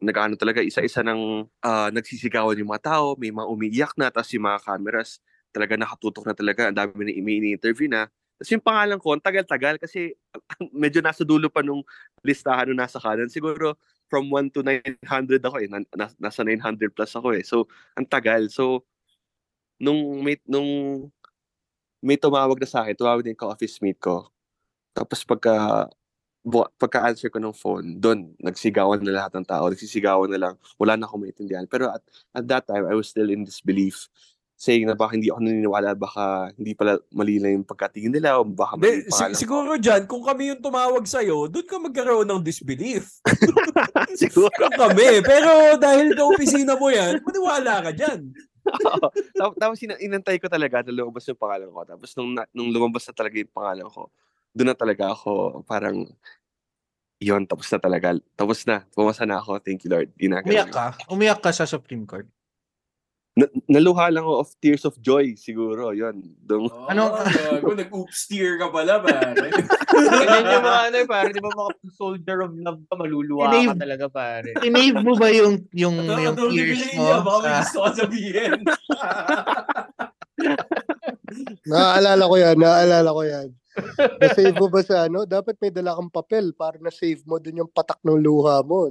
nag-ano 0.00 0.34
talaga, 0.38 0.64
isa-isa 0.64 1.04
ng 1.04 1.44
ah, 1.60 1.92
nagsisigawan 1.92 2.56
yung 2.56 2.72
mga 2.72 2.88
tao, 2.88 3.12
may 3.20 3.28
mga 3.28 3.46
umiiyak 3.52 3.92
na, 4.00 4.08
tapos 4.08 4.32
yung 4.32 4.48
mga 4.48 4.64
cameras 4.64 5.20
talaga 5.52 5.76
nakatutok 5.76 6.24
na 6.24 6.34
talaga, 6.34 6.72
ang 6.72 6.76
dami 6.78 7.04
na 7.04 7.12
ini-interview 7.12 7.90
na. 7.90 8.08
Tapos 8.40 8.50
yung 8.56 8.64
pangalan 8.64 8.96
ko, 8.96 9.12
ang 9.12 9.20
tagal-tagal 9.20 9.76
kasi 9.76 10.16
medyo 10.72 11.04
nasa 11.04 11.20
dulo 11.20 11.52
pa 11.52 11.60
nung 11.60 11.84
listahan 12.24 12.72
nung 12.72 12.80
nasa 12.80 12.96
kanan. 12.96 13.28
Siguro 13.28 13.76
from 14.10 14.28
1 14.28 14.50
to 14.52 14.66
900 14.66 15.40
ako 15.40 15.56
eh, 15.62 15.68
na, 15.70 15.78
na- 15.94 16.18
nasa 16.18 16.42
900 16.42 16.90
plus 16.90 17.14
ako 17.14 17.38
eh. 17.38 17.46
So, 17.46 17.70
ang 17.94 18.10
tagal. 18.10 18.50
So, 18.50 18.82
nung 19.80 20.20
may, 20.20 20.36
nung 20.44 21.08
may 22.02 22.18
tumawag 22.18 22.58
na 22.58 22.68
sa 22.68 22.82
akin, 22.84 22.98
tumawag 22.98 23.24
din 23.24 23.38
ka 23.38 23.48
office 23.48 23.78
mate 23.80 24.02
ko. 24.02 24.28
Tapos 24.92 25.22
pagka 25.22 25.86
pagka-answer 26.80 27.28
ko 27.28 27.36
ng 27.36 27.52
phone, 27.52 28.00
doon, 28.00 28.32
nagsigawan 28.40 29.04
na 29.04 29.12
lahat 29.12 29.32
ng 29.36 29.44
tao. 29.44 29.68
Nagsisigawan 29.68 30.32
na 30.32 30.40
lang. 30.40 30.54
Wala 30.80 30.96
na 30.96 31.04
akong 31.04 31.20
maintindihan. 31.20 31.68
Pero 31.68 31.92
at, 31.92 32.00
at 32.32 32.44
that 32.48 32.64
time, 32.64 32.88
I 32.88 32.96
was 32.96 33.12
still 33.12 33.28
in 33.28 33.44
disbelief. 33.44 34.08
Saying 34.60 34.84
na 34.84 34.92
baka 34.92 35.16
hindi 35.16 35.32
ako 35.32 35.40
naniniwala, 35.40 35.96
baka 35.96 36.52
hindi 36.52 36.76
pala 36.76 37.00
mali 37.08 37.40
na 37.40 37.48
yung 37.48 37.64
pagkatingin 37.64 38.12
nila, 38.12 38.36
o 38.36 38.44
baka 38.44 38.76
mali 38.76 38.84
Hindi, 38.84 38.92
yung 38.92 39.00
si- 39.00 39.12
pangalan 39.16 39.32
ko. 39.32 39.40
siguro 39.40 39.70
dyan, 39.80 40.02
kung 40.04 40.20
kami 40.20 40.42
yung 40.52 40.60
tumawag 40.60 41.04
sa'yo, 41.08 41.48
doon 41.48 41.64
ka 41.64 41.76
magkaroon 41.80 42.28
ng 42.28 42.44
disbelief. 42.44 43.24
siguro. 44.20 44.52
Kami. 44.52 45.24
Pero 45.24 45.80
dahil 45.80 46.12
ka 46.12 46.28
opisina 46.28 46.76
mo 46.76 46.92
yan, 46.92 47.24
maniwala 47.24 47.88
ka 47.88 47.90
dyan. 47.96 48.20
Oo. 48.68 49.08
tapos, 49.32 49.56
tapos 49.56 49.78
ina- 49.80 49.96
inantay 49.96 50.36
ko 50.36 50.44
talaga 50.44 50.84
na 50.84 50.92
lumabas 50.92 51.24
yung 51.24 51.40
pangalan 51.40 51.72
ko. 51.72 51.80
Tapos 51.88 52.10
nung, 52.20 52.30
na- 52.36 52.50
nung 52.52 52.68
lumabas 52.68 53.08
na 53.08 53.16
talaga 53.16 53.40
yung 53.40 53.54
pangalan 53.56 53.88
ko, 53.88 54.12
doon 54.52 54.68
na 54.68 54.76
talaga 54.76 55.08
ako 55.08 55.62
parang 55.64 56.04
yon 57.16 57.48
tapos 57.48 57.68
na 57.72 57.80
talaga. 57.80 58.12
Tapos 58.36 58.60
na. 58.68 58.84
Pumasa 58.92 59.24
na 59.24 59.40
ako. 59.40 59.56
Thank 59.60 59.84
you, 59.84 59.90
Lord. 59.92 60.12
Umiyak 60.16 60.68
ka? 60.68 61.00
Umiyak 61.08 61.40
ka 61.40 61.48
sa 61.48 61.64
Supreme 61.64 62.04
Court? 62.04 62.28
Na, 63.40 63.46
naluha 63.70 64.12
lang 64.12 64.20
ako 64.20 64.36
of 64.38 64.52
tears 64.58 64.84
of 64.84 65.00
joy 65.00 65.32
siguro. 65.34 65.90
Yon. 65.90 66.20
Dong, 66.38 66.68
Ano- 66.84 67.16
Gago, 67.16 67.72
nag-oops 67.72 68.28
tear 68.28 68.54
ka 68.54 68.68
pala 68.68 69.00
ba? 69.00 69.16
Ganyan 69.32 70.44
yung 70.44 70.60
mga 70.62 70.80
ano 70.84 70.96
eh, 70.98 71.08
pare, 71.08 71.28
di 71.30 71.40
ba 71.40 71.48
mga 71.48 71.72
soldier 71.90 72.38
of 72.42 72.52
love 72.52 72.84
ka, 72.84 72.94
maluluwa 72.94 73.48
ka 73.48 73.56
Inave- 73.56 73.80
talaga, 73.80 74.06
pare. 74.06 74.50
Inave 74.60 75.00
mo 75.00 75.16
ba 75.16 75.28
yung 75.30 75.64
yung 75.72 75.96
yung 75.96 76.36
Ito, 76.36 76.52
tears 76.52 76.84
mo? 76.92 77.00
niya, 77.00 77.16
Baka 77.18 77.38
may 77.38 77.48
sa- 77.48 77.60
gusto 77.62 77.78
ka 77.80 77.90
sabihin. 77.96 78.52
Naaalala 81.62 82.24
ko 82.24 82.34
yan, 82.36 82.56
naaalala 82.56 83.10
ko 83.10 83.22
yan. 83.22 83.48
Na-save 84.18 84.56
mo 84.56 84.66
ba 84.66 84.82
sa 84.82 85.06
ano? 85.06 85.22
Dapat 85.24 85.54
may 85.56 85.70
dala 85.70 85.94
kang 85.94 86.10
papel 86.10 86.50
para 86.52 86.76
na-save 86.76 87.22
mo 87.22 87.38
dun 87.38 87.60
yung 87.60 87.70
patak 87.70 88.02
ng 88.02 88.18
luha 88.18 88.60
mo. 88.60 88.90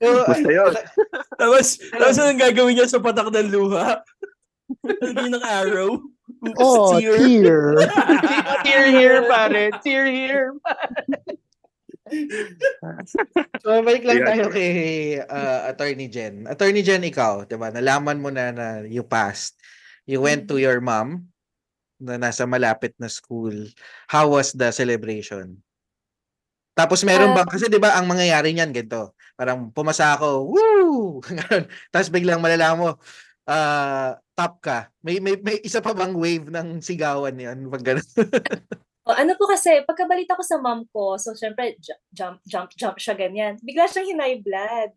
Basta 0.00 0.50
yun. 0.50 0.72
tapos, 1.36 1.66
tapos 1.92 2.16
anong 2.18 2.40
gagawin 2.40 2.74
niya 2.76 2.88
sa 2.88 3.00
patak 3.00 3.28
ng 3.30 3.50
luha? 3.52 4.00
Lagyan 4.82 5.32
ng 5.36 5.44
arrow. 5.46 6.02
Oops, 6.42 6.58
Oh, 6.58 6.98
tear. 6.98 7.16
tear. 7.22 7.62
Tear 8.66 8.84
here, 8.90 9.22
pare. 9.30 9.70
Tear 9.82 10.06
here. 10.10 10.50
So, 13.62 13.82
balik 13.82 14.02
lang 14.06 14.26
tayo 14.26 14.50
kay 14.50 14.70
uh, 15.22 15.70
Attorney 15.70 16.06
Jen. 16.10 16.46
Attorney 16.50 16.82
Jen, 16.82 17.02
ikaw, 17.06 17.46
di 17.46 17.54
ba? 17.58 17.70
Nalaman 17.70 18.18
mo 18.18 18.30
na 18.30 18.50
na 18.50 18.66
you 18.86 19.02
passed. 19.06 19.54
You 20.06 20.22
went 20.22 20.46
to 20.50 20.58
your 20.58 20.78
mom 20.82 21.30
na 21.98 22.18
nasa 22.18 22.46
malapit 22.46 22.94
na 22.98 23.06
school. 23.10 23.54
How 24.06 24.30
was 24.30 24.50
the 24.54 24.70
celebration? 24.70 25.62
Tapos 26.76 27.00
meron 27.02 27.32
Ah. 27.32 27.40
bang, 27.40 27.48
kasi 27.48 27.72
di 27.72 27.80
ba 27.80 27.96
ang 27.96 28.04
mangyayari 28.04 28.52
niyan 28.52 28.68
ganito, 28.68 29.16
parang 29.32 29.72
pumasa 29.72 30.12
ako, 30.12 30.52
woo! 30.52 31.24
Tapos 31.92 32.12
biglang 32.12 32.38
malalaman 32.38 32.76
mo, 32.78 32.90
ah, 33.48 34.12
top 34.36 34.60
ka. 34.60 34.92
May, 35.00 35.16
may, 35.16 35.40
may 35.40 35.56
isa 35.64 35.80
pa 35.80 35.96
bang 35.96 36.12
wave 36.12 36.52
ng 36.52 36.84
sigawan 36.84 37.32
yan? 37.32 37.64
Pag 37.72 37.82
ganun? 37.82 38.06
O, 39.06 39.14
ano 39.14 39.38
po 39.38 39.46
kasi, 39.46 39.86
pagkabalita 39.86 40.34
ko 40.34 40.42
sa 40.42 40.58
mom 40.58 40.82
ko, 40.90 41.14
so 41.14 41.30
syempre, 41.30 41.78
ju- 41.78 41.94
jump, 42.10 42.42
jump, 42.42 42.74
jump 42.74 42.98
siya 42.98 43.14
ganyan. 43.14 43.54
Bigla 43.62 43.86
siyang 43.86 44.10
hinay 44.10 44.42
blood. 44.42 44.90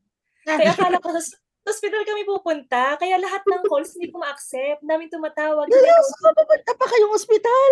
Kaya 0.49 0.73
akala 0.73 0.97
ko, 0.97 1.13
sa 1.13 1.37
hospital 1.61 2.01
kami 2.01 2.25
pupunta, 2.25 2.97
kaya 2.97 3.21
lahat 3.21 3.45
ng 3.45 3.69
calls 3.69 3.93
hindi 3.93 4.09
ko 4.09 4.17
ma-accept. 4.17 4.81
Daming 4.81 5.13
tumatawag. 5.13 5.69
Ko- 5.69 6.33
pupunta 6.41 6.71
pa 6.73 6.85
kayong 6.89 7.13
ospital. 7.13 7.71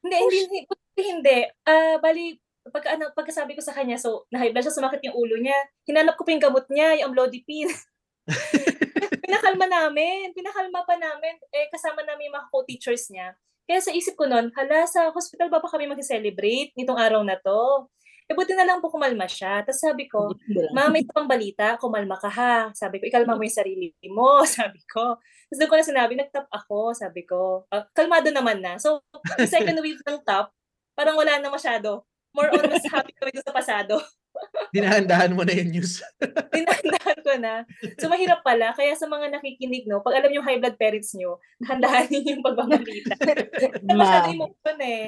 Hindi, 0.00 0.16
hindi, 0.16 0.38
hindi. 0.40 0.64
hindi. 0.96 1.38
Ah, 1.68 2.00
bali, 2.00 2.40
pagka, 2.72 2.98
ano, 2.98 3.10
pagkasabi 3.14 3.54
ko 3.54 3.62
sa 3.62 3.74
kanya, 3.74 3.98
so, 3.98 4.24
na-high 4.30 4.50
blood 4.50 4.66
siya, 4.66 4.76
sumakit 4.76 5.02
yung 5.06 5.16
ulo 5.16 5.36
niya. 5.38 5.56
Hinanap 5.86 6.18
ko 6.18 6.22
pa 6.26 6.32
yung 6.34 6.44
gamot 6.44 6.66
niya, 6.70 7.02
yung 7.02 7.12
amlodipine. 7.12 7.70
pinakalma 9.26 9.66
namin. 9.66 10.30
Pinakalma 10.34 10.82
pa 10.86 10.94
namin. 10.98 11.34
Eh, 11.50 11.66
kasama 11.70 12.02
namin 12.06 12.30
yung 12.30 12.36
mga 12.38 12.48
co-teachers 12.50 13.10
niya. 13.10 13.34
Kaya 13.66 13.82
sa 13.82 13.90
isip 13.90 14.14
ko 14.14 14.30
noon, 14.30 14.54
hala, 14.54 14.86
sa 14.86 15.10
hospital 15.10 15.50
ba 15.50 15.58
pa 15.58 15.66
kami 15.66 15.90
mag-celebrate 15.90 16.70
nitong 16.78 16.98
araw 16.98 17.26
na 17.26 17.34
to? 17.34 17.90
Eh, 18.26 18.34
buti 18.34 18.58
na 18.58 18.66
lang 18.66 18.82
po 18.82 18.90
kumalma 18.90 19.26
siya. 19.30 19.62
Tapos 19.62 19.82
sabi 19.82 20.10
ko, 20.10 20.34
Ma, 20.74 20.90
may 20.90 21.06
pang 21.06 21.30
balita, 21.30 21.78
kumalma 21.78 22.18
ka 22.18 22.30
ha. 22.30 22.70
Sabi 22.74 22.98
ko, 22.98 23.06
ikalma 23.06 23.38
mo 23.38 23.42
yung 23.42 23.54
sarili 23.54 23.94
mo, 24.10 24.42
sabi 24.58 24.82
ko. 24.86 25.18
Tapos 25.18 25.58
doon 25.62 25.70
ko 25.70 25.76
na 25.78 25.86
sinabi, 25.86 26.12
nag-top 26.18 26.46
ako, 26.50 26.94
sabi 26.94 27.22
ko. 27.22 27.66
Ah, 27.70 27.86
kalmado 27.94 28.30
naman 28.34 28.58
na. 28.58 28.78
So, 28.82 29.02
second 29.46 29.78
wave 29.78 30.02
ng 30.02 30.22
top, 30.26 30.50
parang 30.98 31.14
wala 31.14 31.38
na 31.38 31.50
masyado. 31.54 32.02
More 32.36 32.52
on, 32.52 32.68
mas 32.68 32.84
happy 32.92 33.16
kami 33.16 33.40
sa 33.40 33.48
pasado. 33.48 33.96
Dinahandahan 34.76 35.32
mo 35.32 35.40
na 35.40 35.56
yung 35.56 35.72
news. 35.72 36.04
Tinandahan 36.52 37.18
ko 37.24 37.32
na. 37.40 37.64
So, 37.96 38.12
mahirap 38.12 38.44
pala. 38.44 38.76
Kaya 38.76 38.92
sa 38.92 39.08
mga 39.08 39.32
nakikinig, 39.32 39.88
no, 39.88 40.04
pag 40.04 40.20
alam 40.20 40.28
yung 40.28 40.44
high 40.44 40.60
blood 40.60 40.76
parents 40.76 41.16
nyo, 41.16 41.40
handahan 41.64 42.04
niyo 42.12 42.36
yung 42.36 42.44
pagbabalita. 42.44 43.16
Kasi 43.16 43.66
masyado 43.88 44.28
Ma, 44.28 44.36
emotion 44.36 44.78
eh. 44.84 45.04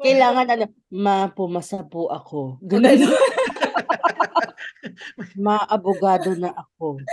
kailangan 0.00 0.46
ano, 0.48 0.64
ma, 0.88 1.28
pumasa 1.28 1.84
po 1.84 2.08
ako. 2.08 2.56
Ganun. 2.64 3.04
ma, 5.36 5.60
abogado 5.68 6.32
na 6.40 6.56
ako. 6.56 7.04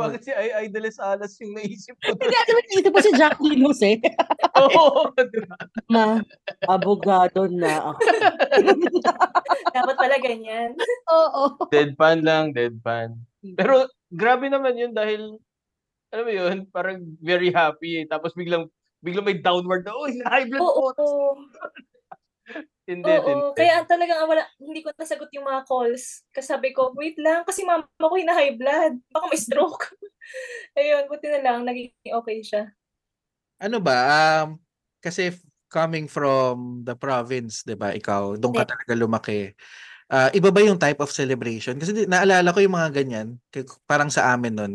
Bakit 0.00 0.20
si 0.24 0.30
Ay 0.32 0.66
Idoles 0.66 0.96
Alas 0.96 1.36
yung 1.40 1.52
naisip 1.52 1.94
ko? 2.00 2.16
Hindi, 2.16 2.36
alam 2.36 2.54
mo, 2.56 2.60
ito 2.80 2.90
po 2.90 2.98
si 3.04 3.12
Jacqueline 3.12 3.64
Jose. 3.64 3.92
Oo, 4.64 5.12
diba? 5.16 5.56
Ma, 5.92 6.18
abogado 6.64 7.44
na 7.52 7.92
ako. 7.92 8.00
Dapat 9.76 9.96
pala 10.00 10.16
ganyan. 10.18 10.72
Oo. 11.12 11.68
Deadpan 11.68 12.24
lang, 12.24 12.56
deadpan. 12.56 13.14
Pero 13.56 13.86
grabe 14.10 14.48
naman 14.48 14.80
yun 14.80 14.92
dahil, 14.96 15.36
alam 16.10 16.24
mo 16.24 16.32
yun, 16.32 16.56
parang 16.72 17.04
very 17.20 17.52
happy 17.52 18.02
eh. 18.02 18.06
Tapos 18.08 18.32
biglang, 18.32 18.66
biglang 19.04 19.24
may 19.28 19.38
downward 19.38 19.84
na, 19.84 19.92
oh, 19.92 20.08
high 20.26 20.48
blood 20.48 20.64
Oo. 20.64 20.88
Hindi, 22.90 23.06
Oo, 23.06 23.54
hindi. 23.54 23.54
kaya 23.54 23.86
talagang 23.86 24.26
wala, 24.26 24.42
hindi 24.58 24.82
ko 24.82 24.90
nasagot 24.92 25.30
yung 25.30 25.46
mga 25.46 25.62
calls. 25.64 26.26
Kasi 26.34 26.46
sabi 26.50 26.74
ko, 26.74 26.90
wait 26.98 27.14
lang, 27.22 27.46
kasi 27.46 27.62
mama 27.62 27.86
ko 27.96 28.16
hina 28.18 28.34
high 28.34 28.58
blood. 28.58 28.98
Baka 29.14 29.24
may 29.30 29.38
stroke. 29.38 29.94
Ayun, 30.78 31.06
buti 31.06 31.26
na 31.30 31.40
lang, 31.40 31.62
naging 31.62 31.94
okay 32.18 32.42
siya. 32.42 32.74
Ano 33.60 33.78
ba? 33.78 33.96
Um, 34.42 34.58
kasi 34.98 35.36
coming 35.70 36.10
from 36.10 36.82
the 36.82 36.98
province, 36.98 37.62
'di 37.62 37.78
ba? 37.78 37.94
Ikaw, 37.94 38.36
doon 38.42 38.52
ka 38.58 38.66
talaga 38.66 38.92
lumaki. 38.98 39.54
Ah, 40.10 40.26
iba 40.34 40.50
ba 40.50 40.58
yung 40.66 40.80
type 40.80 40.98
of 40.98 41.14
celebration? 41.14 41.78
Kasi 41.78 41.94
di- 41.94 42.10
naalala 42.10 42.50
ko 42.50 42.58
yung 42.58 42.74
mga 42.74 42.90
ganyan, 42.90 43.38
parang 43.86 44.10
sa 44.10 44.34
amin 44.34 44.54
nun. 44.58 44.74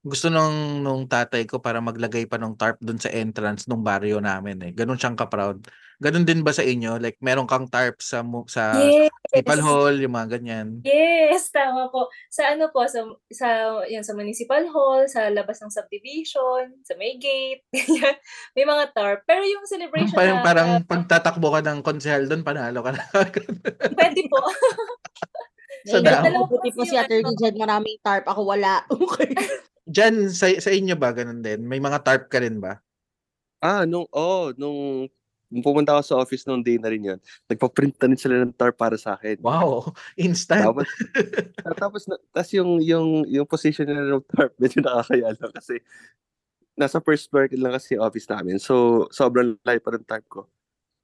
Gusto 0.00 0.32
nung 0.32 0.80
nung 0.80 1.04
tatay 1.04 1.44
ko 1.44 1.60
para 1.60 1.84
maglagay 1.84 2.24
pa 2.24 2.40
ng 2.40 2.56
tarp 2.56 2.80
doon 2.80 2.96
sa 2.96 3.12
entrance 3.12 3.68
nung 3.68 3.84
baryo 3.84 4.16
namin 4.24 4.56
eh. 4.64 4.72
Ganun 4.72 4.96
siyang 4.96 5.20
ka-proud. 5.20 5.60
Ganun 6.00 6.24
din 6.24 6.40
ba 6.40 6.56
sa 6.56 6.64
inyo? 6.64 6.96
Like 6.96 7.20
meron 7.20 7.44
kang 7.44 7.68
tarp 7.68 8.00
sa 8.00 8.24
sa 8.48 8.72
Yes! 8.80 9.12
municipal 9.30 9.60
hall, 9.62 9.94
yung 10.00 10.14
mga 10.16 10.28
ganyan. 10.40 10.68
Yes, 10.82 11.52
tama 11.54 11.86
po. 11.92 12.10
Sa 12.32 12.50
ano 12.50 12.72
po, 12.72 12.82
sa, 12.88 13.06
sa, 13.30 13.48
yan, 13.86 14.02
sa 14.02 14.16
municipal 14.16 14.64
hall, 14.72 15.06
sa 15.06 15.30
labas 15.30 15.62
ng 15.62 15.70
subdivision, 15.70 16.74
sa 16.82 16.98
may 16.98 17.20
gate. 17.20 17.62
May 18.56 18.66
mga 18.66 18.90
tarp. 18.90 19.22
Pero 19.28 19.46
yung 19.46 19.68
celebration 19.68 20.16
Parang 20.16 20.40
na, 20.40 20.44
parang 20.44 20.70
pagtatakbo 20.82 21.46
ka 21.54 21.60
ng 21.62 21.80
konsehal 21.86 22.26
doon, 22.26 22.42
panalo 22.42 22.82
ka 22.82 22.90
na. 22.90 23.04
pwede 24.00 24.22
po. 24.26 24.40
Sa 25.86 26.00
Ay, 26.00 26.04
daan. 26.04 26.24
dalawa 26.26 26.44
Buti 26.50 26.70
po 26.74 26.82
si 26.84 26.96
Attorney 26.98 27.34
Jen, 27.38 27.56
maraming 27.56 28.00
tarp. 28.02 28.26
Ako 28.26 28.42
wala. 28.44 28.82
Okay. 28.90 29.32
Diyan, 29.90 30.30
sa, 30.30 30.46
sa 30.62 30.70
inyo 30.70 30.94
ba, 30.94 31.10
ganun 31.10 31.42
din? 31.42 31.66
May 31.66 31.82
mga 31.82 32.02
tarp 32.06 32.30
ka 32.30 32.38
rin 32.38 32.62
ba? 32.62 32.78
Ah, 33.58 33.82
nung, 33.84 34.06
oh, 34.14 34.54
nung, 34.54 35.10
nung 35.50 35.66
pumunta 35.66 35.98
ako 35.98 36.02
sa 36.06 36.18
office 36.22 36.46
nung 36.46 36.62
day 36.62 36.78
na 36.78 36.88
rin 36.88 37.02
yun, 37.02 37.18
nagpa-print 37.50 37.98
na 37.98 38.06
rin 38.14 38.18
sila 38.18 38.38
ng 38.40 38.54
tarp 38.54 38.78
para 38.78 38.94
sa 38.94 39.18
akin. 39.18 39.42
Wow, 39.42 39.90
instant. 40.16 40.70
Tapos, 40.70 40.88
tapos, 41.76 42.02
na, 42.06 42.16
tapos 42.30 42.50
yung, 42.54 42.78
yung, 42.80 43.26
yung 43.26 43.46
position 43.50 43.84
nila 43.84 44.16
ng 44.16 44.24
tarp, 44.30 44.54
medyo 44.62 44.78
nakakaya 44.80 45.34
lang 45.34 45.52
kasi 45.52 45.82
nasa 46.78 47.02
first 47.02 47.28
floor 47.28 47.50
lang 47.52 47.76
kasi 47.76 47.98
office 47.98 48.30
namin. 48.30 48.56
So, 48.56 49.04
sobrang 49.10 49.58
layo 49.66 49.80
pa 49.82 49.90
ng 49.92 50.06
tarp 50.06 50.24
ko. 50.30 50.40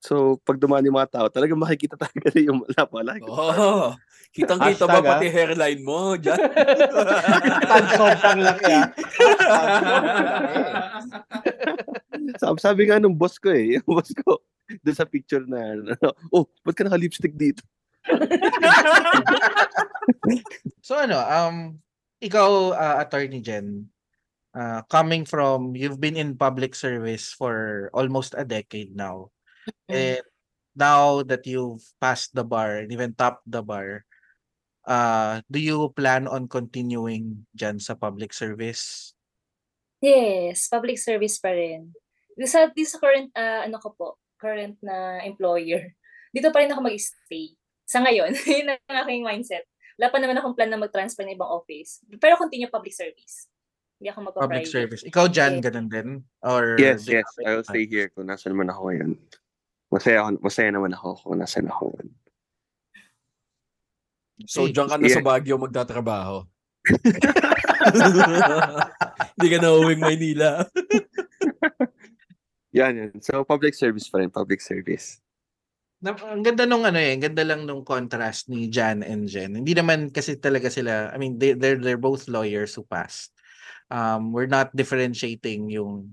So, 0.01 0.39
pag 0.47 0.63
dumaan 0.63 0.87
yung 0.87 0.95
mga 0.95 1.19
tao, 1.19 1.27
talagang 1.27 1.59
makikita 1.59 1.99
talaga 2.07 2.31
yung 2.39 2.63
napakalaki. 2.71 3.27
Oh, 3.27 3.99
kitang-kita 4.35 4.85
ba 4.87 4.99
Hashtag, 4.99 5.11
pati 5.11 5.27
hairline 5.31 5.83
mo 5.83 6.15
dyan? 6.17 6.39
Sobrang 7.99 8.41
laki 8.43 8.73
ah. 8.73 8.87
sabi, 12.41 12.59
sabi 12.59 12.83
nga 12.89 12.99
nung 13.03 13.17
boss 13.17 13.39
ko 13.39 13.51
eh, 13.53 13.79
yung 13.79 13.87
boss 13.87 14.11
ko, 14.13 14.43
doon 14.83 14.97
sa 14.99 15.07
picture 15.07 15.45
na, 15.47 15.79
ano, 15.79 16.11
oh, 16.35 16.47
ba't 16.67 16.75
ka 16.75 16.83
naka-lipstick 16.83 17.39
dito? 17.39 17.63
So 20.83 20.99
ano, 20.99 21.19
um, 21.19 21.79
ikaw, 22.23 22.75
uh, 22.75 22.97
Attorney 23.03 23.43
Jen, 23.43 23.91
uh, 24.55 24.83
coming 24.87 25.27
from, 25.27 25.75
you've 25.75 26.01
been 26.01 26.17
in 26.17 26.39
public 26.39 26.75
service 26.75 27.35
for 27.35 27.91
almost 27.93 28.35
a 28.39 28.45
decade 28.47 28.95
now. 28.95 29.31
And 29.91 30.23
now 30.77 31.23
that 31.27 31.47
you've 31.47 31.83
passed 32.01 32.35
the 32.35 32.45
bar 32.45 32.79
and 32.85 32.93
even 32.93 33.15
topped 33.15 33.43
the 33.51 33.63
bar, 33.63 34.05
uh, 34.87 35.43
do 35.51 35.59
you 35.59 35.91
plan 35.93 36.31
on 36.31 36.49
continuing 36.49 37.45
dyan 37.53 37.83
sa 37.83 37.99
public 37.99 38.33
service? 38.33 39.13
Yes, 40.01 40.71
public 40.71 40.97
service 41.03 41.43
pa 41.43 41.53
rin. 41.53 41.93
Sa, 42.47 42.71
sa 42.71 42.97
current, 43.03 43.29
ah, 43.35 43.67
ano 43.67 43.77
ko 43.83 43.93
po, 43.97 44.09
current 44.39 44.79
na 44.81 45.21
employer, 45.27 45.93
dito 46.35 46.49
pa 46.55 46.63
rin 46.63 46.71
ako 46.71 46.81
mag-stay. 46.87 47.59
Sa 47.87 48.03
ngayon, 48.03 48.33
yun 48.47 48.73
ang 48.73 48.97
aking 49.05 49.27
mindset. 49.27 49.67
Wala 49.97 50.13
pa 50.13 50.19
naman 50.21 50.37
akong 50.37 50.55
plan 50.55 50.69
na 50.71 50.81
mag-transfer 50.81 51.25
ng 51.25 51.35
ibang 51.35 51.49
office. 51.49 52.05
Pero 52.21 52.37
continue 52.37 52.69
public 52.69 52.93
service. 52.93 53.49
Hindi 53.97 54.13
ako 54.13 54.29
magpa-private. 54.29 54.53
Public 54.53 54.69
service. 54.69 55.03
Ikaw 55.09 55.25
dyan, 55.33 55.53
Yes. 55.57 55.65
ganun 55.65 55.89
din? 55.89 56.09
Or 56.45 56.77
Yes, 56.77 57.09
yes, 57.09 57.25
I 57.41 57.57
will 57.57 57.65
stay 57.65 57.89
here 57.89 58.13
kung 58.13 58.29
nasan 58.29 58.53
man 58.53 58.69
ako 58.69 58.93
ngayon. 58.93 59.17
Masaya, 59.89 60.19
ako, 60.21 60.29
masaya 60.45 60.69
naman 60.69 60.93
ako 60.93 61.09
kung 61.25 61.41
nasan 61.41 61.67
ako 61.73 61.97
ngayon. 61.97 62.11
So, 64.45 64.69
Okay. 64.69 64.77
diyan 64.77 64.89
ka 64.93 64.97
na 65.01 65.09
sa 65.09 65.23
Yeah. 65.23 65.25
Baguio 65.25 65.57
magtatrabaho. 65.57 66.45
Hindi 69.37 69.49
ka 69.49 69.59
na 69.59 69.71
uwing 69.73 70.03
Maynila. 70.03 70.63
Yan, 72.77 72.93
yan. 72.93 73.13
So, 73.25 73.41
public 73.41 73.73
service 73.73 74.05
pa 74.13 74.21
rin, 74.21 74.29
public 74.29 74.61
service. 74.61 75.25
Na, 76.05 76.13
ang 76.13 76.45
ganda 76.45 76.69
nung 76.69 76.85
ano 76.85 77.01
eh, 77.01 77.17
ang 77.17 77.25
ganda 77.25 77.41
lang 77.41 77.65
nung 77.65 77.89
contrast 77.89 78.53
ni 78.53 78.69
Jan 78.69 79.01
and 79.01 79.33
Jen. 79.33 79.57
Hindi 79.57 79.73
naman 79.73 80.13
kasi 80.13 80.37
talaga 80.37 80.69
sila, 80.69 81.09
I 81.09 81.17
mean, 81.17 81.41
they, 81.41 81.57
they're, 81.57 81.81
they're 81.81 81.97
both 81.97 82.29
lawyers 82.29 82.77
who 82.77 82.85
passed. 82.85 83.33
Um, 83.89 84.29
we're 84.29 84.51
not 84.51 84.77
differentiating 84.77 85.73
yung 85.73 86.13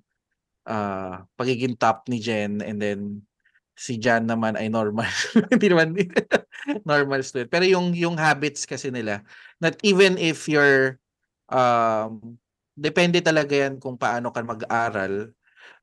uh, 0.63 1.27
pagiging 1.35 1.75
top 1.75 2.07
ni 2.07 2.23
Jen 2.23 2.63
and 2.63 2.79
then 2.79 3.27
si 3.73 3.97
Jan 4.01 4.29
naman 4.29 4.55
ay 4.57 4.69
normal. 4.69 5.09
Hindi 5.53 5.67
naman 5.73 5.97
normal 6.89 7.21
student. 7.25 7.49
Pero 7.51 7.65
yung 7.67 7.93
yung 7.97 8.15
habits 8.19 8.65
kasi 8.69 8.89
nila, 8.93 9.21
that 9.61 9.77
even 9.85 10.15
if 10.21 10.45
you're 10.47 10.99
um, 11.51 12.37
depende 12.77 13.21
talaga 13.21 13.67
yan 13.69 13.77
kung 13.81 13.97
paano 13.99 14.29
ka 14.33 14.41
mag-aral. 14.45 15.31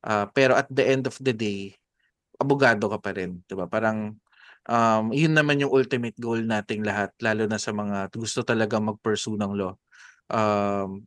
Uh, 0.05 0.25
pero 0.33 0.57
at 0.57 0.67
the 0.71 0.85
end 0.85 1.05
of 1.09 1.17
the 1.21 1.33
day, 1.35 1.75
abogado 2.41 2.89
ka 2.91 2.99
pa 3.01 3.11
rin, 3.15 3.41
'di 3.47 3.55
ba? 3.57 3.67
Parang 3.69 4.17
um, 4.69 5.05
yun 5.13 5.33
naman 5.35 5.61
yung 5.61 5.73
ultimate 5.73 6.17
goal 6.19 6.41
nating 6.41 6.83
lahat, 6.85 7.13
lalo 7.23 7.45
na 7.49 7.57
sa 7.61 7.71
mga 7.75 8.11
gusto 8.15 8.41
talaga 8.45 8.77
mag-pursue 8.81 9.37
ng 9.39 9.53
law. 9.57 9.73
Um, 10.31 11.05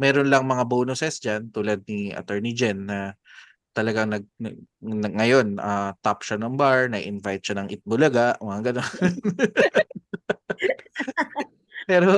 meron 0.00 0.28
lang 0.28 0.44
mga 0.48 0.64
bonuses 0.68 1.18
diyan 1.22 1.52
tulad 1.54 1.84
ni 1.88 2.12
Attorney 2.12 2.52
Jen 2.56 2.88
na 2.88 3.16
talagang 3.76 4.08
nag, 4.08 4.24
nag- 4.40 4.64
ngayon 5.20 5.60
ah, 5.60 5.92
top 6.00 6.24
siya 6.24 6.40
ng 6.40 6.56
bar, 6.56 6.88
na-invite 6.88 7.44
siya 7.44 7.60
ng 7.60 7.68
Itbulaga, 7.76 8.40
mga 8.40 8.72
ganun. 8.72 9.12
Pero 11.90 12.10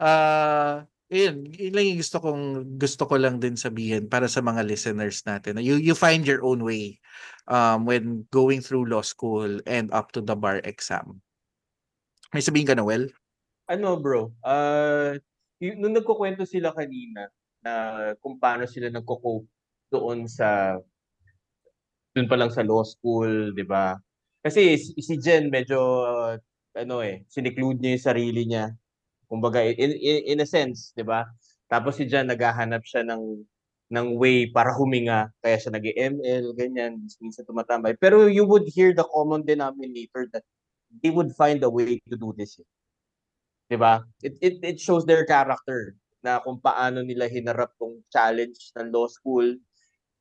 ah 0.00 0.88
yun, 1.10 1.44
yun 1.52 1.74
lang 1.74 1.86
yung 1.92 2.00
gusto 2.00 2.16
kong 2.22 2.44
gusto 2.80 3.02
ko 3.04 3.14
lang 3.20 3.36
din 3.42 3.58
sabihin 3.58 4.08
para 4.08 4.30
sa 4.30 4.40
mga 4.40 4.64
listeners 4.64 5.20
natin. 5.28 5.58
na 5.58 5.62
You 5.62 5.76
you 5.76 5.92
find 5.92 6.24
your 6.24 6.40
own 6.40 6.64
way 6.64 6.96
um 7.50 7.84
when 7.84 8.24
going 8.32 8.64
through 8.64 8.88
law 8.88 9.04
school 9.04 9.60
and 9.68 9.92
up 9.92 10.14
to 10.16 10.24
the 10.24 10.38
bar 10.38 10.62
exam. 10.64 11.20
May 12.32 12.40
sabihin 12.40 12.70
ka, 12.70 12.78
Noel? 12.78 13.10
ano 13.70 13.94
bro, 14.02 14.34
ah 14.42 15.14
y- 15.62 15.78
nung 15.78 15.94
nagkukwento 15.94 16.42
sila 16.42 16.74
kanina 16.74 17.30
na 17.62 17.72
kung 18.18 18.34
paano 18.40 18.66
sila 18.66 18.90
nagko-cope 18.90 19.46
doon 19.92 20.26
sa 20.30 20.78
doon 22.14 22.26
pa 22.30 22.36
lang 22.38 22.50
sa 22.50 22.66
law 22.66 22.82
school, 22.82 23.54
'di 23.54 23.64
ba? 23.66 23.94
Kasi 24.42 24.78
si, 24.80 25.14
Jen 25.20 25.52
medyo 25.52 25.78
ano 26.74 27.02
eh, 27.04 27.26
siniklude 27.28 27.78
niya 27.82 27.92
yung 27.98 28.08
sarili 28.08 28.42
niya. 28.46 28.72
Kumbaga 29.30 29.62
in, 29.62 29.92
in, 29.94 30.16
in 30.36 30.44
a 30.44 30.48
sense, 30.48 30.92
'di 30.96 31.04
ba? 31.06 31.26
Tapos 31.70 31.98
si 31.98 32.06
Jen 32.10 32.30
naghahanap 32.30 32.82
siya 32.86 33.06
ng 33.06 33.22
ng 33.90 34.06
way 34.18 34.46
para 34.50 34.70
huminga. 34.78 35.30
Kaya 35.42 35.58
siya 35.58 35.74
nag-ML, 35.74 36.54
ganyan, 36.54 37.02
minsan 37.18 37.42
tumatambay. 37.46 37.98
Pero 37.98 38.30
you 38.30 38.46
would 38.46 38.66
hear 38.70 38.94
the 38.94 39.02
common 39.10 39.42
denominator 39.42 40.30
that 40.30 40.46
they 41.02 41.10
would 41.10 41.34
find 41.34 41.62
a 41.66 41.70
way 41.70 41.98
to 42.06 42.14
do 42.18 42.30
this. 42.38 42.58
Eh. 42.62 42.66
'Di 43.70 43.76
ba? 43.78 44.02
It, 44.22 44.34
it, 44.42 44.54
it 44.62 44.78
shows 44.82 45.06
their 45.06 45.22
character 45.26 45.94
na 46.20 46.42
kung 46.42 46.58
paano 46.60 47.06
nila 47.06 47.30
hinarap 47.30 47.72
tong 47.78 48.02
challenge 48.10 48.74
ng 48.76 48.90
law 48.90 49.06
school. 49.06 49.56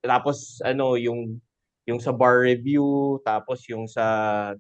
Tapos 0.04 0.60
ano, 0.64 0.96
yung 0.96 1.40
yung 1.90 1.98
sa 1.98 2.14
bar 2.14 2.46
review, 2.46 3.18
tapos 3.26 3.66
yung 3.66 3.90
sa 3.90 4.06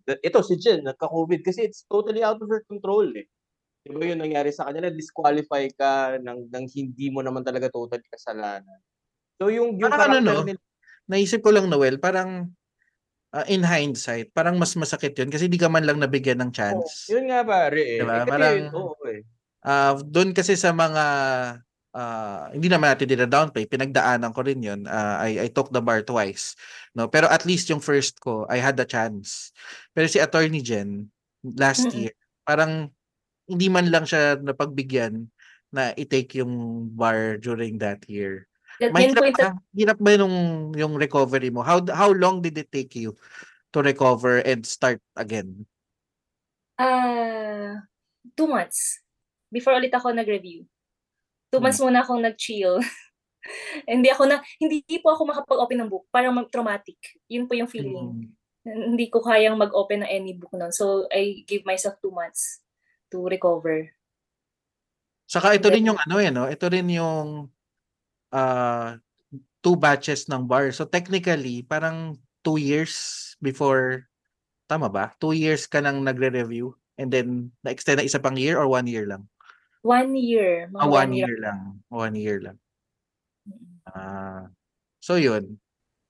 ito 0.03 0.39
si 0.41 0.57
Jen 0.57 0.81
nagka-COVID 0.81 1.45
kasi 1.45 1.69
it's 1.69 1.85
totally 1.85 2.25
out 2.25 2.41
of 2.41 2.49
her 2.49 2.65
control 2.65 3.05
eh. 3.13 3.29
'Di 3.85 3.93
ba 3.95 4.03
yun 4.03 4.19
nangyari 4.19 4.49
sa 4.49 4.67
kanya, 4.67 4.89
disqualify 4.91 5.69
ka 5.77 6.17
ng, 6.19 6.49
ng 6.49 6.65
hindi 6.73 7.07
mo 7.13 7.21
naman 7.21 7.45
talaga 7.45 7.69
totally 7.69 8.03
kasalanan. 8.09 8.81
So 9.39 9.47
yung 9.53 9.77
yung 9.79 9.93
Parang 9.93 10.19
ano, 10.19 10.41
no? 10.41 10.43
nila, 10.43 10.59
Naisip 11.09 11.41
ko 11.41 11.49
lang, 11.49 11.65
Noel, 11.65 11.97
parang 11.97 12.53
ah, 13.33 13.45
in 13.49 13.65
hindsight, 13.65 14.29
parang 14.29 14.61
mas 14.61 14.77
masakit 14.77 15.17
yun 15.17 15.33
kasi 15.33 15.49
di 15.49 15.57
ka 15.57 15.65
man 15.65 15.85
lang 15.85 15.97
nabigyan 15.97 16.37
ng 16.37 16.51
oh, 16.53 16.55
chance. 16.55 17.09
yun 17.09 17.29
nga 17.29 17.41
pare 17.41 17.81
eh. 17.81 17.99
Diba? 18.01 18.13
Eh, 18.13 18.25
kasi, 18.25 18.29
Parang- 18.29 18.73
oo 18.77 19.03
eh. 19.09 19.21
Ah, 19.59 19.93
doon 19.99 20.31
kasi 20.31 20.53
sa 20.55 20.71
mga 20.71 21.03
ah, 21.93 22.49
hindi 22.53 22.69
naman 22.69 22.93
natin 22.93 23.09
dina-downplay, 23.09 23.65
pinagdaanan 23.65 24.33
ko 24.33 24.41
rin 24.45 24.61
yun. 24.61 24.81
Ah, 24.85 25.21
I, 25.23 25.45
I 25.45 25.47
took 25.49 25.73
the 25.73 25.81
bar 25.81 26.05
twice. 26.05 26.53
No? 26.93 27.09
Pero 27.09 27.25
at 27.29 27.45
least 27.45 27.69
yung 27.69 27.81
first 27.81 28.19
ko, 28.21 28.45
I 28.49 28.61
had 28.61 28.77
the 28.77 28.85
chance. 28.85 29.53
Pero 29.93 30.05
si 30.05 30.21
Attorney 30.21 30.61
Jen, 30.61 31.09
last 31.43 31.89
Mm-mm. 31.89 32.09
year, 32.09 32.15
parang 32.45 32.91
hindi 33.49 33.67
man 33.69 33.89
lang 33.89 34.05
siya 34.05 34.37
napagbigyan 34.37 35.25
na 35.73 35.93
i-take 35.97 36.41
yung 36.41 36.85
bar 36.93 37.37
during 37.41 37.77
that 37.81 38.05
year. 38.09 38.45
That, 38.79 38.95
May 38.95 39.09
yan 39.09 39.17
po 39.17 39.25
hirap, 39.25 39.25
yung 39.27 39.37
ba, 39.37 39.49
hirap 39.75 39.99
ba 39.99 40.11
nung 40.15 40.37
yung 40.77 40.93
recovery 40.95 41.51
mo? 41.51 41.59
How 41.65 41.83
how 41.91 42.15
long 42.15 42.39
did 42.39 42.55
it 42.55 42.71
take 42.71 42.95
you 42.95 43.11
to 43.75 43.83
recover 43.83 44.39
and 44.39 44.63
start 44.63 45.03
again? 45.19 45.67
Ah, 46.79 47.83
two 48.39 48.47
months. 48.47 49.03
Before 49.51 49.75
ulit 49.75 49.91
ako 49.91 50.15
nag-review. 50.15 50.63
Two 51.49 51.57
Hmm. 51.57 51.65
months 51.65 51.81
muna 51.81 52.05
akong 52.05 52.21
nag-chill. 52.21 52.77
hindi 53.89 54.09
ako 54.13 54.23
na, 54.29 54.37
hindi 54.61 54.85
po 55.01 55.13
ako 55.13 55.33
makapag-open 55.33 55.77
ng 55.81 55.89
book. 55.89 56.05
Parang 56.13 56.37
mag-traumatic. 56.37 56.97
Yun 57.25 57.49
po 57.49 57.57
yung 57.57 57.69
feeling. 57.71 57.97
Mm. 57.97 58.93
Hindi 58.93 59.09
ko 59.09 59.23
kayang 59.23 59.57
mag-open 59.57 60.05
ng 60.05 60.11
any 60.11 60.37
book 60.37 60.53
noon. 60.53 60.69
So, 60.69 61.09
I 61.09 61.41
gave 61.49 61.65
myself 61.65 61.97
two 62.03 62.13
months 62.13 62.61
to 63.09 63.25
recover. 63.25 63.89
Saka 65.29 65.57
ito 65.57 65.69
rin 65.69 65.89
yung 65.89 65.97
ano 65.97 66.17
eh, 66.17 66.29
no? 66.33 66.49
Ito 66.49 66.69
rin 66.73 66.89
yung 66.89 67.49
ah 68.33 68.97
two 69.61 69.77
batches 69.77 70.25
ng 70.25 70.49
bar. 70.49 70.73
So 70.73 70.89
technically, 70.89 71.61
parang 71.61 72.17
two 72.41 72.57
years 72.57 72.93
before, 73.43 74.09
tama 74.65 74.89
ba? 74.89 75.13
Two 75.21 75.35
years 75.37 75.67
ka 75.69 75.83
nang 75.83 76.01
nagre-review 76.01 76.73
and 76.97 77.13
then 77.13 77.53
na-extend 77.61 78.01
na 78.01 78.07
isa 78.07 78.17
pang 78.17 78.37
year 78.39 78.57
or 78.57 78.65
one 78.65 78.87
year 78.87 79.05
lang? 79.05 79.27
One 79.81 80.11
year. 80.15 80.67
Mga 80.71 80.81
Ah, 80.83 80.89
one 80.91 81.11
year 81.15 81.35
lang. 81.39 81.59
One 81.87 82.15
year 82.15 82.37
lang. 82.43 82.57
Ah, 83.87 84.51
so 84.99 85.15
yun. 85.15 85.57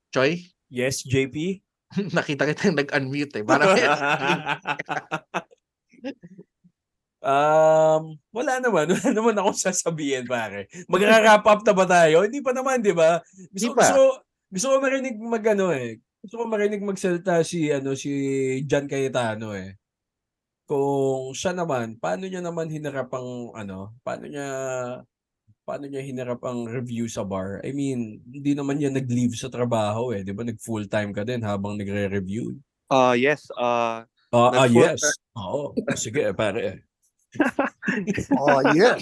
Choi, 0.09 0.49
Yes, 0.70 1.01
JP? 1.01 1.61
nakita 2.17 2.45
kita 2.45 2.70
nag-unmute 2.70 3.41
eh. 3.41 3.43
Parang 3.45 3.74
Um, 7.20 8.15
wala 8.32 8.63
naman. 8.63 8.95
Wala 8.95 9.09
naman 9.11 9.36
akong 9.36 9.59
sasabihin, 9.59 10.24
pare. 10.24 10.72
Mag-wrap 10.88 11.43
up 11.43 11.61
na 11.67 11.74
ba 11.76 11.84
tayo? 11.84 12.24
Hindi 12.24 12.39
pa 12.39 12.55
naman, 12.55 12.80
di 12.80 12.95
ba? 12.95 13.20
Gusto, 13.51 13.76
pa. 13.76 13.84
gusto, 13.84 14.01
gusto 14.47 14.67
ko 14.72 14.76
marinig 14.80 15.20
mag 15.20 15.43
ano 15.51 15.76
eh. 15.76 15.99
Gusto 16.24 16.39
ko 16.39 16.43
marinig 16.47 16.80
magsalita 16.80 17.43
si 17.43 17.67
ano 17.76 17.91
si 17.91 18.11
John 18.63 18.88
Cayetano 18.88 19.51
eh. 19.51 19.76
Kung 20.70 21.34
siya 21.34 21.49
naman, 21.51 21.97
paano 21.97 22.30
niya 22.30 22.45
naman 22.45 22.70
hinarap 22.70 23.09
ang 23.09 23.57
ano, 23.57 23.97
paano 24.05 24.30
niya 24.30 24.47
paano 25.65 25.86
niya 25.86 26.01
hinarap 26.05 26.41
ang 26.45 26.70
review 26.70 27.09
sa 27.09 27.26
bar? 27.26 27.57
I 27.65 27.74
mean, 27.74 28.22
hindi 28.26 28.53
naman 28.53 28.78
niya 28.78 28.93
nag-leave 28.93 29.34
sa 29.34 29.49
trabaho 29.49 30.13
eh, 30.13 30.22
'di 30.22 30.30
ba? 30.30 30.45
Nag 30.45 30.61
full-time 30.61 31.09
ka 31.09 31.26
din 31.26 31.41
habang 31.41 31.74
nagre-review. 31.74 32.53
Ah, 32.86 33.17
yes. 33.17 33.49
Ah, 33.57 34.05
Ah, 34.30 34.53
ah, 34.53 34.70
Nag-full- 34.70 34.93
yes. 34.93 35.01
Oo. 35.34 35.74
Sige, 35.97 36.30
pare. 36.38 36.86
Oh, 38.38 38.61
yes. 38.78 39.01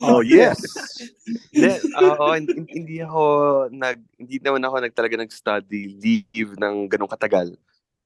Oh, 0.00 0.24
yes. 0.32 0.60
Hindi, 1.52 1.68
ah, 1.92 2.16
oo, 2.16 2.32
hindi, 2.32 2.52
hindi 2.72 2.96
ako 3.04 3.22
nag 3.68 3.98
hindi 4.16 4.36
naman 4.40 4.64
ako 4.64 4.76
nag 4.80 4.96
talaga 4.96 5.16
nag-study 5.20 6.00
leave 6.00 6.56
ng 6.56 6.88
ganong 6.88 7.12
katagal. 7.12 7.52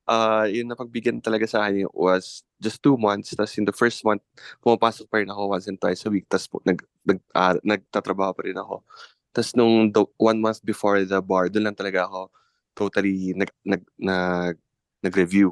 Ah, 0.06 0.46
yung 0.46 0.70
napagbigyan 0.70 1.18
talaga 1.18 1.50
sa 1.50 1.66
akin 1.66 1.90
was 1.90 2.46
just 2.62 2.78
two 2.78 2.94
months. 2.94 3.34
Tapos 3.34 3.58
in 3.58 3.66
the 3.66 3.74
first 3.74 4.00
month, 4.06 4.22
pumapasok 4.62 5.10
pa 5.10 5.18
rin 5.18 5.30
ako 5.30 5.50
once 5.50 5.66
and 5.66 5.78
twice 5.82 6.06
a 6.06 6.10
week. 6.10 6.30
Tapos 6.30 6.46
po, 6.46 6.62
nag, 6.62 6.78
nag, 7.02 7.18
ah, 7.34 7.58
nagtatrabaho 7.60 8.32
pa 8.32 8.46
rin 8.46 8.56
ako. 8.56 8.86
Tapos 9.34 9.50
nung 9.58 9.90
the, 9.90 10.06
one 10.16 10.38
month 10.38 10.62
before 10.62 11.02
the 11.02 11.18
bar, 11.18 11.50
doon 11.50 11.68
lang 11.68 11.76
talaga 11.76 12.06
ako 12.06 12.30
totally 12.76 13.32
nag, 13.34 13.50
nag, 13.64 13.82
nag, 13.98 14.56
nag-review 15.00 15.50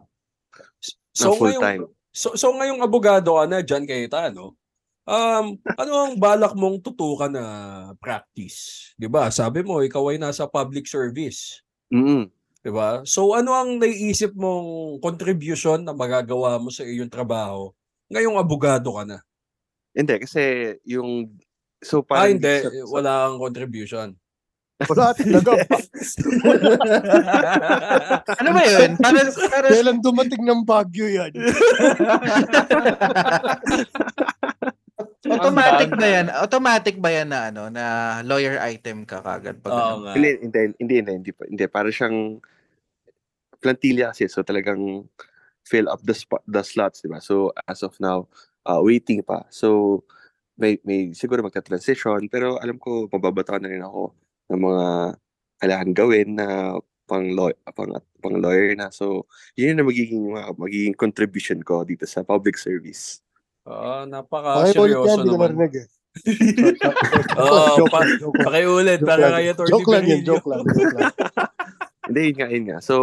So 1.15 1.39
full 1.39 1.55
time. 1.63 1.87
so, 2.11 2.35
so 2.35 2.51
ngayong 2.51 2.83
abogado 2.83 3.39
ka 3.39 3.47
na 3.47 3.63
John 3.63 3.87
Cayetano, 3.87 4.59
um 5.07 5.47
ano 5.79 5.93
ang 5.95 6.15
balak 6.19 6.59
mong 6.59 6.83
tutukan 6.83 7.31
na 7.31 7.45
practice? 8.03 8.91
'Di 8.99 9.07
ba? 9.07 9.31
Sabi 9.31 9.63
mo 9.63 9.79
ikaw 9.79 10.11
ay 10.11 10.19
nasa 10.19 10.51
public 10.51 10.91
service, 10.91 11.63
Mm 11.95 12.27
'di 12.65 12.73
ba? 12.73 13.05
So 13.05 13.37
ano 13.37 13.53
ang 13.53 13.77
naiisip 13.77 14.33
mong 14.33 14.97
contribution 15.05 15.85
na 15.85 15.93
magagawa 15.93 16.57
mo 16.57 16.73
sa 16.73 16.81
iyong 16.81 17.13
trabaho 17.13 17.69
ngayong 18.09 18.41
abogado 18.41 18.89
ka 18.97 19.05
na? 19.05 19.21
Hindi, 19.93 20.25
kasi 20.25 20.75
yung 20.89 21.29
so 21.85 22.01
Ah, 22.09 22.25
parang 22.25 22.41
hindi, 22.41 22.57
sa- 22.65 22.73
sa- 22.73 22.89
wala 22.89 23.29
kang 23.29 23.39
contribution. 23.39 24.09
Wala 24.75 25.15
talaga. 25.15 25.55
ano 28.43 28.49
ba 28.51 28.63
yun? 28.67 28.91
Para, 28.99 29.23
para, 29.31 29.71
Kailan 29.71 30.03
dumating 30.03 30.43
ng 30.43 30.67
Baguio 30.67 31.07
yan? 31.07 31.31
automatic 35.31 35.91
ba 35.95 36.07
yan? 36.11 36.27
Automatic 36.27 36.97
ba 36.99 37.11
yan 37.15 37.29
na 37.31 37.55
ano 37.55 37.71
na 37.71 37.85
lawyer 38.27 38.59
item 38.67 39.07
ka 39.07 39.23
kagad 39.23 39.63
pag 39.63 39.73
Oo 39.73 40.05
ano? 40.05 40.13
Hindi, 40.13 40.43
hindi, 40.43 40.61
hindi, 40.83 40.95
hindi, 41.01 41.13
hindi, 41.23 41.31
pa- 41.33 41.49
hindi. 41.49 41.65
Para 41.71 41.89
siyang 41.95 42.43
plantilla 43.65 44.13
kasi. 44.13 44.29
So 44.29 44.45
talagang 44.45 45.09
fill 45.65 45.89
up 45.89 46.05
the 46.05 46.13
spot, 46.13 46.45
the 46.45 46.61
slots, 46.61 47.01
di 47.01 47.09
ba? 47.09 47.25
So 47.25 47.49
as 47.65 47.81
of 47.81 47.97
now, 47.97 48.29
uh, 48.69 48.85
waiting 48.85 49.25
pa. 49.25 49.49
So 49.49 50.05
may, 50.55 50.77
may 50.85 51.17
siguro 51.17 51.41
magta-transition 51.41 52.29
pero 52.29 52.61
alam 52.61 52.77
ko 52.77 53.09
mababataan 53.09 53.65
na 53.65 53.73
rin 53.73 53.81
ako 53.81 54.13
ng 54.53 54.61
mga 54.61 54.87
kailangan 55.59 55.91
gawin 55.97 56.29
na 56.37 56.77
pang 57.05 57.27
lawyer, 57.33 57.57
pang, 57.73 57.91
pang 58.21 58.37
lawyer 58.37 58.77
na. 58.77 58.93
So 58.93 59.25
yun 59.57 59.81
na 59.81 59.85
magiging 59.85 60.21
mga- 60.29 60.55
magiging 60.55 60.95
contribution 60.95 61.65
ko 61.65 61.83
dito 61.83 62.05
sa 62.05 62.21
public 62.21 62.61
service. 62.61 63.25
Ah, 63.65 64.05
Okay, 64.05 64.77
ulit 64.77 64.93
yan, 64.93 65.01
napaka-seryoso 65.01 65.09
ko 65.17 65.25
naman. 65.25 65.57
narinig 65.57 65.75
eh. 65.81 65.87
Oo, 67.43 67.91
lang. 67.91 68.31
pakiulit 68.39 69.01
para 69.03 69.35
kay 69.35 69.51
Atty. 69.51 69.67
Joke 69.67 69.91
lang 69.91 70.05
yun, 70.07 70.21
joke 70.23 70.47
lang. 70.47 70.63
Joke 70.63 70.95
lang. 70.95 71.11
Hindi, 72.05 72.21
yun 72.33 72.37
nga, 72.37 72.49
yun 72.53 72.65
nga. 72.69 72.79
So, 72.85 72.95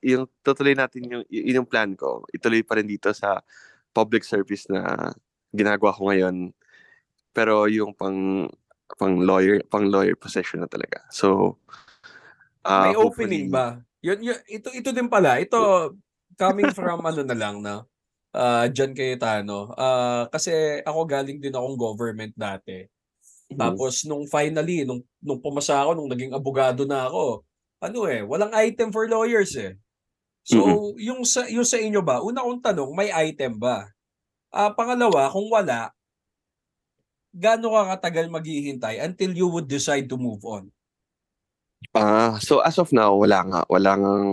yung 0.00 0.24
tutuloy 0.40 0.72
natin 0.72 1.04
yung, 1.04 1.24
yun 1.28 1.62
yung 1.62 1.68
plan 1.68 1.92
ko. 1.92 2.24
Ituloy 2.32 2.64
pa 2.64 2.80
rin 2.80 2.88
dito 2.88 3.12
sa 3.12 3.44
public 3.92 4.24
service 4.24 4.72
na 4.72 5.12
ginagawa 5.52 5.92
ko 5.92 6.08
ngayon. 6.08 6.56
Pero 7.36 7.68
yung 7.68 7.92
pang 7.92 8.48
pang 8.96 9.16
lawyer, 9.20 9.60
pang 9.68 9.88
lawyer 9.88 10.16
position 10.16 10.64
na 10.64 10.68
talaga. 10.68 11.04
So, 11.08 11.56
ah, 12.64 12.92
May 12.92 12.96
opening 12.96 13.48
ba? 13.48 13.80
Yun, 14.04 14.20
yun, 14.20 14.38
ito, 14.48 14.68
ito 14.72 14.90
din 14.92 15.08
pala. 15.08 15.40
Ito, 15.40 15.92
coming 16.36 16.72
from 16.76 17.00
ano 17.08 17.22
na 17.24 17.36
lang 17.36 17.64
na, 17.64 17.84
uh, 18.36 18.66
John 18.72 18.92
Cayetano. 18.92 19.72
Ah, 19.76 20.28
kasi 20.28 20.80
ako 20.84 21.08
galing 21.08 21.40
din 21.40 21.54
akong 21.54 21.76
government 21.76 22.36
dati. 22.36 22.84
Mhm. 23.52 23.58
Tapos 23.60 24.04
nung 24.08 24.24
finally, 24.28 24.84
nung, 24.84 25.00
nung 25.20 25.40
pumasa 25.40 25.84
ako, 25.84 25.96
nung 25.96 26.10
naging 26.12 26.32
abogado 26.32 26.84
na 26.84 27.08
ako, 27.08 27.44
ano 27.82 28.06
eh, 28.06 28.22
walang 28.22 28.54
item 28.54 28.94
for 28.94 29.10
lawyers 29.10 29.58
eh. 29.58 29.74
So, 30.46 30.94
yung 30.98 31.22
sa 31.26 31.46
yung 31.50 31.66
sa 31.66 31.78
inyo 31.78 32.02
ba, 32.02 32.22
una 32.22 32.42
kong 32.42 32.62
tanong, 32.62 32.90
may 32.94 33.10
item 33.10 33.58
ba? 33.58 33.90
Ah, 34.54 34.70
pangalawa, 34.70 35.30
kung 35.30 35.50
wala, 35.50 35.90
gaano 37.32 37.72
ka 37.72 37.96
katagal 37.98 38.28
maghihintay 38.28 39.00
until 39.00 39.32
you 39.32 39.48
would 39.48 39.66
decide 39.66 40.06
to 40.06 40.20
move 40.20 40.42
on? 40.46 40.68
Ah, 41.94 42.38
so 42.38 42.62
as 42.62 42.78
of 42.78 42.94
now, 42.94 43.14
wala 43.18 43.42
nga. 43.48 43.60
Wala 43.66 43.98
ngang 43.98 44.30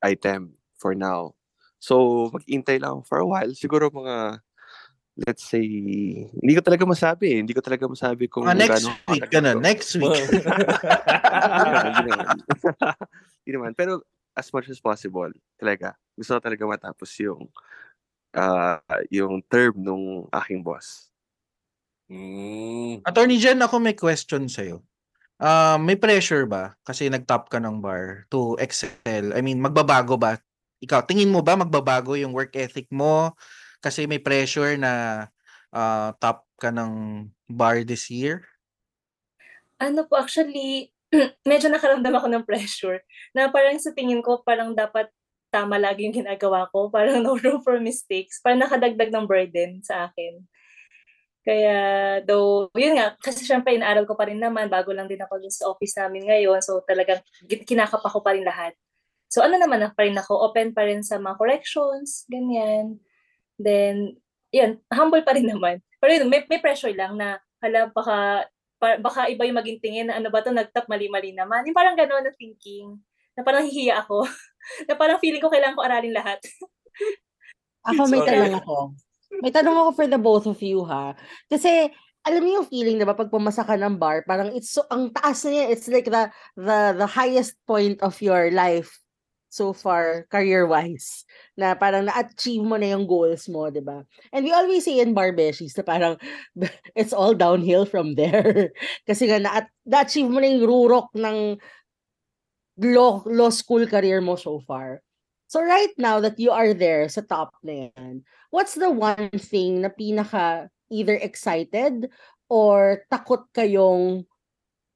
item 0.00 0.56
for 0.80 0.96
now. 0.96 1.36
So, 1.78 2.28
mag-intay 2.32 2.80
lang 2.80 3.04
for 3.04 3.20
a 3.20 3.26
while. 3.28 3.52
Siguro 3.54 3.92
mga 3.92 4.42
let's 5.26 5.42
say, 5.42 5.64
hindi 6.30 6.52
ko 6.54 6.62
talaga 6.62 6.86
masabi 6.86 7.34
eh. 7.34 7.38
Hindi 7.42 7.56
ko 7.56 7.62
talaga 7.64 7.90
masabi 7.90 8.30
kung 8.30 8.46
Ah, 8.46 8.54
next 8.54 8.86
gaano 8.86 8.94
week, 9.10 9.26
ganun. 9.26 9.58
Next 9.58 9.90
week. 9.98 10.14
Hindi 13.42 13.50
naman. 13.50 13.74
Pero 13.74 14.06
as 14.38 14.46
much 14.54 14.70
as 14.70 14.78
possible, 14.78 15.30
talaga. 15.58 15.98
Gusto 16.14 16.38
ko 16.38 16.40
talaga 16.42 16.62
matapos 16.68 17.10
yung 17.18 17.50
ah 18.36 18.78
yung 19.08 19.40
term 19.50 19.74
nung 19.80 20.28
aking 20.30 20.62
boss. 20.62 21.10
Mm. 22.06 23.02
Attorney 23.04 23.42
Jen, 23.42 23.60
ako 23.60 23.82
may 23.82 23.98
question 23.98 24.48
sa'yo. 24.48 24.80
Um, 25.38 25.86
may 25.86 25.94
pressure 25.94 26.48
ba? 26.48 26.74
Kasi 26.82 27.12
nag-top 27.12 27.52
ka 27.52 27.60
ng 27.60 27.84
bar 27.84 28.24
to 28.32 28.56
excel. 28.58 29.36
I 29.36 29.44
mean, 29.44 29.60
magbabago 29.60 30.18
ba? 30.18 30.40
Ikaw, 30.82 31.04
tingin 31.04 31.30
mo 31.30 31.44
ba 31.44 31.54
magbabago 31.54 32.16
yung 32.18 32.34
work 32.34 32.56
ethic 32.56 32.88
mo? 32.90 33.36
Kasi 33.78 34.10
may 34.10 34.18
pressure 34.18 34.74
na 34.78 35.26
ah, 35.70 36.10
top 36.18 36.46
ka 36.58 36.74
ng 36.74 37.24
bar 37.46 37.86
this 37.86 38.10
year? 38.10 38.42
Ano 39.78 40.04
po, 40.10 40.18
actually, 40.18 40.90
medyo 41.50 41.70
nakaramdam 41.70 42.14
ako 42.18 42.26
ng 42.28 42.44
pressure 42.44 43.00
na 43.32 43.48
parang 43.48 43.78
sa 43.78 43.94
tingin 43.94 44.20
ko 44.20 44.42
parang 44.42 44.74
dapat 44.74 45.08
tama 45.48 45.80
lagi 45.80 46.04
yung 46.04 46.16
ginagawa 46.16 46.68
ko. 46.68 46.88
Parang 46.94 47.24
no 47.24 47.32
room 47.40 47.64
for 47.64 47.80
mistakes. 47.80 48.36
Parang 48.44 48.60
nakadagdag 48.60 49.08
ng 49.08 49.24
burden 49.24 49.80
sa 49.80 50.12
akin. 50.12 50.44
Kaya, 51.40 51.78
though, 52.28 52.68
yun 52.76 53.00
nga, 53.00 53.16
kasi 53.16 53.40
syempre 53.48 53.72
inaaral 53.72 54.04
ko 54.04 54.12
pa 54.12 54.28
rin 54.28 54.36
naman, 54.36 54.68
bago 54.68 54.92
lang 54.92 55.08
din 55.08 55.16
ako 55.16 55.40
dun 55.40 55.48
sa 55.48 55.72
office 55.72 55.96
namin 55.96 56.28
ngayon, 56.28 56.60
so 56.60 56.84
talagang 56.84 57.24
gi- 57.48 57.64
kinakapa 57.64 58.04
ko 58.12 58.20
pa 58.20 58.36
rin 58.36 58.44
lahat. 58.44 58.76
So 59.32 59.40
ano 59.40 59.56
naman 59.56 59.80
na 59.80 59.88
pa 59.88 60.04
rin 60.04 60.12
ako, 60.12 60.52
open 60.52 60.76
pa 60.76 60.84
rin 60.84 61.00
sa 61.00 61.16
mga 61.16 61.40
corrections, 61.40 62.28
ganyan. 62.28 63.00
Then, 63.58 64.16
yun, 64.54 64.78
humble 64.88 65.26
pa 65.26 65.34
rin 65.34 65.50
naman. 65.50 65.82
Pero 65.98 66.10
yun, 66.14 66.30
may, 66.30 66.46
may 66.46 66.62
pressure 66.62 66.94
lang 66.94 67.18
na, 67.18 67.42
hala, 67.58 67.90
baka, 67.90 68.46
pa- 68.78 69.02
baka 69.02 69.26
iba 69.28 69.44
yung 69.44 69.58
maging 69.58 69.82
tingin 69.82 70.06
na 70.08 70.16
ano 70.16 70.30
ba 70.30 70.40
to 70.40 70.54
nagtap 70.54 70.86
mali-mali 70.86 71.34
naman. 71.34 71.66
Yung 71.66 71.76
parang 71.76 71.98
gano'n 71.98 72.22
na 72.22 72.32
thinking, 72.38 72.94
na 73.34 73.42
parang 73.42 73.66
hihiya 73.66 74.02
ako. 74.02 74.24
na 74.88 74.94
parang 74.94 75.22
feeling 75.22 75.42
ko 75.42 75.50
kailangan 75.50 75.78
ko 75.78 75.82
aralin 75.86 76.14
lahat. 76.14 76.42
Ako 77.86 78.10
may 78.10 78.20
Sorry. 78.22 78.30
tanong 78.34 78.54
ako. 78.58 78.76
May 79.38 79.52
tanong 79.54 79.76
ako 79.78 79.90
for 79.94 80.06
the 80.10 80.18
both 80.18 80.46
of 80.50 80.58
you 80.58 80.82
ha. 80.82 81.14
Kasi 81.46 81.88
alam 82.26 82.42
niyo 82.42 82.60
yung 82.60 82.68
feeling 82.68 82.96
'di 82.98 83.06
ba 83.06 83.16
pag 83.16 83.30
pumasa 83.30 83.62
ka 83.62 83.78
ng 83.78 83.96
bar, 83.96 84.26
parang 84.26 84.50
it's 84.52 84.74
so 84.74 84.84
ang 84.90 85.14
taas 85.14 85.46
na 85.46 85.62
yan. 85.62 85.68
It's 85.72 85.86
like 85.86 86.10
the 86.10 86.28
the 86.58 86.98
the 86.98 87.08
highest 87.08 87.54
point 87.64 88.02
of 88.02 88.18
your 88.18 88.50
life 88.50 88.98
so 89.48 89.72
far 89.72 90.28
career-wise 90.28 91.24
na 91.56 91.72
parang 91.72 92.04
na-achieve 92.04 92.62
mo 92.62 92.76
na 92.76 92.92
yung 92.92 93.08
goals 93.08 93.48
mo, 93.48 93.72
'di 93.72 93.80
ba? 93.80 94.04
And 94.32 94.44
we 94.44 94.52
always 94.52 94.84
say 94.84 95.00
in 95.00 95.16
bar 95.16 95.32
beshies 95.32 95.76
na 95.76 95.84
parang 95.84 96.20
it's 96.98 97.16
all 97.16 97.32
downhill 97.32 97.88
from 97.88 98.14
there. 98.14 98.70
Kasi 99.08 99.28
nga 99.28 99.40
na 99.40 99.64
na-achieve 99.88 100.28
mo 100.28 100.38
na 100.38 100.48
yung 100.52 100.68
rurok 100.68 101.08
ng 101.16 101.56
law, 102.78 103.24
law 103.26 103.50
school 103.50 103.86
career 103.88 104.20
mo 104.20 104.36
so 104.36 104.60
far. 104.62 105.02
So 105.48 105.64
right 105.64 105.92
now 105.96 106.20
that 106.20 106.38
you 106.38 106.52
are 106.52 106.76
there 106.76 107.08
sa 107.08 107.24
top 107.24 107.56
na 107.64 107.88
yan, 107.96 108.22
what's 108.52 108.76
the 108.76 108.92
one 108.92 109.32
thing 109.32 109.80
na 109.80 109.88
pinaka 109.88 110.68
either 110.92 111.16
excited 111.16 112.12
or 112.52 113.02
takot 113.08 113.48
kayong 113.56 114.28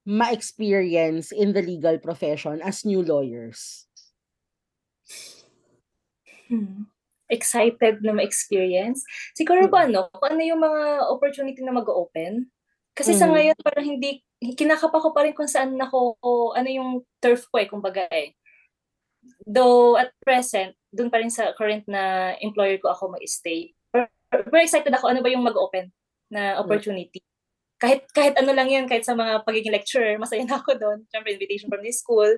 ma-experience 0.05 1.32
in 1.32 1.57
the 1.57 1.64
legal 1.64 1.96
profession 1.96 2.61
as 2.61 2.84
new 2.84 3.00
lawyers? 3.00 3.88
Hmm. 6.53 6.84
Excited 7.32 8.05
na 8.05 8.12
ma-experience. 8.12 9.00
Siguro 9.32 9.64
ba 9.72 9.88
ano, 9.88 10.12
kung 10.12 10.36
ano 10.36 10.42
yung 10.44 10.61
mga 10.61 11.09
opportunity 11.09 11.64
na 11.64 11.72
mag-open? 11.72 12.53
Kasi 12.92 13.16
sa 13.16 13.24
Mm. 13.24 13.32
ngayon 13.32 13.57
parang 13.64 13.86
hindi, 13.88 14.20
kinakapa 14.53 15.00
ko 15.00 15.16
pa 15.16 15.24
rin 15.24 15.32
kung 15.32 15.48
saan 15.48 15.72
ako, 15.80 16.20
ano 16.53 16.68
yung 16.68 16.90
turf 17.24 17.48
ko 17.48 17.57
eh, 17.57 17.64
kumbaga 17.64 18.05
eh. 18.12 18.36
Though 19.48 19.96
at 19.96 20.12
present, 20.20 20.76
dun 20.92 21.09
pa 21.09 21.24
rin 21.24 21.32
sa 21.32 21.57
current 21.57 21.88
na 21.88 22.34
employer 22.44 22.76
ko 22.76 22.92
ako 22.92 23.16
mag-stay. 23.16 23.72
Pero- 23.88 24.12
Very 24.53 24.68
excited 24.68 24.92
ako, 24.92 25.09
ano 25.09 25.24
ba 25.24 25.32
yung 25.32 25.44
mag-open 25.46 25.88
na 26.28 26.61
opportunity. 26.61 27.20
Kahit 27.80 28.05
kahit 28.12 28.36
ano 28.36 28.53
lang 28.53 28.68
yun, 28.68 28.84
kahit 28.84 29.09
sa 29.09 29.16
mga 29.16 29.40
pagiging 29.42 29.72
lecturer, 29.72 30.20
masaya 30.20 30.44
na 30.44 30.61
ako 30.61 30.76
doon. 30.76 30.98
Siyempre, 31.09 31.32
invitation 31.32 31.72
from 31.72 31.80
the 31.80 31.92
school. 31.92 32.28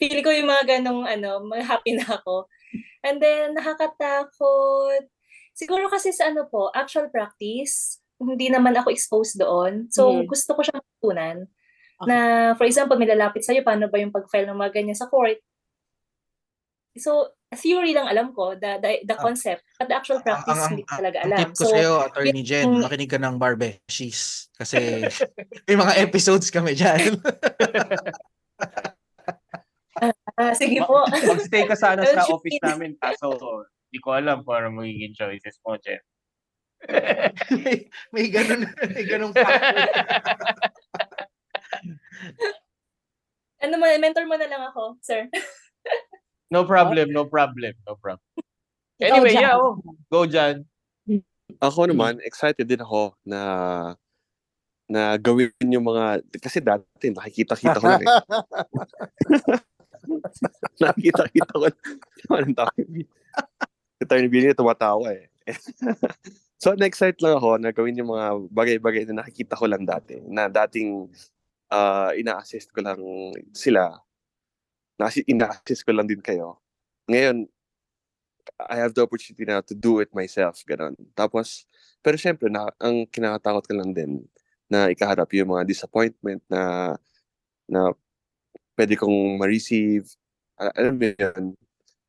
Feeling 0.00 0.24
ko 0.24 0.32
yung 0.32 0.48
mga 0.48 0.80
ganong, 0.80 1.04
ano, 1.04 1.44
mga 1.44 1.64
happy 1.68 1.92
na 2.00 2.08
ako. 2.08 2.48
And 3.00 3.16
then, 3.18 3.56
nakakatakot. 3.56 5.08
Siguro 5.52 5.88
kasi 5.88 6.10
sa 6.10 6.28
ano 6.28 6.44
po, 6.44 6.68
actual 6.70 7.08
practice, 7.08 7.98
hindi 8.16 8.48
naman 8.48 8.76
ako 8.76 8.92
exposed 8.92 9.36
doon. 9.36 9.88
So, 9.88 10.12
Mhm. 10.12 10.28
gusto 10.28 10.52
ko 10.52 10.60
siyang 10.60 10.80
matutunan. 10.80 11.36
Okay. 12.00 12.06
Na, 12.06 12.16
for 12.54 12.64
example, 12.64 12.96
may 12.96 13.08
lalapit 13.08 13.40
sa'yo, 13.42 13.60
paano 13.60 13.88
ba 13.88 13.96
yung 13.96 14.12
pag-file 14.12 14.44
ng 14.46 14.56
mga 14.56 14.72
ganyan 14.72 14.96
sa 14.96 15.08
court? 15.08 15.36
So, 16.96 17.32
theory 17.54 17.92
lang 17.92 18.04
alam 18.06 18.32
ko, 18.32 18.52
the, 18.54 18.76
the, 18.78 19.04
the 19.04 19.16
Ah. 19.16 19.22
concept. 19.22 19.64
But 19.78 19.88
the 19.88 19.96
actual 19.96 20.20
practice, 20.20 20.58
hindi 20.68 20.82
ko 20.82 20.96
talaga 20.96 21.18
ang 21.22 21.28
alam. 21.28 21.38
tip 21.38 21.52
ko 21.56 21.64
So, 21.64 21.72
sa'yo, 21.72 21.92
Attorney 22.04 22.42
Jen, 22.42 22.64
yung- 22.68 22.82
makinig 22.82 23.08
ka 23.08 23.16
ng 23.16 23.36
bar 23.36 23.56
beshies. 23.56 24.48
Kasi 24.56 24.76
may 25.68 25.76
mga 25.76 25.92
episodes 26.04 26.48
kami 26.48 26.72
dyan. 26.74 27.16
ah, 30.40 30.54
sige 30.56 30.80
po. 30.84 31.04
Mag-stay 31.08 31.64
ka 31.68 31.76
sana 31.76 32.04
sa 32.06 32.26
office 32.28 32.58
feel- 32.58 32.66
namin, 32.66 32.96
kaso 32.96 33.36
di 33.90 33.98
ko 33.98 34.14
alam 34.14 34.46
kung 34.46 34.54
ano 34.54 34.82
magiging 34.82 35.14
choices 35.14 35.58
mo, 35.66 35.74
Jen. 35.82 35.98
may, 37.60 37.76
may 38.14 38.26
ganun, 38.32 38.64
may 38.88 39.04
ganun 39.04 39.36
factor. 39.36 39.76
ano 43.60 43.74
mo, 43.76 43.84
mentor 44.00 44.24
mo 44.24 44.40
na 44.40 44.48
lang 44.48 44.62
ako, 44.72 44.96
sir. 45.04 45.28
No 46.48 46.64
problem, 46.64 47.12
no 47.12 47.28
problem, 47.28 47.76
no 47.84 47.94
problem. 48.00 48.24
Anyway, 49.00 49.32
yeah, 49.32 49.56
oh, 49.56 49.80
go 50.12 50.26
Jan. 50.26 50.64
Ako 51.60 51.88
naman, 51.88 52.20
excited 52.22 52.68
din 52.68 52.80
ako 52.80 53.16
na 53.24 53.40
na 54.90 55.14
gawin 55.16 55.54
yung 55.62 55.86
mga 55.86 56.18
kasi 56.42 56.58
dati 56.58 57.14
nakikita-kita 57.14 57.78
ko 57.78 57.86
lang 57.86 58.02
eh. 58.02 58.10
nakikita-kita 60.82 61.52
ko 61.52 61.58
lang. 61.68 61.76
Anong 62.30 62.56
tawag? 62.56 62.88
Attorney 64.00 64.30
Billy 64.32 64.56
tumatawa 64.56 65.12
eh. 65.12 65.28
so 66.62 66.72
na-excite 66.76 67.20
lang 67.20 67.36
ako 67.36 67.60
na 67.60 67.70
gawin 67.72 68.00
yung 68.00 68.12
mga 68.12 68.26
bagay-bagay 68.48 69.02
na 69.08 69.24
nakikita 69.24 69.58
ko 69.58 69.68
lang 69.68 69.84
dati. 69.84 70.20
Na 70.24 70.48
dating 70.48 71.08
ah, 71.70 72.12
ina-assist 72.16 72.72
ko 72.72 72.80
lang 72.80 73.00
sila. 73.52 74.00
Na 74.96 75.12
ina-assist 75.12 75.84
ko 75.84 75.92
lang 75.92 76.08
din 76.08 76.20
kayo. 76.24 76.60
Ngayon, 77.10 77.48
I 78.68 78.76
have 78.76 78.92
the 78.92 79.04
opportunity 79.04 79.44
now 79.44 79.60
to 79.60 79.74
do 79.74 80.00
it 80.00 80.10
myself. 80.12 80.60
Ganon. 80.66 80.96
Tapos, 81.14 81.64
pero 82.04 82.16
syempre, 82.16 82.48
na, 82.48 82.68
ang 82.80 83.06
kinakatakot 83.08 83.64
ko 83.68 83.74
lang 83.76 83.92
din 83.92 84.24
na 84.70 84.88
ikaharap 84.90 85.28
yung 85.34 85.54
mga 85.54 85.66
disappointment 85.66 86.42
na 86.46 86.94
na 87.70 87.94
pwede 88.80 88.96
kong 88.96 89.36
ma-receive. 89.36 90.08
Ah, 90.56 90.72
alam 90.72 90.96
mo 90.96 91.04
yun, 91.12 91.44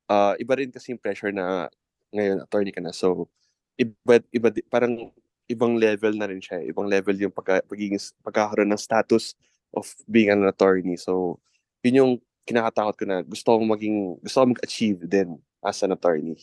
ah, 0.08 0.40
iba 0.40 0.56
rin 0.56 0.72
kasi 0.72 0.96
yung 0.96 1.04
pressure 1.04 1.36
na 1.36 1.68
ngayon 2.16 2.48
attorney 2.48 2.72
ka 2.72 2.80
na. 2.80 2.96
So, 2.96 3.28
iba, 3.76 4.24
iba, 4.32 4.48
parang 4.72 5.12
ibang 5.52 5.76
level 5.76 6.16
na 6.16 6.32
rin 6.32 6.40
siya. 6.40 6.64
Ibang 6.64 6.88
level 6.88 7.20
yung 7.20 7.36
pagka, 7.36 7.60
pagiging, 7.68 8.00
pagkakaroon 8.24 8.72
ng 8.72 8.80
status 8.80 9.36
of 9.76 9.84
being 10.08 10.32
an 10.32 10.48
attorney. 10.48 10.96
So, 10.96 11.44
yun 11.84 12.00
yung 12.00 12.14
kinakatakot 12.48 12.96
ko 12.96 13.04
na 13.04 13.20
gusto 13.20 13.52
kong 13.60 13.68
maging, 13.68 13.98
gusto 14.24 14.38
kong 14.40 14.56
mag-achieve 14.56 15.04
din 15.04 15.36
as 15.60 15.84
an 15.84 15.92
attorney. 15.92 16.40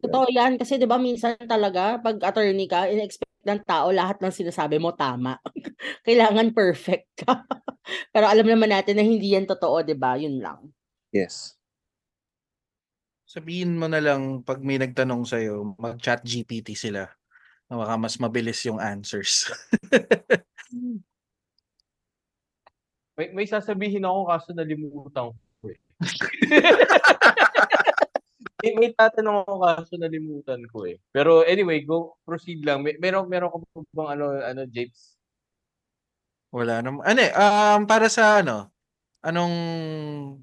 Totoo 0.00 0.26
yan 0.32 0.56
kasi 0.56 0.80
'di 0.80 0.88
ba 0.88 0.96
minsan 0.96 1.36
talaga 1.44 2.00
pag 2.00 2.16
attorney 2.24 2.64
ka, 2.64 2.88
in-expect 2.88 3.29
ng 3.44 3.60
tao 3.64 3.88
lahat 3.88 4.20
ng 4.20 4.32
sinasabi 4.32 4.76
mo 4.76 4.92
tama. 4.92 5.40
Kailangan 6.06 6.52
perfect 6.52 7.24
ka. 7.24 7.44
Pero 8.12 8.26
alam 8.28 8.46
naman 8.46 8.70
natin 8.70 9.00
na 9.00 9.04
hindi 9.04 9.32
yan 9.32 9.48
totoo, 9.48 9.80
'di 9.80 9.96
ba? 9.96 10.20
Yun 10.20 10.38
lang. 10.38 10.60
Yes. 11.10 11.56
Sabihin 13.30 13.78
mo 13.78 13.86
na 13.86 14.02
lang 14.02 14.42
pag 14.42 14.58
may 14.58 14.74
nagtanong 14.74 15.22
sa'yo, 15.22 15.78
mag-chat 15.78 16.18
GPT 16.26 16.74
sila. 16.74 17.06
Na 17.70 17.78
baka 17.78 17.94
mas 17.94 18.18
mabilis 18.18 18.58
yung 18.66 18.82
answers. 18.82 19.46
May, 23.20 23.36
may 23.36 23.44
sasabihin 23.44 24.08
ako 24.08 24.32
kaso 24.32 24.48
nalimutan 24.56 25.28
ko. 25.28 25.36
May, 28.60 28.72
may 28.76 28.90
tatanong 28.94 29.44
ako 29.44 29.54
kaso 29.64 29.92
nalimutan 29.96 30.62
ko 30.70 30.86
eh. 30.86 31.00
Pero 31.10 31.42
anyway, 31.44 31.82
go 31.84 32.16
proceed 32.24 32.62
lang. 32.62 32.84
May, 32.84 32.96
meron 33.00 33.26
meron 33.26 33.50
ka 33.52 33.58
bang 33.92 34.08
ano 34.18 34.24
ano 34.40 34.60
James? 34.68 35.16
Wala 36.52 36.82
naman. 36.82 37.02
Ano 37.06 37.18
eh, 37.22 37.32
um, 37.34 37.86
para 37.86 38.10
sa 38.10 38.42
ano, 38.42 38.74
anong, 39.22 39.54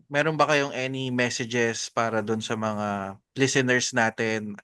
meron 0.08 0.40
ba 0.40 0.48
kayong 0.48 0.72
any 0.72 1.12
messages 1.12 1.92
para 1.92 2.24
doon 2.24 2.40
sa 2.40 2.56
mga 2.56 3.20
listeners 3.36 3.92
natin? 3.92 4.56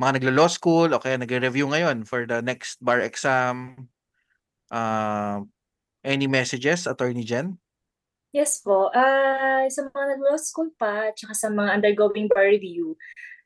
mga 0.00 0.16
naglo-law 0.16 0.48
school 0.48 0.88
o 0.96 1.02
kaya 1.02 1.20
nagre-review 1.20 1.68
ngayon 1.68 2.08
for 2.08 2.24
the 2.24 2.40
next 2.40 2.80
bar 2.80 3.04
exam. 3.04 3.76
Uh, 4.72 5.44
any 6.00 6.24
messages, 6.24 6.88
Attorney 6.88 7.20
Jen? 7.20 7.60
Yes 8.30 8.62
po. 8.62 8.94
Ah, 8.94 9.66
sa 9.66 9.90
mga 9.90 10.06
nag-law 10.14 10.38
school 10.38 10.70
pa, 10.78 11.10
tsaka 11.10 11.34
sa 11.34 11.50
mga 11.50 11.82
undergoing 11.82 12.30
bar 12.30 12.46
review, 12.46 12.94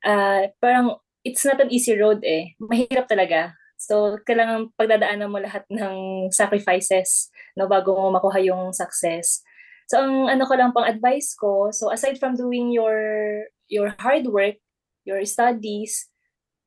ah, 0.05 0.49
parang 0.61 0.99
it's 1.25 1.45
not 1.45 1.61
an 1.61 1.71
easy 1.73 1.97
road 1.97 2.21
eh. 2.25 2.57
Mahirap 2.61 3.07
talaga. 3.09 3.55
So, 3.79 4.19
kailangan 4.25 4.73
pagdadaanan 4.77 5.29
mo 5.33 5.41
lahat 5.41 5.69
ng 5.69 6.29
sacrifices 6.33 7.29
no, 7.57 7.69
bago 7.69 7.97
mo 7.97 8.13
makuha 8.13 8.41
yung 8.45 8.73
success. 8.73 9.45
So, 9.89 10.01
ang 10.01 10.33
ano 10.33 10.45
ko 10.49 10.55
lang 10.57 10.73
pang 10.73 10.89
advice 10.89 11.37
ko, 11.37 11.71
so 11.73 11.93
aside 11.93 12.17
from 12.21 12.37
doing 12.37 12.73
your 12.73 12.97
your 13.69 13.93
hard 14.01 14.29
work, 14.33 14.57
your 15.05 15.21
studies, 15.29 16.09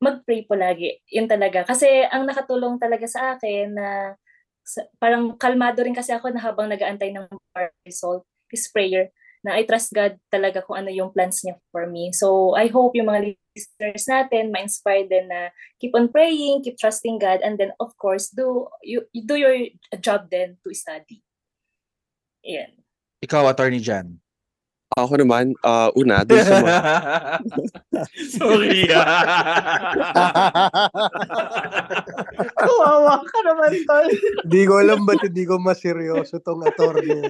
mag-pray 0.02 0.46
po 0.46 0.54
lagi. 0.58 1.02
Yun 1.14 1.26
talaga. 1.30 1.66
Kasi 1.66 2.06
ang 2.10 2.26
nakatulong 2.30 2.78
talaga 2.82 3.06
sa 3.10 3.38
akin 3.38 3.74
na 3.78 3.90
parang 5.00 5.36
kalmado 5.40 5.84
rin 5.84 5.96
kasi 5.96 6.12
ako 6.12 6.32
na 6.32 6.44
habang 6.44 6.68
nag-aantay 6.68 7.14
ng 7.16 7.28
bar 7.56 7.72
result 7.88 8.28
is 8.52 8.68
prayer 8.72 9.12
na 9.46 9.56
I 9.56 9.64
trust 9.64 9.94
God 9.94 10.20
talaga 10.28 10.66
kung 10.66 10.82
ano 10.82 10.92
yung 10.92 11.14
plans 11.14 11.46
niya 11.46 11.56
for 11.72 11.88
me. 11.88 12.12
So 12.12 12.58
I 12.58 12.68
hope 12.68 12.98
yung 12.98 13.08
mga 13.08 13.38
listeners 13.56 14.06
natin 14.10 14.52
ma-inspire 14.52 15.08
din 15.08 15.32
na 15.32 15.54
keep 15.80 15.96
on 15.96 16.12
praying, 16.12 16.68
keep 16.68 16.76
trusting 16.76 17.22
God, 17.22 17.40
and 17.46 17.56
then 17.56 17.72
of 17.80 17.96
course 17.96 18.28
do 18.34 18.68
you, 18.84 19.08
you 19.16 19.24
do 19.24 19.40
your 19.40 19.56
job 20.04 20.28
then 20.28 20.60
to 20.66 20.74
study. 20.76 21.24
Ayan. 22.44 22.80
Ikaw, 23.24 23.50
Attorney 23.50 23.82
Jan. 23.82 24.22
Ako 24.98 25.14
naman, 25.22 25.54
ah, 25.62 25.94
una, 25.94 26.26
dun 26.26 26.42
sa 26.42 26.58
mga, 26.58 26.82
Sorry 28.34 28.90
Kawawa 32.58 33.22
ka 33.22 33.40
naman, 33.46 33.78
Tol. 33.86 34.10
Hindi 34.42 34.62
ko 34.66 34.74
alam 34.82 35.06
ba't 35.06 35.22
hindi 35.22 35.46
ko 35.46 35.62
maseryoso 35.62 36.42
tong 36.42 36.66
attorney. 36.66 37.22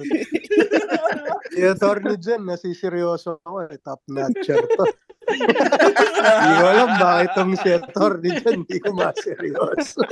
Si 1.48 1.66
attorney 1.66 2.14
dyan, 2.22 2.46
nasiseryoso 2.46 3.42
ako 3.42 3.66
eh. 3.66 3.82
Top 3.82 3.98
notcher 4.06 4.62
to. 4.62 4.84
Hindi 5.28 6.54
ko 6.56 6.64
alam 6.64 6.90
bakit 7.02 7.28
tong 7.36 7.52
si 7.56 7.68
attorney 7.68 8.32
dyan, 8.40 8.64
hindi 8.64 8.78
ko 8.80 8.90
maseryoso. 8.96 10.02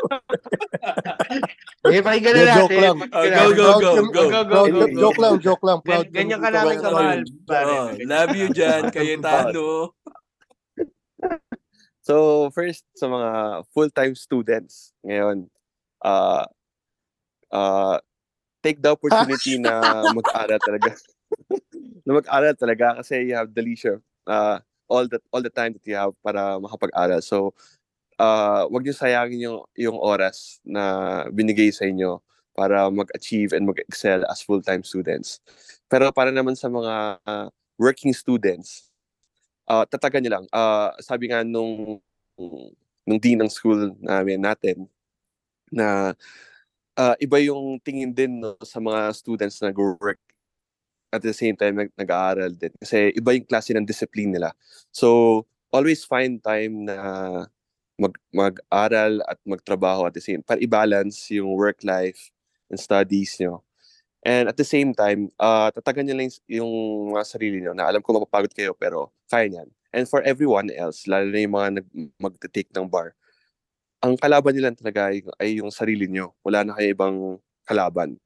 Eh, 1.88 2.00
pakinggan 2.04 2.34
na 2.36 2.42
natin. 2.44 2.58
joke 2.60 2.78
lang. 2.78 2.98
Oh, 3.00 3.24
go, 3.24 3.44
go, 3.52 3.68
go, 3.80 3.92
go. 4.04 4.24
Go, 4.28 4.42
go, 4.44 4.62
go. 4.68 5.00
Joke 5.00 5.20
lang, 5.20 5.34
joke 5.40 5.64
lang. 5.64 5.78
Proud 5.80 6.06
Gan- 6.10 6.14
ganyan 6.28 6.40
ka 6.42 6.50
namin 6.52 6.76
kamahal. 6.82 7.20
Oh, 7.24 7.88
love 7.96 8.32
you 8.36 8.48
dyan, 8.52 8.82
Cayetano. 8.94 9.96
So, 12.04 12.14
first, 12.54 12.86
sa 12.94 13.10
mga 13.10 13.30
full-time 13.74 14.14
students 14.14 14.94
ngayon, 15.02 15.50
uh, 16.04 16.44
uh, 17.50 17.96
take 18.62 18.78
the 18.78 18.94
opportunity 18.94 19.58
na 19.64 20.04
mag-aral 20.14 20.60
talaga. 20.62 20.94
na 22.06 22.10
mag-aral 22.22 22.54
talaga 22.54 23.02
kasi 23.02 23.30
you 23.30 23.34
have 23.34 23.50
the 23.50 23.62
leisure 23.62 23.98
uh, 24.30 24.62
all 24.88 25.06
the 25.06 25.18
all 25.30 25.42
the 25.42 25.52
time 25.52 25.74
that 25.74 25.84
you 25.84 25.94
have 25.94 26.14
para 26.22 26.58
makapag-aral. 26.58 27.20
So, 27.22 27.54
uh, 28.18 28.66
wag 28.70 28.82
niyo 28.82 28.94
sayangin 28.96 29.40
yung 29.46 29.58
yung 29.76 29.98
oras 29.98 30.58
na 30.64 31.24
binigay 31.30 31.70
sa 31.70 31.86
inyo 31.86 32.22
para 32.56 32.88
mag-achieve 32.88 33.52
and 33.52 33.68
mag-excel 33.68 34.24
as 34.32 34.40
full-time 34.40 34.80
students. 34.80 35.44
Pero 35.92 36.08
para 36.10 36.32
naman 36.32 36.56
sa 36.56 36.72
mga 36.72 37.20
uh, 37.28 37.48
working 37.76 38.16
students, 38.16 38.88
uh, 39.68 39.84
tatagan 39.84 40.24
niyo 40.24 40.40
lang. 40.40 40.46
Uh, 40.48 40.90
sabi 41.04 41.28
nga 41.28 41.44
nung 41.44 42.00
nung 43.04 43.20
dean 43.20 43.44
ng 43.44 43.52
school 43.52 43.92
namin 44.00 44.40
natin 44.40 44.88
na 45.68 46.16
uh, 46.96 47.14
iba 47.20 47.38
yung 47.44 47.76
tingin 47.84 48.10
din 48.10 48.40
no, 48.40 48.56
sa 48.64 48.80
mga 48.80 49.12
students 49.12 49.60
na 49.60 49.70
go-work 49.70 50.18
at 51.16 51.24
the 51.24 51.34
same 51.34 51.56
time 51.56 51.80
nag- 51.80 51.96
nag-aaral 51.96 52.52
din. 52.54 52.72
Kasi 52.78 53.12
iba 53.16 53.32
yung 53.32 53.48
klase 53.48 53.72
ng 53.72 53.88
discipline 53.88 54.36
nila. 54.36 54.52
So, 54.92 55.42
always 55.72 56.04
find 56.04 56.38
time 56.44 56.86
na 56.86 56.96
mag 57.96 58.14
mag-aral 58.30 59.24
at 59.24 59.40
magtrabaho 59.48 60.04
at 60.04 60.12
the 60.12 60.20
same 60.20 60.44
para 60.44 60.60
i-balance 60.60 61.32
yung 61.32 61.56
work 61.56 61.80
life 61.80 62.28
and 62.68 62.76
studies 62.76 63.40
nyo. 63.40 63.64
And 64.26 64.50
at 64.50 64.58
the 64.58 64.66
same 64.66 64.92
time, 64.92 65.30
uh, 65.38 65.70
tatagan 65.72 66.04
nyo 66.10 66.18
lang 66.18 66.28
yung- 66.50 67.14
mga 67.14 67.24
sarili 67.24 67.62
nyo 67.62 67.72
na 67.72 67.88
alam 67.88 68.02
ko 68.02 68.12
mapapagod 68.16 68.52
kayo 68.52 68.74
pero 68.76 69.14
kaya 69.30 69.48
niyan. 69.48 69.68
And 69.96 70.04
for 70.04 70.20
everyone 70.26 70.68
else, 70.74 71.08
lalo 71.08 71.30
na 71.30 71.40
yung 71.40 71.54
mga 71.56 71.68
nag 71.80 71.86
magte-take 72.20 72.68
ng 72.74 72.84
bar, 72.90 73.16
ang 74.04 74.18
kalaban 74.20 74.58
lang 74.60 74.76
talaga 74.76 75.08
ay, 75.08 75.24
ay 75.40 75.62
yung 75.62 75.72
sarili 75.72 76.04
nyo. 76.10 76.36
Wala 76.44 76.66
na 76.66 76.76
kayo 76.76 76.88
ibang 76.92 77.16
kalaban. 77.64 78.20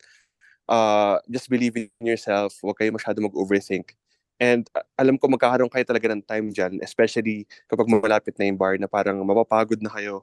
Uh, 0.70 1.18
just 1.26 1.50
believe 1.50 1.74
in 1.74 1.90
yourself. 1.98 2.54
Huwag 2.62 2.78
kayo 2.78 2.94
masyado 2.94 3.18
mag-overthink. 3.18 3.98
And 4.38 4.70
uh, 4.70 4.86
alam 4.94 5.18
ko 5.18 5.26
magkakaroon 5.26 5.68
kayo 5.68 5.82
talaga 5.82 6.06
ng 6.14 6.22
time 6.22 6.54
dyan, 6.54 6.78
especially 6.80 7.44
kapag 7.66 7.90
malapit 7.90 8.38
na 8.38 8.46
yung 8.46 8.56
bar 8.56 8.78
na 8.78 8.86
parang 8.86 9.18
mapapagod 9.26 9.82
na 9.82 9.90
kayo, 9.90 10.22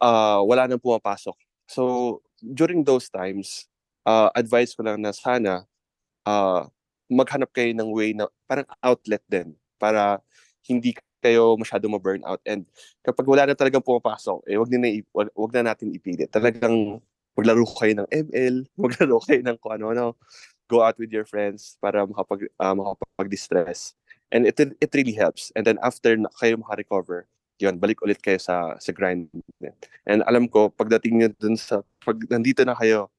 uh, 0.00 0.40
wala 0.42 0.64
nang 0.64 0.80
pumapasok. 0.80 1.36
So, 1.68 2.24
during 2.40 2.82
those 2.82 3.12
times, 3.12 3.70
uh, 4.08 4.32
advice 4.34 4.74
ko 4.74 4.82
lang 4.82 5.04
na 5.04 5.12
sana 5.12 5.68
uh, 6.26 6.66
maghanap 7.12 7.52
kayo 7.52 7.70
ng 7.76 7.90
way 7.92 8.16
na 8.16 8.26
parang 8.48 8.66
outlet 8.82 9.22
din 9.28 9.54
para 9.76 10.18
hindi 10.66 10.96
kayo 11.22 11.54
masyado 11.54 11.86
ma-burn 11.86 12.26
out. 12.26 12.42
And 12.42 12.66
kapag 13.06 13.28
wala 13.28 13.46
na 13.46 13.54
talagang 13.54 13.86
pumapasok, 13.86 14.42
eh, 14.50 14.58
wag, 14.58 14.70
na, 14.74 14.90
wag, 15.14 15.30
wag 15.30 15.52
na 15.54 15.70
natin 15.70 15.94
ipilit. 15.94 16.32
Talagang 16.34 16.98
maglaro 17.36 17.64
kayo 17.78 17.92
ng 18.02 18.08
ML, 18.08 18.54
maglaro 18.82 19.18
kayo 19.24 19.40
ng 19.42 19.56
kung 19.58 19.72
ano-ano, 19.76 20.16
go 20.68 20.80
out 20.84 20.96
with 20.96 21.12
your 21.12 21.24
friends 21.28 21.76
para 21.80 22.04
makapag, 22.04 22.48
uh, 22.60 22.74
makapag-distress. 22.74 23.94
And 24.32 24.48
it, 24.48 24.56
it 24.56 24.90
really 24.96 25.12
helps. 25.12 25.52
And 25.52 25.68
then 25.68 25.76
after 25.84 26.16
na 26.16 26.32
kayo 26.40 26.56
makarecover, 26.56 27.28
yun, 27.60 27.76
balik 27.76 28.00
ulit 28.00 28.18
kayo 28.18 28.40
sa 28.40 28.74
sa 28.80 28.90
grind. 28.90 29.28
And 30.08 30.24
alam 30.24 30.48
ko, 30.48 30.72
pagdating 30.72 31.14
nyo 31.20 31.28
dun 31.36 31.54
sa, 31.54 31.84
pag 32.00 32.16
nandito 32.26 32.64
na 32.64 32.74
kayo, 32.74 33.12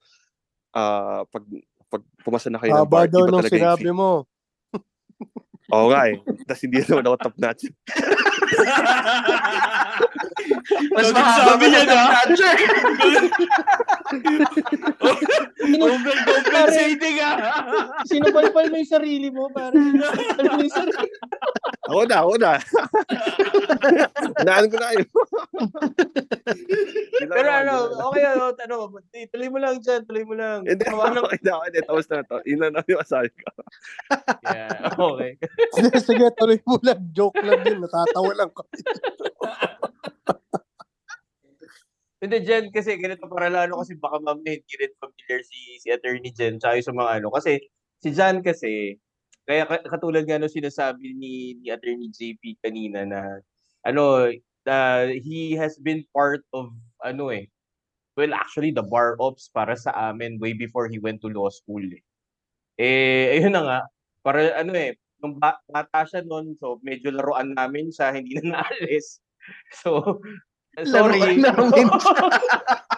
ah 0.73 1.23
pag, 1.29 1.45
pag 1.87 2.01
pumasa 2.25 2.49
na 2.49 2.57
kayo 2.57 2.73
ng 2.73 2.81
Haba 2.83 2.91
bar, 2.91 3.07
daw 3.07 3.23
iba 3.23 3.29
nung 3.29 3.39
talaga 3.45 3.53
yung 3.53 3.61
sinabi 3.61 3.89
mo. 3.93 4.09
Oo 5.71 5.87
nga 5.93 6.11
eh. 6.11 6.19
Tapos 6.43 6.61
hindi 6.65 6.83
naman 6.83 7.07
ako 7.07 7.15
top 7.23 7.37
notch. 7.39 7.63
Mas 10.95 11.09
mahaba 11.13 11.45
sabi 11.45 11.65
niya 11.69 11.83
na. 11.85 11.97
Overcompensating 15.63 17.17
ah! 17.23 17.35
Sinupalpal 18.03 18.67
mo 18.67 18.75
yung 18.75 18.91
sarili 18.91 19.27
mo, 19.31 19.47
pare. 19.49 19.75
Sinupalpal 19.75 20.45
mo 20.51 20.61
yung 20.63 20.75
sarili. 20.75 21.07
Ako 21.83 22.01
na, 22.07 22.17
ako 22.23 22.33
na. 22.39 22.51
Naan 24.43 24.67
ko 24.71 24.75
na 24.79 24.87
kayo. 24.91 25.05
Pero 27.23 27.49
ano, 27.51 27.73
okay 28.11 28.23
ano, 28.27 28.43
ano, 28.55 28.75
tuloy 29.31 29.49
mo 29.51 29.59
lang 29.59 29.75
dyan, 29.79 30.01
tuloy 30.07 30.23
mo 30.23 30.33
lang. 30.35 30.63
Hindi, 30.63 30.83
okay 30.83 31.39
na 31.43 31.51
ako. 31.55 31.63
Hindi, 31.67 31.79
tapos 31.83 32.05
na 32.11 32.23
to. 32.23 32.35
Yun 32.47 32.59
lang 32.63 32.85
yung 32.87 33.01
masabi 33.03 33.29
ko. 33.31 33.47
Yeah, 34.47 34.95
okay. 34.95 35.31
Sige, 35.75 35.97
sige, 35.99 36.25
tuloy 36.35 36.59
mo 36.67 36.75
lang. 36.83 36.99
Joke 37.15 37.39
lang 37.43 37.63
din. 37.63 37.79
Natatawa 37.83 38.31
lang 38.35 38.51
kami. 38.51 38.77
Hindi, 42.23 42.39
Jen, 42.47 42.71
kasi 42.71 42.95
ganito 42.95 43.27
para 43.27 43.51
lalo 43.51 43.83
kasi 43.83 43.99
baka 43.99 44.15
mamaya 44.23 44.55
hindi 44.55 44.73
rin 44.79 44.93
familiar 44.95 45.43
si 45.43 45.59
si 45.83 45.91
Attorney 45.91 46.31
Jen 46.31 46.55
yung 46.55 46.87
sa 46.87 46.95
mga 46.95 47.11
ano. 47.19 47.27
Kasi 47.35 47.59
si 47.99 48.09
Jan 48.15 48.39
kasi, 48.39 48.95
kaya 49.43 49.67
ka- 49.67 49.83
katulad 49.91 50.23
nga 50.23 50.39
no 50.39 50.47
sinasabi 50.47 51.11
ni, 51.19 51.59
ni 51.59 51.67
Attorney 51.67 52.07
JP 52.15 52.55
kanina 52.63 53.03
na 53.03 53.43
ano, 53.83 54.31
uh, 54.71 55.05
he 55.19 55.51
has 55.59 55.75
been 55.83 56.07
part 56.15 56.47
of 56.55 56.71
ano 57.03 57.27
eh, 57.27 57.51
well 58.15 58.31
actually 58.35 58.71
the 58.71 58.83
bar 58.85 59.17
ops 59.19 59.51
para 59.51 59.75
sa 59.75 59.91
amin 60.11 60.39
way 60.39 60.53
before 60.55 60.87
he 60.87 60.99
went 61.03 61.19
to 61.19 61.27
law 61.31 61.51
school 61.51 61.83
eh. 61.83 62.03
Eh, 62.79 63.37
ayun 63.39 63.53
na 63.53 63.63
nga, 63.67 63.79
para 64.25 64.57
ano 64.57 64.73
eh, 64.73 64.97
nung 65.21 65.37
ba- 65.37 65.61
bata 65.69 66.05
siya 66.09 66.23
noon, 66.25 66.55
so 66.57 66.79
medyo 66.81 67.13
laruan 67.13 67.53
namin 67.53 67.91
siya, 67.93 68.15
hindi 68.15 68.39
na 68.41 68.43
naalis. 68.63 69.19
So, 69.83 70.19
sorry. 70.81 71.19
Laruan 71.19 71.37
namin 71.41 71.85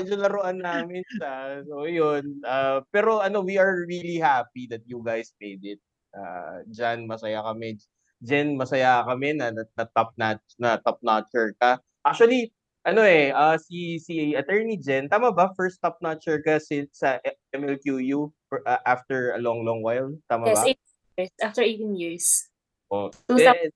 medyo 0.00 0.16
laruan 0.16 0.58
namin 0.58 1.04
siya. 1.04 1.60
So, 1.68 1.84
yun. 1.84 2.40
Uh, 2.40 2.80
pero 2.88 3.20
ano, 3.20 3.44
we 3.44 3.60
are 3.60 3.84
really 3.84 4.16
happy 4.16 4.64
that 4.72 4.80
you 4.88 5.04
guys 5.04 5.36
made 5.36 5.60
it. 5.62 5.80
Uh, 6.16 6.64
Jan, 6.72 7.04
masaya 7.04 7.44
kami. 7.44 7.76
Jen, 8.24 8.56
masaya 8.56 9.04
kami 9.04 9.36
na, 9.36 9.52
na, 9.52 9.68
na 9.76 9.84
top 9.92 10.16
notch 10.16 10.44
na 10.56 10.80
top 10.80 10.98
notcher 11.04 11.52
ka. 11.60 11.78
Actually, 12.04 12.50
ano 12.84 13.04
eh, 13.04 13.28
uh, 13.30 13.60
si 13.60 14.00
si 14.00 14.32
Attorney 14.32 14.80
Jen, 14.80 15.08
tama 15.12 15.30
ba? 15.30 15.52
First 15.52 15.84
top 15.84 16.00
notcher 16.00 16.40
ka 16.40 16.56
since 16.56 17.04
sa 17.04 17.20
MLQU 17.52 18.32
for, 18.48 18.64
uh, 18.64 18.80
after 18.88 19.36
a 19.36 19.40
long 19.40 19.62
long 19.68 19.84
while, 19.84 20.10
tama 20.32 20.48
Yes, 20.48 20.64
ba? 20.64 20.66
years. 20.72 21.32
After 21.44 21.60
18 21.60 22.00
years. 22.00 22.26
Oh. 22.88 23.12
Eh, 23.28 23.70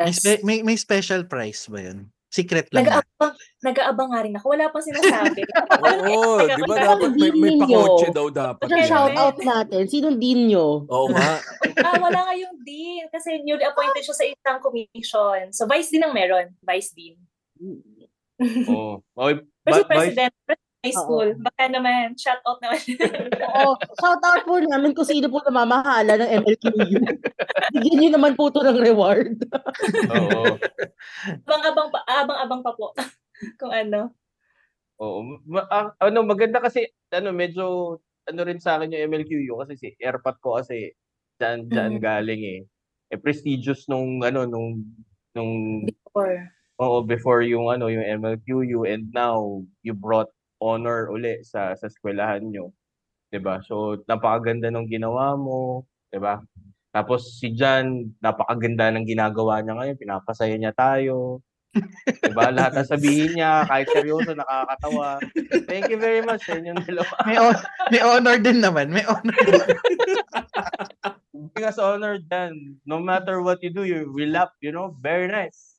May, 0.00 0.36
may, 0.40 0.58
may 0.64 0.78
special 0.80 1.28
price 1.28 1.68
ba 1.68 1.92
yun? 1.92 2.08
Secret 2.30 2.70
lang. 2.70 2.86
ba? 2.86 3.02
Nag-aabang, 3.02 3.32
nag-aabang 3.58 4.08
nga 4.14 4.20
rin 4.22 4.34
ako. 4.38 4.46
Wala 4.54 4.70
pang 4.70 4.86
sinasabi. 4.86 5.42
Oo, 6.14 6.38
di 6.46 6.62
ba 6.62 6.76
dapat 6.78 7.10
may, 7.18 7.30
may 7.34 7.54
pakotse 7.58 8.14
daw 8.14 8.30
dapat. 8.30 8.70
Ito 8.70 8.76
shout 8.86 9.14
out 9.18 9.36
natin. 9.36 9.90
Sinong 9.90 10.22
din 10.22 10.46
nyo? 10.46 10.86
Oo 10.86 11.10
nga. 11.10 11.42
ah, 11.90 11.98
wala 11.98 12.30
nga 12.30 12.34
yung 12.38 12.54
dean. 12.62 13.10
Kasi 13.10 13.42
newly 13.42 13.66
appointed 13.66 14.06
siya 14.06 14.14
sa 14.14 14.22
isang 14.22 14.62
commission. 14.62 15.50
So, 15.50 15.66
vice 15.66 15.90
dean 15.90 16.06
ang 16.06 16.14
meron. 16.14 16.54
Vice 16.62 16.94
dean. 16.94 17.18
Oo. 18.70 19.02
Okay, 19.10 19.34
Pero 19.66 19.74
si 19.74 19.82
ba- 19.82 19.88
vice- 19.90 20.14
president 20.14 20.34
high 20.80 20.96
school. 20.96 21.28
Baka 21.36 21.68
naman, 21.68 22.16
shout 22.16 22.40
out 22.48 22.58
naman. 22.64 22.80
Oo, 23.60 23.76
shout 24.00 24.22
out 24.24 24.42
po 24.48 24.56
namin 24.58 24.96
kung 24.96 25.04
sino 25.04 25.28
po 25.28 25.44
namamahala 25.44 26.16
ng 26.16 26.30
MLQU. 26.40 27.00
Bigyan 27.76 27.96
nyo 28.00 28.10
naman 28.16 28.32
po 28.34 28.48
ito 28.48 28.64
ng 28.64 28.80
reward. 28.80 29.44
Oo. 30.16 30.56
abang-abang 31.44 31.88
pa, 31.92 32.00
abang-abang 32.08 32.62
pa 32.64 32.72
po. 32.72 32.96
Kung 33.60 33.72
ano. 33.72 34.16
Oo. 35.00 35.40
Ma- 35.44 35.68
ang- 35.68 35.94
ano, 36.00 36.18
maganda 36.24 36.64
kasi, 36.64 36.88
ano, 37.12 37.28
medyo, 37.32 37.96
ano 38.24 38.40
rin 38.44 38.60
sa 38.60 38.80
akin 38.80 38.92
yung 38.92 39.04
MLQU 39.12 39.52
kasi 39.60 39.74
si 39.76 39.88
airpot 40.00 40.36
ko 40.40 40.56
kasi 40.60 40.96
dyan, 41.36 41.68
dyan 41.68 42.00
Mhm. 42.00 42.02
galing 42.02 42.42
eh. 42.44 42.60
Eh, 43.10 43.18
prestigious 43.20 43.84
nung, 43.84 44.22
ano, 44.24 44.48
nung, 44.48 44.80
nung, 45.36 45.84
Before. 45.84 46.48
oo, 46.80 47.04
before 47.04 47.42
yung, 47.44 47.68
ano, 47.68 47.92
yung 47.92 48.06
MLQU 48.22 48.88
and 48.88 49.12
now, 49.12 49.60
you 49.84 49.92
brought 49.92 50.30
honor 50.62 51.10
uli 51.12 51.42
sa, 51.44 51.74
sa 51.76 51.88
eskwelahan 51.90 52.44
nyo. 52.48 52.72
'Di 53.32 53.38
ba 53.42 53.60
So, 53.66 54.00
napakaganda 54.08 54.70
ng 54.72 54.86
ginawa 54.90 55.34
mo, 55.38 55.84
'di 56.12 56.18
ba 56.22 56.40
Tapos 56.90 57.38
si 57.38 57.54
Jan, 57.54 58.10
napakaganda 58.18 58.90
ng 58.90 59.06
ginagawa 59.06 59.62
niya 59.62 59.78
ngayon, 59.78 59.96
pinapasaya 60.00 60.56
niya 60.58 60.74
tayo. 60.74 61.38
'Di 62.26 62.32
ba 62.34 62.50
Lahat 62.50 62.74
ng 62.76 62.88
sabihin 62.88 63.38
niya, 63.38 63.64
kahit 63.70 63.88
seryoso, 63.92 64.34
nakakatawa. 64.34 65.22
Thank 65.70 65.86
you 65.94 65.98
very 66.02 66.18
much 66.22 66.42
sa 66.46 66.58
inyong 66.58 66.82
dalawa. 66.82 67.14
May, 67.30 67.38
hon- 67.38 67.66
may 67.94 68.02
honor 68.02 68.36
din 68.42 68.58
naman. 68.58 68.90
May 68.90 69.06
honor 69.06 69.38
din. 69.46 69.60
Bring 71.54 71.66
us 71.66 71.78
honor, 71.78 72.18
Jan. 72.18 72.78
No 72.86 72.98
matter 72.98 73.40
what 73.42 73.62
you 73.62 73.70
do, 73.70 73.86
you 73.86 74.10
will 74.10 74.34
up, 74.36 74.54
you 74.58 74.74
know? 74.74 74.96
Very 74.98 75.30
nice. 75.30 75.69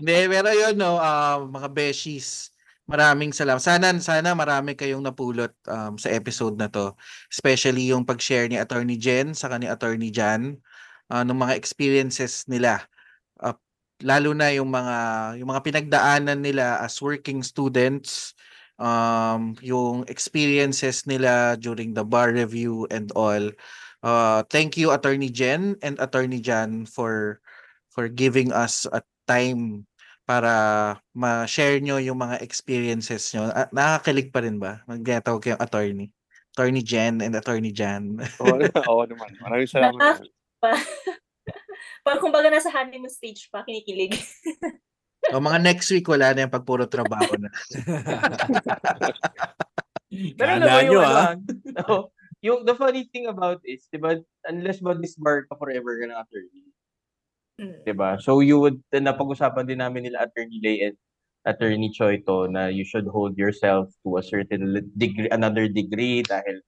Hindi, 0.00 0.18
pero 0.26 0.48
yun, 0.50 0.76
no, 0.76 0.98
ah, 0.98 1.38
mga 1.44 1.68
beshies, 1.70 2.50
maraming 2.90 3.30
salamat. 3.30 3.62
Sana, 3.62 3.94
sana 4.02 4.34
marami 4.34 4.74
kayong 4.74 5.06
napulot 5.06 5.54
um, 5.70 5.94
sa 5.94 6.10
episode 6.10 6.58
na 6.58 6.66
to. 6.66 6.90
Especially 7.30 7.94
yung 7.94 8.02
pag-share 8.02 8.50
ni 8.50 8.58
Attorney 8.58 8.98
Jen 8.98 9.30
sa 9.30 9.52
ni 9.54 9.70
Attorney 9.70 10.10
Jan 10.10 10.58
uh, 11.14 11.22
ng 11.22 11.38
mga 11.38 11.54
experiences 11.54 12.50
nila. 12.50 12.82
Ah, 13.38 13.54
lalo 14.02 14.34
na 14.34 14.50
yung 14.50 14.74
mga 14.74 14.96
yung 15.38 15.48
mga 15.54 15.62
pinagdaanan 15.62 16.40
nila 16.42 16.82
as 16.82 16.98
working 16.98 17.46
students, 17.46 18.34
um, 18.82 19.54
yung 19.62 20.02
experiences 20.10 21.06
nila 21.06 21.54
during 21.62 21.94
the 21.94 22.02
bar 22.02 22.34
review 22.34 22.90
and 22.90 23.14
all. 23.14 23.54
Uh, 24.00 24.40
thank 24.48 24.80
you 24.80 24.90
Attorney 24.90 25.28
Jen 25.28 25.76
and 25.84 26.00
Attorney 26.00 26.40
Jan 26.40 26.88
for 26.88 27.38
for 27.90 28.08
giving 28.08 28.54
us 28.54 28.86
a 28.90 29.02
time 29.26 29.84
para 30.24 30.94
ma-share 31.10 31.82
nyo 31.82 31.98
yung 31.98 32.22
mga 32.22 32.38
experiences 32.38 33.34
nyo. 33.34 33.50
Ah, 33.50 33.66
nakakakilig 33.74 34.30
pa 34.30 34.40
rin 34.46 34.62
ba? 34.62 34.86
Magtawag 34.86 35.42
kayong 35.42 35.62
attorney. 35.62 36.08
Attorney 36.54 36.82
Jen 36.86 37.22
and 37.22 37.34
Attorney 37.34 37.74
Jan. 37.74 38.22
Oo, 38.38 38.62
oo 38.62 39.02
naman. 39.06 39.30
Maraming 39.42 39.70
salamat. 39.70 40.22
Pa. 40.62 40.70
Parang 42.06 42.22
kumbaga 42.22 42.48
nasa 42.48 42.70
honeymoon 42.70 43.10
stage 43.10 43.50
pa, 43.50 43.66
kinikilig. 43.66 44.14
o 45.34 45.42
mga 45.42 45.58
next 45.60 45.90
week, 45.90 46.06
wala 46.08 46.32
na 46.32 46.46
yung 46.46 46.54
pagpuro 46.54 46.86
trabaho 46.86 47.34
na. 47.36 47.50
Pero 50.38 50.50
alam 50.50 50.66
mo 50.66 50.80
yung 50.82 51.06
ano, 51.06 51.06
ah. 51.06 51.34
oh, 51.90 52.10
yung 52.42 52.66
the 52.66 52.74
funny 52.74 53.06
thing 53.12 53.30
about 53.30 53.62
is, 53.62 53.86
'di 53.92 54.00
ba, 54.00 54.18
unless 54.48 54.82
ba 54.82 54.96
disbar 54.96 55.46
ka 55.46 55.54
forever 55.54 56.00
ka 56.00 56.06
ng 56.08 56.18
attorney. 56.18 56.69
Mm. 57.60 57.84
'di 57.84 57.92
ba? 57.92 58.16
So 58.16 58.40
you 58.40 58.56
would 58.56 58.80
napag-usapan 58.88 59.68
din 59.68 59.84
namin 59.84 60.08
nila 60.08 60.24
Attorney 60.24 60.58
Lay 60.64 60.76
and 60.88 60.96
Attorney 61.44 61.92
Choi 61.92 62.24
to 62.24 62.48
na 62.48 62.72
you 62.72 62.88
should 62.88 63.04
hold 63.04 63.36
yourself 63.36 63.92
to 64.04 64.16
a 64.16 64.24
certain 64.24 64.80
degree 64.96 65.28
another 65.28 65.68
degree 65.68 66.24
dahil 66.24 66.64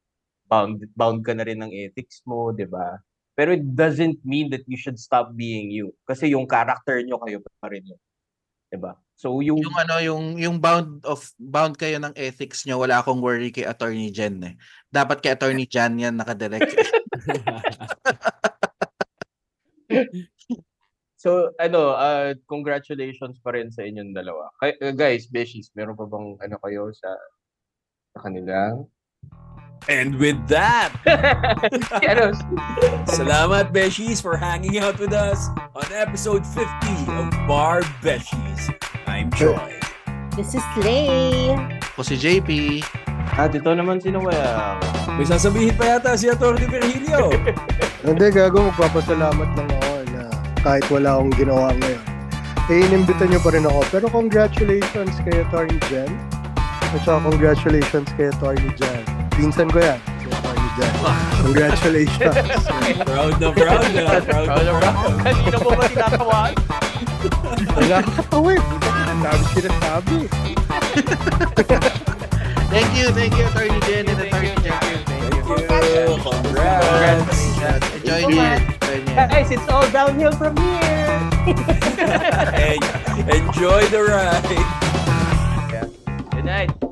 bound 0.53 0.85
bound 0.93 1.25
ka 1.25 1.33
na 1.33 1.49
rin 1.49 1.65
ng 1.65 1.73
ethics 1.73 2.21
mo, 2.29 2.53
'di 2.53 2.69
ba? 2.69 3.01
Pero 3.33 3.57
it 3.57 3.65
doesn't 3.73 4.21
mean 4.29 4.53
that 4.53 4.69
you 4.69 4.77
should 4.77 5.01
stop 5.01 5.33
being 5.33 5.73
you 5.73 5.97
kasi 6.05 6.37
yung 6.37 6.45
character 6.45 7.01
nyo 7.01 7.17
kayo 7.25 7.41
pa 7.41 7.73
rin 7.73 7.89
yun. 7.89 8.01
'Di 8.69 8.77
ba? 8.77 8.93
So 9.17 9.41
yung 9.41 9.65
yung 9.65 9.79
ano, 9.81 9.97
yung 10.05 10.25
yung 10.37 10.57
bound 10.61 11.01
of 11.09 11.25
bound 11.41 11.81
kayo 11.81 11.97
ng 11.97 12.13
ethics 12.21 12.69
nyo, 12.69 12.77
wala 12.77 13.01
akong 13.01 13.25
worry 13.25 13.49
kay 13.49 13.65
Attorney 13.65 14.13
Jen 14.13 14.45
eh. 14.45 14.55
Dapat 14.93 15.25
kay 15.25 15.33
Attorney 15.33 15.65
Jan 15.65 15.97
yan 15.97 16.21
nakadirect. 16.21 16.69
So, 21.23 21.55
ano, 21.63 21.95
uh, 21.95 22.35
congratulations 22.51 23.39
pa 23.47 23.55
rin 23.55 23.71
sa 23.71 23.87
inyong 23.87 24.11
dalawa. 24.11 24.51
Kay, 24.59 24.75
uh, 24.83 24.91
guys, 24.91 25.31
Beshies, 25.31 25.71
meron 25.79 25.95
pa 25.95 26.03
bang 26.11 26.35
ano 26.43 26.59
kayo 26.67 26.91
sa, 26.91 27.15
sa 28.11 28.27
kanila? 28.27 28.75
And 29.87 30.19
with 30.19 30.43
that, 30.51 30.91
ano, 32.11 32.35
salamat 33.07 33.71
Beshies 33.71 34.19
for 34.19 34.35
hanging 34.35 34.83
out 34.83 34.99
with 34.99 35.15
us 35.15 35.47
on 35.79 35.87
episode 35.95 36.43
50 36.43 36.67
of 37.15 37.31
Bar 37.47 37.87
Beshies. 38.03 38.75
I'm 39.07 39.31
Troy. 39.31 39.79
This 40.35 40.59
is 40.59 40.65
Slay. 40.75 41.55
Ako 41.95 42.03
si 42.03 42.19
JP. 42.19 42.83
At 43.39 43.55
ito 43.55 43.71
naman 43.71 44.03
si 44.03 44.11
Noel. 44.11 44.75
May 45.15 45.31
sasabihin 45.31 45.79
pa 45.79 45.87
yata 45.87 46.19
si 46.19 46.27
Atty. 46.27 46.67
Virgilio. 46.67 47.31
Hindi, 48.11 48.27
gago, 48.35 48.75
magpapasalamat 48.75 49.51
lang 49.55 49.71
ako 49.71 49.92
kahit 50.63 50.87
wala 50.89 51.19
akong 51.19 51.35
ginawa 51.35 51.75
ngayon. 51.75 52.03
Eh, 52.71 52.87
inimbitan 52.87 53.27
niyo 53.29 53.43
pa 53.43 53.51
rin 53.51 53.67
ako. 53.67 53.81
Pero 53.91 54.07
congratulations 54.09 55.15
kay 55.27 55.43
Attorney 55.43 55.79
Jen. 55.91 56.09
At 56.95 57.03
saka 57.03 57.19
congratulations 57.27 58.09
kay 58.15 58.31
Attorney 58.31 58.71
Jen. 58.79 59.03
Pinsan 59.35 59.67
ko 59.69 59.83
yan. 59.83 59.99
Si 60.23 60.31
Attorney 60.31 60.69
Jen. 60.79 60.93
Congratulations. 61.43 62.37
proud 63.03 63.35
na 63.43 63.49
proud 63.51 63.91
na. 63.91 64.03
Proud 64.23 64.63
na 64.63 64.73
proud. 64.79 65.15
Kanina 65.27 65.57
mo 65.59 65.71
ba 65.75 65.85
tinatawaan? 65.91 66.55
Wala 67.75 67.97
ka 68.07 68.11
katawid. 68.23 68.63
Ang 69.11 69.21
dami 69.27 69.45
sinasabi. 69.53 70.19
Thank 72.73 72.91
you, 72.97 73.07
thank 73.13 73.37
you 73.37 73.45
Attorney 73.51 73.81
Jen 73.85 74.07
and 74.09 74.21
Attorney 74.23 74.55
Jan. 74.65 74.92
You. 75.59 76.17
Congrats. 76.23 77.43
Enjoy 77.95 78.23
niyo. 78.27 78.45
Enjoy 78.57 78.97
niyo. 79.05 79.29
Guys, 79.29 79.51
it's 79.51 79.69
all 79.69 79.87
downhill 79.93 80.33
from 80.33 80.57
here. 80.57 81.21
Enjoy 83.29 83.83
the 83.93 84.01
ride. 84.09 84.43
Good 86.31 86.45
night. 86.45 86.92